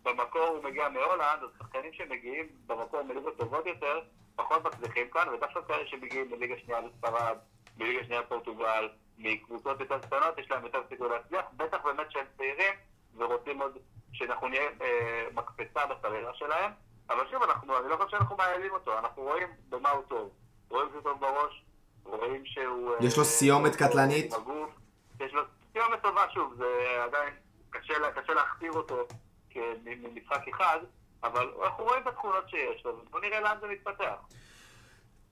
במקור 0.03 0.46
הוא 0.46 0.64
מגיע 0.64 0.88
מהולנד, 0.88 1.42
אז 1.42 1.48
שחקנים 1.59 1.92
שמגיעים 1.92 2.46
במקור 2.66 3.03
מליגות 3.03 3.38
טובות 3.38 3.66
יותר, 3.66 4.00
פחות 4.36 4.64
מצליחים 4.64 5.07
כאן, 5.12 5.28
ודווקא 5.28 5.61
כאלה 5.68 5.86
שמגיעים 5.86 6.30
מליגה 6.30 6.55
שנייה 6.64 6.80
בספרד, 6.80 7.36
מליגה 7.78 8.05
שנייה 8.05 8.22
פורטוגל, 8.22 8.88
מקבוצות 9.18 9.80
יותר 9.80 9.98
קטנות, 9.98 10.38
יש 10.38 10.50
להם 10.50 10.64
יותר 10.64 10.78
סיכוי 10.88 11.09
להצליח, 11.09 11.44
בטח 11.57 11.78
באמת 11.84 12.11
שהם 12.11 12.24
צעירים, 12.36 12.74
ורוצים 13.16 13.62
עוד 13.62 13.78
שאנחנו 14.12 14.48
נהיה 14.48 14.62
אה, 14.82 15.26
מקפצה 15.34 15.86
בקריירה 15.86 16.34
שלהם, 16.34 16.70
אבל 17.11 17.22
שוב, 17.30 17.42
אנחנו, 17.42 17.78
אני 17.78 17.88
לא 17.88 17.96
חושב 17.96 18.09
שאנחנו 18.09 18.36
מעיילים 18.36 18.72
אותו, 18.72 18.98
אנחנו 18.98 19.22
רואים 19.22 19.48
במה 19.68 19.90
הוא 19.90 20.03
טוב. 20.09 20.30
רואים 20.72 20.88
טוב 21.02 21.20
בראש, 21.20 21.62
רואים 22.04 22.46
שהוא... 22.46 22.94
אה, 22.94 23.06
יש 23.06 23.18
לו 23.18 23.24
סיומת 23.24 23.76
קטלנית. 23.76 24.34
יש 25.20 25.32
לו 25.32 25.42
סיומת 25.72 26.02
טובה, 26.02 26.24
שוב, 26.34 26.54
זה 26.54 26.64
עדיין 27.04 27.34
קשה, 27.70 27.94
קשה 28.14 28.34
להכתיר 28.34 28.72
אותו 28.72 29.06
כמשחק 29.50 30.48
אחד, 30.48 30.78
אבל 31.24 31.52
אנחנו 31.64 31.84
רואים 31.84 32.02
את 32.02 32.06
התכונות 32.06 32.48
שיש 32.48 32.84
לו, 32.84 32.98
ובוא 32.98 33.20
נראה 33.20 33.40
לאן 33.40 33.56
זה 33.60 33.66
מתפתח. 33.66 34.14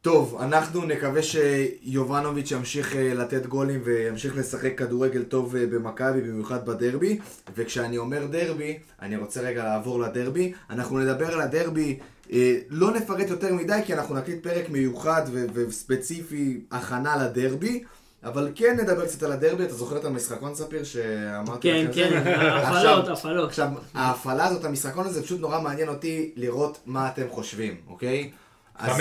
טוב, 0.03 0.39
אנחנו 0.41 0.85
נקווה 0.85 1.21
שיובנוביץ' 1.23 2.51
ימשיך 2.51 2.97
אה, 2.97 3.15
לתת 3.15 3.47
גולים 3.47 3.81
וימשיך 3.85 4.37
לשחק 4.37 4.79
כדורגל 4.79 5.23
טוב 5.23 5.57
אה, 5.57 5.67
במכבי, 5.67 6.21
במיוחד 6.21 6.67
בדרבי. 6.67 7.19
וכשאני 7.57 7.99
אומר 7.99 8.27
דרבי, 8.27 8.79
אני 9.03 9.17
רוצה 9.17 9.41
רגע 9.41 9.65
לעבור 9.65 10.01
לדרבי. 10.01 10.53
אנחנו 10.71 10.99
נדבר 10.99 11.33
על 11.35 11.41
הדרבי, 11.41 11.99
אה, 12.33 12.57
לא 12.71 12.91
נפרט 12.91 13.31
יותר 13.31 13.55
מדי, 13.55 13.81
כי 13.87 13.95
אנחנו 13.95 14.15
נקליט 14.15 14.43
פרק 14.43 14.69
מיוחד 14.69 15.23
ו- 15.33 15.47
וספציפי 15.55 16.61
הכנה 16.71 17.25
לדרבי. 17.25 17.83
אבל 18.25 18.53
כן 18.55 18.77
נדבר 18.81 19.07
קצת 19.07 19.23
על 19.23 19.33
הדרבי, 19.33 19.65
אתה 19.65 19.75
זוכר 19.75 19.97
את 19.97 20.05
המשחקון 20.05 20.55
ספיר 20.55 20.85
שאמרתי 20.85 21.69
כן, 21.73 21.85
לכם? 21.91 21.93
כן, 21.93 22.25
זה? 22.25 22.31
הפעלות, 22.57 23.09
עכשיו- 23.09 23.13
הפעלות. 23.13 23.49
עכשיו, 23.49 23.69
ההפעלה 23.95 24.47
הזאת, 24.47 24.65
המשחקון 24.65 25.07
הזה, 25.07 25.23
פשוט 25.23 25.41
נורא 25.41 25.61
מעניין 25.61 25.89
אותי 25.89 26.31
לראות 26.37 26.79
מה 26.87 27.09
אתם 27.09 27.23
חושבים, 27.31 27.77
אוקיי? 27.89 28.31
אז- 28.79 28.91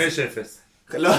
לא, 0.98 1.10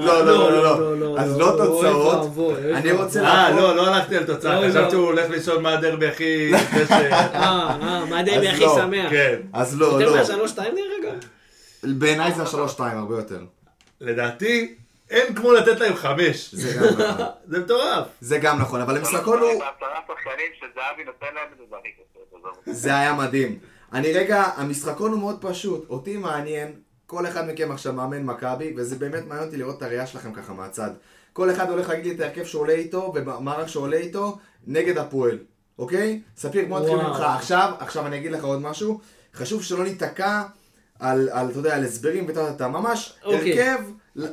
לא, 0.00 0.24
לא, 0.26 0.52
לא, 0.52 0.98
לא, 0.98 1.18
אז 1.18 1.38
לא 1.38 1.54
תוצאות, 1.58 2.54
אני 2.74 2.92
רוצה 2.92 3.24
אה, 3.24 3.50
לא, 3.50 3.76
לא 3.76 3.86
הלכתי 3.86 4.16
על 4.16 4.24
תוצאה, 4.24 4.60
לא, 4.60 4.68
חשבתי 4.68 4.94
לא. 4.94 4.98
הוא 4.98 5.06
הולך 5.06 5.30
לשאול 5.30 5.62
מה 5.62 5.72
הדרבי 5.72 6.06
הכי... 6.06 6.52
אה, 6.54 7.34
אה, 7.34 8.04
מה 8.10 8.18
הדרבי 8.18 8.48
אז 8.48 8.54
הכי 8.54 8.64
לא, 8.64 8.76
שמח? 8.76 9.10
כן. 9.10 9.36
אז 9.52 9.80
לא, 9.80 9.86
יותר 9.86 10.10
לא, 10.10 10.16
מהשלוש 10.16 10.50
שתיים 10.50 10.74
דרך 10.74 11.12
אגב? 11.12 11.98
בעיניי 11.98 12.32
זה 12.32 12.42
השלוש 12.42 12.72
שתיים 12.72 12.98
הרבה 12.98 13.16
יותר, 13.16 13.40
לדעתי, 14.00 14.74
אין 15.10 15.34
כמו 15.34 15.52
לתת 15.52 15.80
להם 15.80 15.94
חמש. 15.94 16.54
זה 16.54 16.74
גם 16.78 16.84
נכון, 16.84 17.26
זה 17.50 17.58
מטורף. 17.60 18.06
זה 18.20 18.38
גם 18.38 18.58
נכון, 18.58 18.80
אבל 18.80 18.96
המשחקון 18.96 19.38
הוא. 19.40 19.62
זה 22.66 22.96
היה 22.96 23.12
מדהים, 23.12 23.58
אני 23.92 24.12
רגע, 24.12 24.44
המשחקון 24.56 25.12
הוא 25.12 25.20
מאוד 25.20 25.38
פשוט, 25.40 25.90
אותי 25.90 26.16
מעניין, 26.16 26.72
כל 27.08 27.26
אחד 27.26 27.50
מכם 27.50 27.70
עכשיו 27.72 27.92
מאמן 27.92 28.22
מכבי, 28.22 28.74
וזה 28.76 28.96
באמת 28.96 29.26
מעניין 29.26 29.46
אותי 29.46 29.56
לראות 29.56 29.76
את 29.76 29.82
הראייה 29.82 30.06
שלכם 30.06 30.32
ככה 30.32 30.52
מהצד, 30.52 30.90
כל 31.32 31.50
אחד 31.50 31.70
הולך 31.70 31.88
להגיד 31.88 32.06
לי 32.06 32.14
את 32.14 32.20
ההרכב 32.20 32.44
שעולה 32.44 32.72
איתו, 32.72 33.12
ומערך 33.14 33.68
שעולה 33.68 33.96
איתו, 33.96 34.38
נגד 34.66 34.98
הפועל, 34.98 35.38
אוקיי? 35.78 36.20
ספיר, 36.36 36.64
בוא 36.68 36.80
נתחיל. 36.80 36.96
ממך 36.96 37.20
עכשיו, 37.20 37.72
עכשיו 37.78 38.06
אני 38.06 38.16
אגיד 38.16 38.32
לך 38.32 38.44
עוד 38.44 38.60
משהו, 38.60 39.00
חשוב 39.34 39.62
שלא 39.62 39.84
ניתקע 39.84 40.42
על, 40.98 41.28
על, 41.32 41.50
אתה 41.50 41.58
יודע, 41.58 41.76
על 41.76 41.84
הסברים 41.84 42.26
וטה 42.28 42.68
ממש 42.68 43.14
אוקיי. 43.24 43.60
הרכב, 43.62 43.82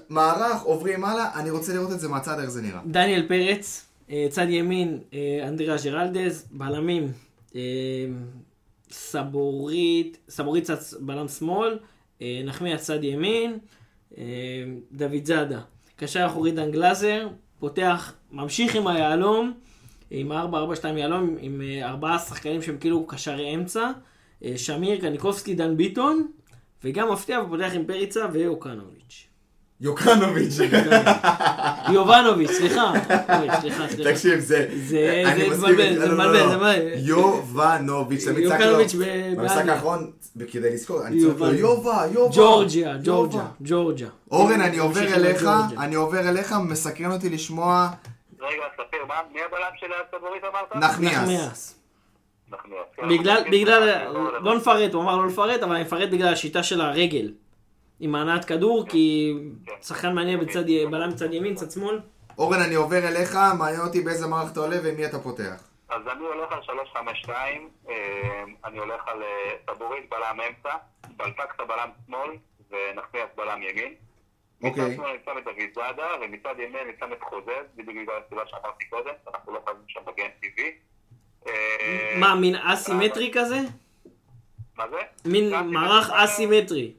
מערך, 0.10 0.62
עוברים 0.62 1.06
הלאה, 1.06 1.40
אני 1.40 1.50
רוצה 1.50 1.74
לראות 1.74 1.92
את 1.92 2.00
זה 2.00 2.08
מהצד, 2.08 2.40
איך 2.40 2.50
זה 2.50 2.62
נראה. 2.62 2.80
דניאל 2.86 3.26
פרץ, 3.28 3.86
אה, 4.10 4.28
צד 4.30 4.50
ימין, 4.50 5.00
אה, 5.14 5.48
אנדריה 5.48 5.76
ג'רלדז, 5.84 6.46
בלמים, 6.52 7.12
אה, 7.56 7.62
סבורית, 8.92 10.18
סבורית 10.30 10.64
צד 10.64 10.78
בלם 11.00 11.28
שמאל, 11.28 11.78
נחמיאס 12.22 12.84
צד 12.84 13.04
ימין, 13.04 13.60
אה, 14.18 14.24
דוד 14.92 15.26
זאדה. 15.26 15.62
קשר 15.96 16.26
אחורי 16.26 16.52
דן 16.52 16.72
גלאזר, 16.72 17.28
פותח, 17.60 18.14
ממשיך 18.32 18.76
עם 18.76 18.88
היהלום, 18.88 19.54
עם 20.12 20.32
4-4-2 20.32 20.36
יהלום, 20.98 21.36
עם 21.40 21.62
אה, 21.62 21.90
ארבעה 21.90 22.20
שחקנים 22.20 22.62
שהם 22.62 22.78
כאילו 22.78 23.08
קשרי 23.08 23.56
אמצע, 23.56 23.92
אה, 24.44 24.58
שמיר, 24.58 25.02
קניקובסקי, 25.02 25.56
דן 25.56 25.78
ביטון, 25.78 26.28
וגם 26.84 27.12
מפתיע 27.12 27.42
ופותח 27.42 27.72
עם 27.76 27.86
פריצה 27.86 28.26
ואוקנוביץ'. 28.34 29.28
יוקרנוביץ'. 29.82 30.54
יובנוביץ', 31.94 32.52
סליחה. 32.52 32.94
תקשיב, 34.04 34.40
זה... 34.40 34.68
זה- 34.76 35.24
מבלבל, 35.38 36.00
זה 36.00 36.08
לא, 36.08 36.18
לא, 36.18 36.24
מבלבל, 36.24 36.34
לא. 36.40 36.50
זה 36.50 36.56
מבלבל. 36.58 36.80
יובנוביץ', 36.96 38.26
תמיד 38.26 38.48
צעק 38.50 38.62
לו. 38.62 38.78
במשחק. 39.38 39.68
האחרון, 39.68 40.12
כדי 40.52 40.74
לזכור, 40.74 41.08
אני 41.08 41.22
צועק 41.22 41.40
לו. 41.40 41.54
יובה, 41.54 42.04
יובה. 42.14 42.36
ג'ורג'יה, 42.36 42.88
יובה." 42.88 43.04
ג'ורג'יה, 43.04 43.46
ג'ורג'יה. 43.62 44.08
אורן, 44.32 44.62
אני 44.62 44.78
עובר 44.78 45.14
אליך. 45.14 45.46
אני 45.80 45.96
עובר 45.96 46.30
אליך, 46.30 46.56
מסקרן 46.68 47.12
אותי 47.12 47.30
לשמוע 47.30 47.90
רגע, 48.42 48.50
ספיר, 48.74 49.00
מה- 49.08 49.14
מי 49.34 49.40
הבלם 49.48 49.68
של 49.80 49.86
הסבורית 50.16 50.44
אמרת? 50.44 50.76
נחמיאס. 50.76 51.76
כן, 52.96 53.08
בגלל, 53.10 53.44
בגלל. 53.52 54.08
לא 54.42 54.56
נפרט, 54.58 54.94
הוא 54.94 55.04
אמר 55.04 55.16
לא 55.18 55.28
לפרט, 55.28 55.64
אבל 55.64 55.76
אני 55.76 55.82
אפרט 55.84 56.10
בגלל 56.10 56.34
השיטה 56.34 56.64
של 56.64 56.82
הרגל. 56.82 57.32
עם 58.00 58.16
הנעת 58.16 58.46
כדור, 58.46 58.86
כי 58.90 59.34
שחקן 59.82 60.14
מעניין 60.16 60.40
בצד, 60.40 60.64
בלם 60.92 61.10
מצד 61.10 61.34
ימין, 61.34 61.56
צד 61.56 61.72
שמאל. 61.72 62.00
אורן, 62.38 62.60
אני 62.62 62.76
עובר 62.76 63.08
אליך, 63.08 63.38
מעניין 63.58 63.82
אותי 63.82 64.02
באיזה 64.02 64.28
מערך 64.28 64.52
אתה 64.52 64.60
עולה 64.60 64.76
ועם 64.84 64.96
מי 64.96 65.06
אתה 65.06 65.20
פותח. 65.20 65.70
אז 65.90 66.02
אני 66.12 66.24
הולך 66.26 66.52
על 66.52 66.62
352, 66.64 67.70
אני 68.66 68.80
הולך 68.80 69.02
על 69.08 69.24
אה, 69.24 69.74
סבורית 69.76 70.10
בלם 70.10 70.40
אמצע, 70.50 70.76
בלטקסה 71.18 71.64
בלם 71.68 71.90
שמאל 72.08 72.30
ונחמיאס 72.72 73.30
בלם 73.38 73.62
ימין. 73.62 73.94
אוקיי. 74.64 74.84
מצד 74.86 74.96
שמאל 74.96 75.10
אני 75.10 75.18
שם 75.26 75.38
את 75.38 75.44
דוד 75.44 75.56
זאדה, 75.76 76.08
ומצד 76.22 76.54
ימין 76.60 76.76
אני 76.84 76.92
שם 77.00 77.14
את 77.14 77.24
חוזז, 77.30 77.48
בדיוק 77.76 77.98
בגלל 77.98 78.16
הסיבה 78.26 78.42
שאמרתי 78.48 78.86
קודם, 78.90 79.12
אנחנו 79.34 79.54
לא 79.54 79.60
חייבים 79.66 79.84
שם 79.88 80.00
מגן 80.08 80.28
טבעי. 80.42 80.72
אה, 81.48 82.16
מה, 82.20 82.36
מין 82.36 82.56
אסימטרי 82.56 83.32
כזה? 83.34 83.60
מה 84.78 84.84
זה? 84.90 84.98
מין 85.26 85.50
מערך 85.72 86.08
סימטרי- 86.08 86.24
אסימטרי. 86.24 86.92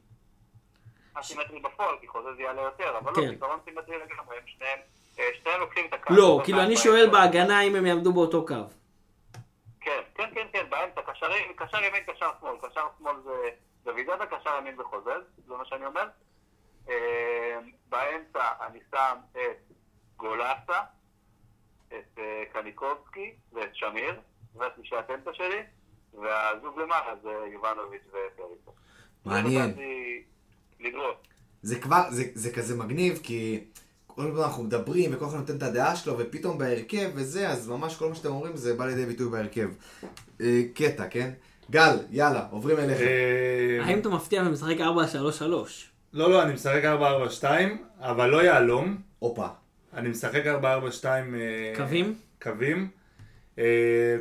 אסימטרי 1.20 1.60
בפועל, 1.60 1.94
כי 2.00 2.08
חוזז 2.08 2.38
יעלה 2.38 2.62
יותר, 2.62 2.98
אבל 2.98 3.14
כן. 3.14 3.20
לא, 3.20 3.34
פתרון 3.34 3.58
סימטרי 3.64 3.96
לגמרי, 3.98 4.36
הם 4.36 4.42
שניהם, 4.46 4.78
אה, 5.18 5.24
שניהם 5.42 5.60
לוקחים 5.60 5.86
את 5.86 5.92
הקו. 5.92 6.14
לא, 6.14 6.40
כאילו 6.44 6.60
אני. 6.60 6.76
שואל 6.76 7.10
בהגנה 7.10 7.60
אם 7.60 7.76
הם 7.76 7.86
יעמדו 7.86 8.12
באותו 8.12 8.46
קו. 8.46 8.54
כן, 9.80 10.00
כן, 10.14 10.30
כן, 10.34 10.46
כן, 10.52 10.66
באמצע, 10.70 11.00
קשר 11.02 11.26
ימין, 11.26 12.02
קשר 12.06 12.30
שמאל, 12.40 12.56
קשר 12.62 12.86
שמאל 12.98 13.14
זה 13.24 13.50
דוד 13.84 14.06
זאדה, 14.06 14.26
קשר 14.26 14.50
ימין 14.58 14.76
זה 14.76 14.82
חוזז, 14.84 15.22
זה 15.46 15.54
מה 15.54 15.64
שאני 15.64 15.86
אומר. 15.86 16.06
אה, 16.88 17.58
באמצע 17.88 18.42
אני 18.66 18.78
שם 18.90 19.16
את 19.32 19.72
גולסה, 20.16 20.80
את 21.88 22.18
אה, 22.18 22.42
קניקובסקי 22.52 23.34
ואת 23.52 23.76
שמיר, 23.76 24.20
והשלישת 24.54 25.04
אמצע 25.14 25.30
שלי, 25.34 25.62
והזוג 26.14 26.80
למעלה 26.80 27.16
זה 27.22 27.46
יובנוביץ' 27.52 28.06
ופריצה. 28.08 28.70
מעניין. 29.24 29.74
לגרוס. 30.80 31.16
זה 31.62 31.78
כבר, 31.78 32.02
זה, 32.10 32.24
זה 32.34 32.52
כזה 32.52 32.76
מגניב, 32.76 33.20
כי 33.22 33.60
כל 34.06 34.22
הזמן 34.22 34.42
אנחנו 34.42 34.64
מדברים, 34.64 35.10
וכל 35.14 35.24
אחד 35.26 35.36
נותן 35.36 35.56
את 35.56 35.62
הדעה 35.62 35.96
שלו, 35.96 36.18
ופתאום 36.18 36.58
בהרכב 36.58 37.10
וזה, 37.14 37.48
אז 37.48 37.68
ממש 37.68 37.96
כל 37.96 38.08
מה 38.08 38.14
שאתם 38.14 38.28
אומרים 38.28 38.56
זה 38.56 38.74
בא 38.74 38.86
לידי 38.86 39.06
ביטוי 39.06 39.30
בהרכב. 39.30 39.68
אה, 40.40 40.62
קטע, 40.74 41.06
כן? 41.10 41.30
גל, 41.70 41.96
יאללה, 42.10 42.46
עוברים 42.50 42.78
אליך. 42.78 43.00
אה, 43.00 43.84
האם 43.84 43.98
אתה 43.98 44.08
מפתיע 44.08 44.42
ומשחק 44.46 44.76
4-3-3? 44.80 44.82
לא, 46.12 46.30
לא, 46.30 46.42
אני 46.42 46.54
משחק 46.54 46.82
4-4-2, 47.40 47.44
אבל 48.00 48.30
לא 48.30 48.44
יהלום. 48.44 48.96
הופה. 49.18 49.46
אני 49.94 50.08
משחק 50.08 50.42
4-4-2... 50.46 51.04
אה, 51.04 51.72
קווים? 51.76 52.14
קווים. 52.42 52.88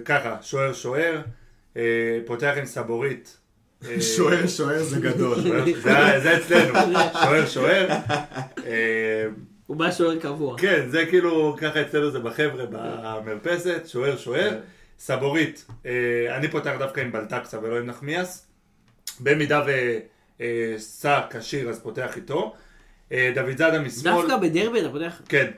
ככה, 0.05 0.37
שוער 0.41 0.73
שוער, 0.73 1.21
פותח 2.25 2.53
עם 2.57 2.65
סבורית. 2.65 3.37
אה, 3.89 4.01
שוער 4.01 4.47
שוער 4.47 4.83
זה 4.83 4.99
גדול. 4.99 5.41
שוער- 5.43 5.65
זה- 5.83 6.19
זה 6.23 6.37
אצלנו, 6.37 6.73
שוער 7.23 7.45
שוער. 7.45 7.87
אה, 8.65 9.25
הוא 9.67 9.77
בא 9.77 9.91
שוער 9.91 10.19
קבוע. 10.19 10.57
כן, 10.57 10.85
זה 10.89 11.05
כאילו, 11.05 11.55
ככה 11.61 11.81
אצלנו 11.81 12.11
זה 12.11 12.19
בחבר'ה 12.19 12.65
במרפסת, 12.71 13.81
שוער 13.87 14.17
שוער. 14.17 14.57
סבורית, 14.99 15.65
אה, 15.85 15.91
אני 16.37 16.47
פותח 16.47 16.71
דווקא 16.79 17.01
עם 17.01 17.11
בלטקסה 17.11 17.59
ולא 17.59 17.79
עם 17.79 17.85
נחמיאס. 17.85 18.47
במידה 19.19 19.65
וסע 20.39 21.19
כשיר 21.29 21.69
אז 21.69 21.79
פותח 21.79 22.15
איתו. 22.15 22.53
דוד 23.11 23.57
זאדה 23.57 23.79
משמאל. 23.79 24.13
דווקא 24.13 24.37
בדרבי 24.37 24.79
אתה 24.81 24.89
פותח? 24.89 25.21
כן, 25.29 25.51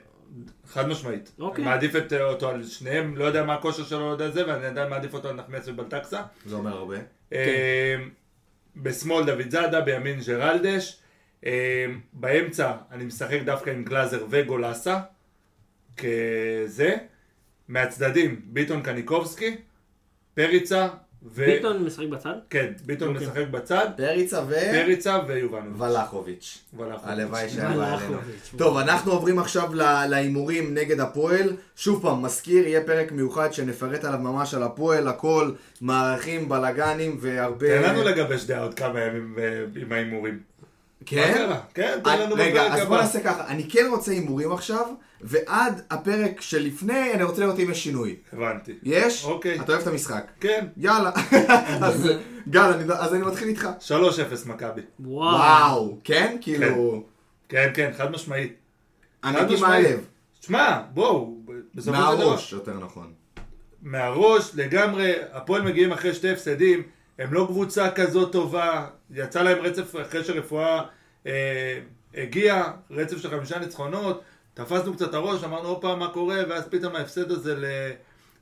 חד 0.69 0.87
משמעית. 0.89 1.31
אוקיי. 1.39 1.65
מעדיף 1.65 1.95
את, 1.95 2.13
אותו 2.13 2.49
על 2.49 2.63
שניהם, 2.65 3.17
לא 3.17 3.25
יודע 3.25 3.43
מה 3.43 3.53
הכושר 3.53 3.83
שלו, 3.83 3.99
לא 3.99 4.11
יודע 4.11 4.29
זה, 4.31 4.47
ואני 4.47 4.65
עדיין 4.65 4.89
מעדיף 4.89 5.13
אותו 5.13 5.27
על 5.29 5.35
נחמיאס 5.35 5.67
ובלטקסה. 5.67 6.21
זה 6.45 6.55
אומר 6.55 6.77
הרבה. 6.77 6.95
אה, 7.33 7.95
בשמאל 8.75 9.25
דוד 9.25 9.49
זאדה, 9.49 9.81
בימין 9.81 10.19
ג'רלדש. 10.27 10.99
אה, 11.45 11.85
באמצע 12.13 12.73
אני 12.91 13.05
משחק 13.05 13.39
דווקא 13.45 13.69
עם 13.69 13.83
גלאזר 13.83 14.25
וגולסה, 14.29 14.99
כזה. 15.97 16.97
מהצדדים 17.67 18.41
ביטון 18.45 18.81
קניקובסקי, 18.81 19.55
פריצה 20.33 20.87
ו... 21.35 21.45
ביטון 21.45 21.83
משחק 21.83 22.07
בצד? 22.07 22.33
כן, 22.49 22.73
ביטון 22.85 23.15
אוקיי. 23.15 23.27
משחק 23.27 23.47
בצד, 23.51 23.87
פריצה 23.97 24.41
ו... 24.47 24.53
פריצה 24.71 25.19
ויובנוביץ'. 25.27 25.81
ולחוביץ'. 25.81 26.57
ולחוביץ'. 26.77 27.01
הלוואי 27.03 27.49
שהיה 27.49 27.69
עלינו. 27.69 28.17
טוב, 28.57 28.77
אנחנו 28.77 29.11
עוברים 29.11 29.39
עכשיו 29.39 29.73
להימורים 30.09 30.73
נגד 30.73 30.99
הפועל. 30.99 31.49
שוב 31.75 32.01
פעם, 32.01 32.21
מזכיר, 32.21 32.67
יהיה 32.67 32.83
פרק 32.83 33.11
מיוחד 33.11 33.53
שנפרט 33.53 34.05
עליו 34.05 34.19
ממש 34.19 34.53
על 34.53 34.63
הפועל, 34.63 35.07
הכל, 35.07 35.51
מערכים, 35.81 36.49
בלאגנים 36.49 37.17
והרבה... 37.21 37.67
תן 37.67 37.89
לנו 37.89 38.03
לגבש 38.03 38.43
דעה 38.43 38.61
עוד 38.61 38.73
כמה 38.73 38.99
ימים 38.99 39.35
אה, 39.39 39.81
עם 39.81 39.91
ההימורים. 39.91 40.39
כן? 41.09 41.31
מה 41.31 41.47
קרה? 41.47 41.59
כן, 41.73 41.99
תן 42.03 42.09
אני- 42.09 42.21
לנו 42.23 42.35
רגע, 42.35 42.63
בפרק 42.63 42.79
אז 42.79 42.87
בוא 42.87 42.95
הבא. 42.95 43.03
נעשה 43.03 43.19
ככה, 43.23 43.47
אני 43.47 43.69
כן 43.69 43.85
רוצה 43.89 44.11
הימורים 44.11 44.51
עכשיו, 44.51 44.85
ועד 45.21 45.81
הפרק 45.89 46.41
שלפני 46.41 47.13
אני 47.13 47.23
רוצה 47.23 47.41
לראות 47.41 47.59
אם 47.59 47.71
יש 47.71 47.83
שינוי. 47.83 48.15
הבנתי. 48.33 48.73
יש? 48.83 49.25
אוקיי. 49.25 49.59
אתה 49.61 49.71
אוהב 49.71 49.81
את 49.81 49.87
המשחק. 49.87 50.25
כן, 50.39 50.67
יאללה. 50.77 51.11
אז 51.87 52.09
גל, 52.49 52.61
אני- 52.61 52.93
אז 52.93 53.13
אני 53.13 53.23
מתחיל 53.23 53.47
איתך. 53.47 53.67
3-0 53.79 53.91
מכבי. 54.45 54.81
וואו. 54.99 55.35
וואו, 55.35 55.97
כן? 56.03 56.37
כאילו... 56.41 57.03
כן, 57.49 57.71
כן, 57.73 57.91
חד 57.97 58.11
משמעית. 58.11 58.53
אני 59.23 59.33
חד 59.33 59.39
הייתי 59.39 59.53
משמעית. 59.53 59.85
מהלב. 59.87 59.99
שמע, 60.41 60.79
בואו, 60.93 61.37
מהראש, 61.85 62.53
יותר 62.53 62.73
נכון. 62.79 63.13
מהראש 63.81 64.51
לגמרי, 64.55 65.13
הפועל 65.33 65.61
מגיעים 65.61 65.91
אחרי 65.91 66.13
שתי 66.13 66.29
הפסדים, 66.31 66.83
הם 67.19 67.33
לא 67.33 67.45
קבוצה 67.49 67.91
כזאת 67.91 68.31
טובה, 68.31 68.85
יצא 69.11 69.41
להם 69.41 69.57
רצף 69.61 69.95
אחרי 70.01 70.23
שרפואה 70.23 70.77
אה, 70.77 70.83
הגיע, 72.15 72.63
רצף 72.91 73.17
של 73.17 73.29
חמישה 73.29 73.59
ניצחונות, 73.59 74.21
תפסנו 74.53 74.93
קצת 74.93 75.13
הראש, 75.13 75.43
אמרנו 75.43 75.69
הופה 75.69 75.95
מה 75.95 76.13
קורה, 76.13 76.37
ואז 76.49 76.67
פתאום 76.69 76.95
ההפסד 76.95 77.31
הזה 77.31 77.55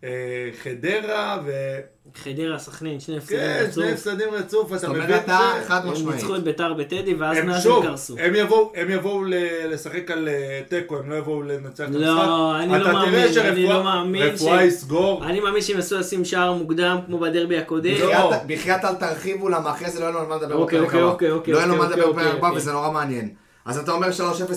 לחדרה, 0.06 1.40
וכן, 1.46 2.20
חדרה, 2.32 2.60
סכנין, 2.60 3.00
שני 3.00 3.18
הפסדים 3.18 3.40
שני 3.40 3.64
רצוף. 3.64 3.84
הפסדים 3.94 4.30
רצוף, 4.32 4.68
אתה 4.68 4.78
זאת 4.78 4.90
מבין? 4.90 5.02
אומרת, 5.02 5.24
אתה 5.24 5.40
חד 5.68 5.82
הם 5.86 5.92
משמעית. 5.92 6.16
ניצחו 6.16 6.36
את 6.36 6.44
ביתר 6.44 6.74
בטדי, 6.74 7.14
ואז 7.14 7.38
הם 7.38 7.46
מאז 7.48 7.66
הם 7.66 7.82
קרסו. 7.84 8.16
הם 8.20 8.36
יבואו, 8.36 8.72
הם 8.76 8.90
יבואו 8.90 9.24
ל- 9.24 9.34
לשחק 9.74 10.12
על 10.12 10.28
אה, 10.28 10.62
תיקו, 10.70 10.98
הם 10.98 11.10
לא 11.10 11.16
יבואו 11.16 11.42
לנצח 11.44 11.84
את 11.84 11.90
המשחק. 11.90 12.02
לא, 12.02 12.60
אני 12.60 12.80
לא 12.80 12.94
מאמין, 12.94 13.28
אני 13.40 13.64
לא 13.68 13.84
מאמין 13.84 14.38
שרפואה 14.38 14.60
ש- 14.60 14.64
יסגור. 14.64 15.26
אני 15.26 15.40
מאמין 15.40 15.62
שהם 15.62 15.76
ינסו 15.76 15.98
לשים 15.98 16.26
שער 16.26 16.54
מוקדם, 16.54 16.98
כמו 17.06 17.20
בדרבי 17.20 17.58
הקודם. 17.58 17.92
לא. 18.00 18.08
בחייאת- 18.08 18.48
בחייאת 18.48 18.86
אל 18.86 18.96
תרחיבו, 18.96 19.50
למה 19.50 19.72
אחרי 19.72 19.90
זה 19.90 20.00
לא 20.00 20.06
יהיה 20.06 20.12
לנו 20.12 20.20
על 20.20 20.28
מה 20.28 20.36
לדבר 20.36 20.56
אוקיי, 20.56 20.80
בפרק 20.80 20.88
אוקיי, 20.94 21.02
הבא. 21.04 21.12
אוקיי, 21.12 21.32
אוקיי, 21.32 21.54
לא 21.54 21.58
יהיה 21.58 21.68
לנו 21.68 21.78
מה 21.78 21.86
לדבר 21.90 22.12
בפרק 22.12 22.36
הבא. 22.38 22.48
וזה 22.56 22.72
נורא 22.72 22.92
מעניין. 22.92 23.30
אז 23.66 23.78
אתה 23.78 23.92
אומר 23.92 24.08
3-0 24.12 24.14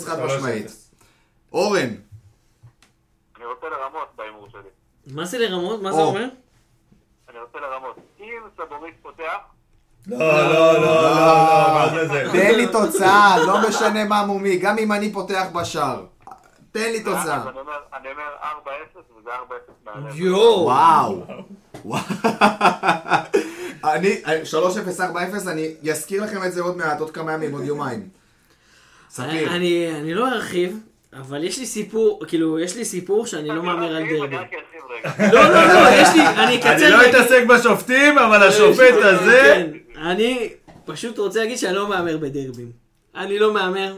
חד 0.06 0.18
3-0. 0.18 0.22
משמעית. 0.36 0.72
אורן, 1.52 1.80
אני 3.36 3.44
רוצה 3.46 3.66
לרמות. 3.66 4.07
מה 5.12 5.24
זה 5.24 5.38
לרמות? 5.38 5.82
מה 5.82 5.92
זה 5.92 6.00
או. 6.00 6.06
אומר? 6.06 6.28
אני 7.30 7.38
רוצה 7.38 7.58
לרמות. 7.58 7.96
אם 8.20 8.42
סבורית 8.56 8.94
פותח, 9.02 9.38
לא, 10.06 10.18
לא, 10.18 10.52
לא, 10.52 10.72
לא, 10.72 11.02
לא, 11.02 11.74
מה 11.74 11.88
זה 11.94 12.08
זה? 12.08 12.24
תן 12.32 12.54
לי 12.54 12.66
תוצאה, 12.72 13.36
לא 13.46 13.68
משנה 13.68 14.04
מה 14.04 14.26
מומי, 14.26 14.56
גם 14.56 14.78
אם 14.78 14.92
אני 14.92 15.12
פותח 15.12 15.46
בשער. 15.54 16.04
תן 16.72 16.92
לי 16.92 17.04
תוצאה. 17.04 17.42
אני 17.42 17.58
אומר, 17.60 17.72
אני 17.96 18.08
אומר 18.10 18.22
4-0 18.96 18.98
וזה 19.20 19.30
4-0 19.30 19.32
מהלב. 19.84 20.16
יואו. 20.20 20.64
וואו. 20.64 21.24
אני, 23.84 24.22
3-0-4-0, 24.98 25.48
אני 25.50 25.74
אזכיר 25.90 26.24
לכם 26.24 26.44
את 26.44 26.52
זה 26.52 26.62
עוד 26.62 26.76
מעט, 26.76 27.00
עוד 27.00 27.10
כמה 27.10 27.32
ימים, 27.32 27.52
עוד 27.52 27.64
יומיים. 27.64 28.08
ספיר. 29.10 29.50
אני 29.50 29.90
אני 30.00 30.14
לא 30.14 30.28
ארחיב, 30.28 30.78
אבל 31.12 31.44
יש 31.44 31.58
לי 31.58 31.66
סיפור, 31.66 32.24
כאילו, 32.28 32.58
יש 32.58 32.76
לי 32.76 32.84
סיפור 32.84 33.26
שאני 33.26 33.48
לא 33.48 33.62
מהמר 33.62 33.96
על 33.96 34.02
דרבי. 34.08 34.36
לא, 35.32 35.48
לא, 35.48 35.66
לא, 35.66 35.88
יש 35.92 36.08
לי, 36.14 36.26
אני 36.26 36.56
אקצר. 36.56 36.72
אני 36.72 36.90
לא 36.90 37.10
אתעסק 37.10 37.44
בשופטים, 37.48 38.18
אבל 38.18 38.42
השופט 38.42 38.94
הזה... 39.02 39.40
כן, 39.44 39.70
אני 39.96 40.48
פשוט 40.84 41.18
רוצה 41.18 41.40
להגיד 41.40 41.58
שאני 41.58 41.74
לא 41.74 41.88
מהמר 41.88 42.18
בדרבים. 42.18 42.72
אני 43.16 43.38
לא 43.38 43.54
מהמר, 43.54 43.96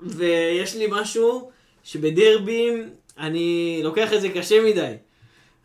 ויש 0.00 0.76
לי 0.76 0.86
משהו 0.90 1.50
שבדרבים 1.84 2.90
אני 3.18 3.80
לוקח 3.84 4.12
את 4.12 4.20
זה 4.20 4.28
קשה 4.28 4.64
מדי. 4.64 4.92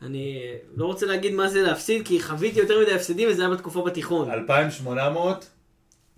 אני 0.01 0.41
לא 0.77 0.85
רוצה 0.85 1.05
להגיד 1.05 1.33
מה 1.33 1.47
זה 1.47 1.61
להפסיד, 1.61 2.07
כי 2.07 2.21
חוויתי 2.21 2.59
יותר 2.59 2.79
מדי 2.81 2.93
הפסדים 2.93 3.29
וזה 3.29 3.41
היה 3.41 3.51
בתקופה 3.51 3.81
בתיכון. 3.81 4.31
2,800, 4.31 5.49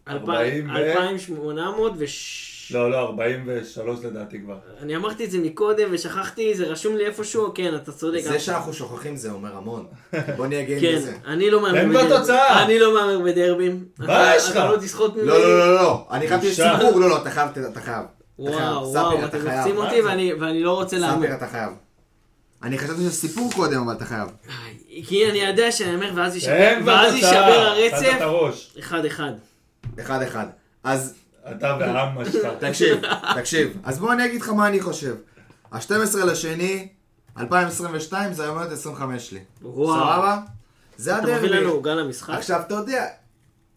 40 0.07 0.69
ו- 0.69 0.77
2806 0.77 2.50
לא, 2.73 2.91
לא, 2.91 2.99
43 2.99 3.99
לדעתי 4.03 4.39
כבר. 4.41 4.55
אני 4.81 4.95
אמרתי 4.95 5.25
את 5.25 5.31
זה 5.31 5.37
מקודם 5.39 5.87
ושכחתי, 5.91 6.55
זה 6.55 6.65
רשום 6.65 6.97
לי 6.97 7.05
איפשהו, 7.05 7.51
כן, 7.55 7.75
אתה 7.75 7.91
צודק. 7.91 8.19
זה 8.23 8.39
שאנחנו 8.39 8.73
שוכחים 8.73 9.15
זה 9.15 9.31
אומר 9.31 9.55
המון. 9.57 9.85
בוא 10.37 10.47
נהיה 10.47 10.63
גאים 10.63 10.79
כן, 10.81 10.95
בזה. 10.95 11.13
אני 11.25 11.51
לא 11.51 11.61
מהמר 11.61 11.81
תן 11.81 11.89
בדרבים. 11.89 12.07
בתוצאה. 12.15 12.63
אני 12.65 12.79
לא 12.79 12.93
מהמר 12.93 13.19
בדרבים. 13.19 13.85
מה 13.99 14.33
יש 14.35 14.43
לך? 14.45 14.51
אתה 14.51 14.71
לא 14.71 14.77
תסחוט 14.77 15.15
ממני. 15.15 15.27
לא, 15.27 15.39
לא, 15.39 15.59
לא, 15.59 15.75
לא, 15.75 16.07
אני 16.11 16.27
חייב 16.27 16.41
בושה. 16.41 16.77
סיפור, 16.79 16.99
לא, 16.99 17.09
לא, 17.09 17.17
אתה 17.21 17.29
חייב, 17.31 17.49
אתה 17.71 17.81
חייב. 17.81 18.05
וואו, 18.39 18.91
וואו, 18.91 19.25
אתם 19.25 19.45
מה 19.45 19.85
אותי? 19.85 20.01
ואני- 20.01 20.63
לא 20.63 20.71
רוצה 20.75 20.97
להמר. 20.97 21.17
ספיר, 21.25 21.35
אתה 21.35 21.47
חייב. 21.47 21.69
אני 22.63 22.77
חשבתי 22.77 22.99
שזה 23.01 23.11
סיפור 23.11 23.51
קודם, 23.55 23.81
אבל 23.81 23.93
אתה 23.93 24.05
חייב. 24.05 24.27
כי 25.07 25.29
אני 25.29 25.37
יודע 25.37 25.71
שאני 25.71 25.95
אומר 25.95 26.11
ואז 26.15 26.35
יישבר 27.15 27.67
הרצף. 27.67 28.17
אחד 28.79 29.05
אחד. 29.05 29.31
אחד 29.99 30.21
אחד. 30.21 30.45
אז 30.83 31.13
אתה 31.51 31.77
והאמה 31.79 32.25
שלך. 32.25 32.47
תקשיב, 32.69 33.01
תקשיב. 33.35 33.77
אז 33.83 33.99
בוא 33.99 34.13
אני 34.13 34.25
אגיד 34.25 34.41
לך 34.41 34.49
מה 34.49 34.67
אני 34.67 34.81
חושב. 34.81 35.15
ה-12 35.71 36.17
לשני, 36.17 36.87
2022 37.37 38.33
זה 38.33 38.43
היום 38.43 38.57
הולדת 38.57 38.71
25 38.71 39.29
שלי. 39.29 39.39
וואו. 39.61 39.99
סבבה? 39.99 40.39
זה 40.97 41.17
אתה 41.17 41.37
מביא. 41.37 41.49
לנו 41.49 41.69
עוגה 41.69 41.95
למשחק? 41.95 42.33
עכשיו, 42.33 42.61
אתה 42.61 42.75
יודע, 42.75 43.07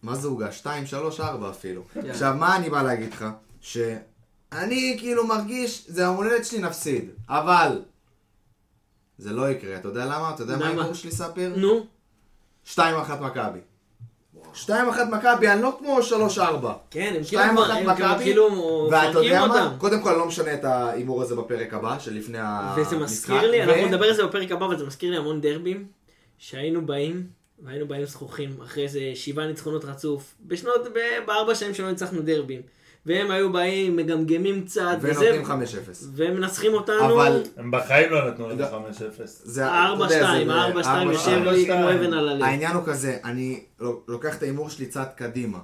מה 0.03 0.15
זה 0.15 0.27
עוגה? 0.27 0.51
2, 0.51 0.85
3, 0.85 1.19
4 1.19 1.49
אפילו. 1.49 1.83
עכשיו, 2.09 2.35
מה 2.39 2.55
אני 2.55 2.69
בא 2.69 2.81
להגיד 2.81 3.13
לך? 3.13 3.25
שאני 3.61 4.95
כאילו 4.99 5.27
מרגיש, 5.27 5.85
זה 5.87 6.01
היום 6.01 6.15
הולדת 6.15 6.45
שלי 6.45 6.59
נפסיד, 6.59 7.09
אבל 7.29 7.81
זה 9.17 9.33
לא 9.33 9.49
יקרה. 9.49 9.75
אתה 9.75 9.87
יודע 9.87 10.05
למה? 10.05 10.31
אתה 10.35 10.43
יודע 10.43 10.57
מה? 10.57 10.65
ההימור 10.65 10.93
שלי, 10.93 11.11
ספיר? 11.11 11.53
נו. 11.57 11.85
2-1 12.75 12.79
מכבי. 13.21 13.59
2-1 14.65 14.69
מכבי, 15.11 15.47
אני 15.47 15.61
לא 15.61 15.77
כמו 15.79 15.99
3-4. 16.37 16.39
כן, 16.89 17.13
הם 17.17 17.23
כאילו 17.23 17.41
הם 17.41 18.17
כאילו 18.19 18.49
יודע 19.23 19.45
מה? 19.47 19.65
אותם. 19.65 19.75
קודם 19.77 20.01
כל 20.01 20.09
אני 20.09 20.17
לא 20.17 20.25
משנה 20.25 20.53
את 20.53 20.63
ההימור 20.63 21.21
הזה 21.21 21.35
בפרק 21.35 21.73
הבא, 21.73 21.99
שלפני 21.99 22.37
המשחק. 22.41 22.81
וזה 22.87 22.97
מזכיר 22.97 23.51
לי, 23.51 23.63
אנחנו 23.63 23.85
נדבר 23.85 24.05
על 24.05 24.13
זה 24.13 24.25
בפרק 24.25 24.51
הבא, 24.51 24.65
אבל 24.65 24.77
זה 24.77 24.85
מזכיר 24.85 25.11
לי 25.11 25.17
המון 25.17 25.41
דרבים, 25.41 25.87
שהיינו 26.37 26.85
באים, 26.85 27.27
והיינו 27.63 27.87
באים 27.87 28.05
זכוכים, 28.05 28.49
אחרי 28.63 28.83
איזה 28.83 28.99
שבעה 29.15 29.47
ניצחונות 29.47 29.85
רצוף, 29.85 30.35
בשנות, 30.47 30.81
בארבע 31.25 31.55
שנים 31.55 31.73
שלא 31.73 31.89
ניצחנו 31.89 32.21
דרבים. 32.21 32.61
והם 33.05 33.31
היו 33.31 33.51
באים, 33.53 33.95
מגמגמים 33.95 34.65
קצת, 34.65 34.97
וזה, 35.01 35.19
ונותנים 35.35 35.45
5-0. 35.45 35.49
והם 36.15 36.35
מנצחים 36.35 36.73
אותנו, 36.73 37.05
אבל 37.21 37.43
הם 37.57 37.71
בחיים 37.71 38.11
לא 38.11 38.27
נתנו 38.31 38.49
לא. 38.49 38.65
5-0. 38.65 38.71
זה... 39.25 39.67
ארבע 39.67 40.05
אתה 40.05 40.13
יודע, 40.13 40.25
שתיים, 40.27 40.47
זה- 40.47 40.53
ארבע 40.53 40.83
שתיים 40.83 40.97
ארבע, 40.99 41.11
יושב 41.13 41.21
שתיים. 41.25 41.45
לי. 41.45 41.65
כמו 41.65 41.89
אבן 41.91 42.13
על 42.13 42.29
הלב. 42.29 42.43
העניין 42.43 42.75
הוא 42.75 42.83
כזה, 42.85 43.17
אני 43.23 43.63
לו- 43.79 44.01
לוקח 44.07 44.37
את 44.37 44.43
ההימור 44.43 44.69
שלי 44.69 44.85
צעד 44.85 45.13
קדימה. 45.13 45.59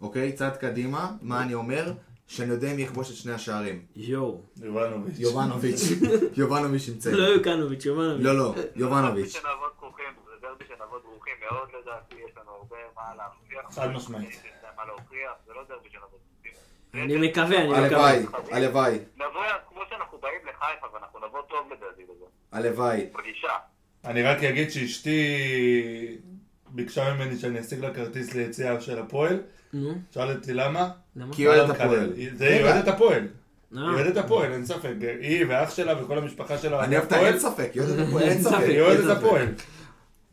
אוקיי? 0.00 0.32
צעד 0.32 0.56
קדימה, 0.56 1.10
מה 1.22 1.42
אני 1.42 1.54
אומר? 1.54 1.92
שאני 2.28 2.50
יודע 2.50 2.74
מי 2.74 2.82
יכבוש 2.82 3.10
את 3.10 3.16
שני 3.16 3.32
השערים. 3.32 3.82
יואו. 3.96 4.40
יובנוביץ'. 4.62 5.14
יובנוביץ'. 5.18 5.80
יובנוביץ' 6.38 6.90
צל. 6.98 7.14
לא 7.16 7.22
יוקנוביץ', 7.24 7.84
יובנוביץ'. 7.84 8.24
לא, 8.24 8.36
לא, 8.38 8.54
יובנוביץ'. 8.76 9.32
שנעבוד 9.32 9.70
כרוכים, 9.78 10.04
זה 10.26 10.32
דרבי 10.42 10.64
שנעבוד 10.68 11.00
דרוכים 11.02 11.32
מאוד 11.50 11.68
לדעתי, 11.80 12.14
יש 12.28 12.36
לנו 12.36 12.50
הרבה 12.50 12.76
מה 12.96 13.02
להוכיח. 13.16 13.74
חד 13.74 13.90
משמעית. 13.90 14.42
זה 15.46 15.52
לא 15.54 15.62
דרבי 15.68 15.88
שנעבוד. 15.92 16.20
אני 17.04 17.28
מקווה, 17.28 17.58
אני 17.58 17.68
מקווה. 17.68 17.86
הלוואי, 17.86 18.26
הלוואי, 18.52 18.98
נבוא, 19.16 19.30
כמו 19.68 19.80
שאנחנו 19.90 20.18
באים 20.18 20.40
לחיפה, 20.42 20.86
ואנחנו 20.94 21.18
נבוא 21.28 21.40
טוב 21.48 21.58
לדעתי 21.72 22.02
לזה. 22.02 22.24
הלוואי. 22.52 23.06
בגישה. 23.18 23.48
אני 24.04 24.22
רק 24.22 24.44
אגיד 24.44 24.70
שאשתי 24.70 25.18
ביקשה 26.68 27.14
ממני 27.14 27.36
שאני 27.38 27.60
אשיג 27.60 27.80
לה 27.84 27.94
כרטיס 27.94 28.34
ליציאה 28.34 28.80
של 28.80 28.98
הפועל. 28.98 29.40
נו, 29.72 29.94
שאל 30.14 30.30
אותי 30.30 30.52
למה? 30.54 30.88
כי 31.32 31.42
היא 31.42 31.48
אוהדת 31.48 31.80
הפועל. 31.80 32.12
זה 32.34 32.48
היא 32.48 32.62
אוהדת 32.62 32.88
הפועל. 32.88 33.28
אה. 33.76 33.82
היא 33.82 33.94
אוהדת 33.94 34.16
הפועל, 34.16 34.52
אין 34.52 34.66
ספק. 34.66 34.92
היא 35.20 35.44
ואח 35.48 35.74
שלה 35.74 36.02
וכל 36.02 36.18
המשפחה 36.18 36.58
שלה 36.58 36.84
אני 36.84 36.96
אוהב 36.96 37.06
את 37.06 37.12
ה... 37.12 37.26
אין 37.26 37.38
ספק, 37.38 37.70
היא 37.74 37.82
אוהדת 37.82 38.08
הפועל, 38.08 38.22
אין 38.24 38.42
ספק. 38.42 38.60
היא 38.68 38.80
אוהדת 38.80 39.16
הפועל. 39.16 39.46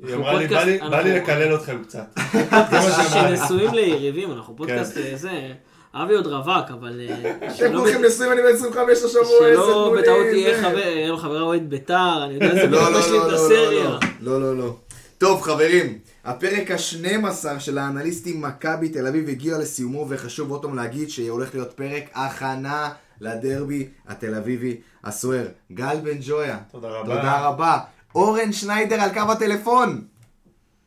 היא 0.07 0.15
אמרה 0.15 0.33
לי, 0.33 0.47
בא 0.47 1.01
לי- 1.01 1.19
לקלל 1.19 1.55
אתכם 1.55 1.83
קצת. 1.83 2.05
זה 2.33 2.45
מה 2.51 2.97
לי. 2.97 3.37
שנשואים 3.37 3.73
ליריבים, 3.73 4.31
אנחנו 4.31 4.55
פודקאסט 4.55 4.97
אה, 4.97 5.15
זה, 5.15 5.53
אבי 5.93 6.15
עוד 6.15 6.27
רווק, 6.27 6.71
אבל 6.73 7.01
אה, 7.09 7.31
אתם 7.37 7.53
שלא 7.55 7.79
כולכם 7.79 8.01
נשואים, 8.05 8.31
אני 8.31 8.41
בן 8.41 8.53
25 8.55 9.03
השבוע, 9.03 9.47
איזה 9.47 9.61
שלא 9.61 9.73
תנו 9.73 9.95
לי, 9.95 10.01
בטעות. 10.01 10.61
חבר, 10.61 10.77
יהיה 10.77 11.07
לו 11.07 11.17
חברה 11.17 11.41
אוהד 11.41 11.69
בית"ר, 11.69 12.23
אני 12.25 12.33
יודע, 12.33 12.55
זה 12.55 12.67
לא, 12.67 12.77
בדיוק 12.77 12.93
לא, 12.93 12.99
משלים 12.99 13.21
לא, 13.21 13.27
את 13.27 13.31
לא, 13.31 13.45
הסריה. 13.45 13.97
לא, 14.19 14.41
לא, 14.41 14.57
לא. 14.57 14.75
טוב, 15.17 15.41
חברים, 15.41 15.99
הפרק 16.23 16.71
ה-12 16.71 17.59
של 17.59 17.77
האנליסטים 17.77 18.41
מכבי 18.41 18.89
תל 18.89 19.07
אביב 19.07 19.29
הגיע 19.29 19.57
לסיומו, 19.57 20.05
וחשוב 20.09 20.51
עוד 20.51 20.61
פעם 20.61 20.75
להגיד 20.75 21.09
שהולך 21.09 21.53
להיות 21.53 21.73
פרק 21.73 22.03
הכנה 22.13 22.89
לדרבי 23.21 23.89
התל 24.07 24.35
אביבי 24.35 24.77
הסוער. 25.03 25.45
גל 25.71 25.97
בן 26.03 26.17
ג'ויה, 26.21 26.57
תודה 26.71 26.87
רבה. 26.87 27.15
תודה 27.15 27.47
רבה. 27.47 27.79
אורן 28.15 28.51
שניידר 28.51 29.01
על 29.01 29.13
קו 29.13 29.31
הטלפון. 29.31 30.01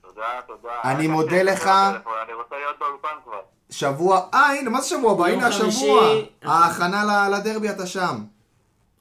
תודה, 0.03 0.23
תודה. 0.47 0.69
אני 0.85 1.09
מודה 1.09 1.43
לך. 1.43 1.67
אני 1.67 2.33
רוצה 2.33 2.57
להיות 2.57 2.77
באולפן 2.79 3.17
כבר. 3.25 3.56
שבוע, 3.71 4.21
אה 4.35 4.53
הנה, 4.53 4.71
מה 4.71 4.81
זה 4.81 4.89
שבוע 4.89 5.13
הבא? 5.13 5.27
הנה. 5.27 5.47
השבוע. 5.47 6.15
ההכנה 6.43 7.29
לדרבי 7.29 7.71
אתה 7.71 7.87
שם. 7.87 8.25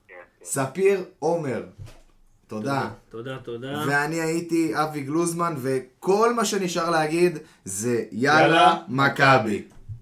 כן, 0.07 0.13
כן. 0.39 0.45
ספיר 0.45 1.03
עומר. 1.20 1.63
תודה. 2.47 2.89
תודה, 3.09 3.38
תודה. 3.43 3.84
ואני 3.88 4.22
הייתי 4.22 4.72
אבי 4.76 5.01
גלוזמן, 5.01 5.53
וכל 5.57 6.34
מה 6.34 6.45
שנשאר 6.45 6.89
להגיד 6.89 7.38
זה 7.66 8.03
יאללה, 8.11 8.78
מכבי. 8.88 9.63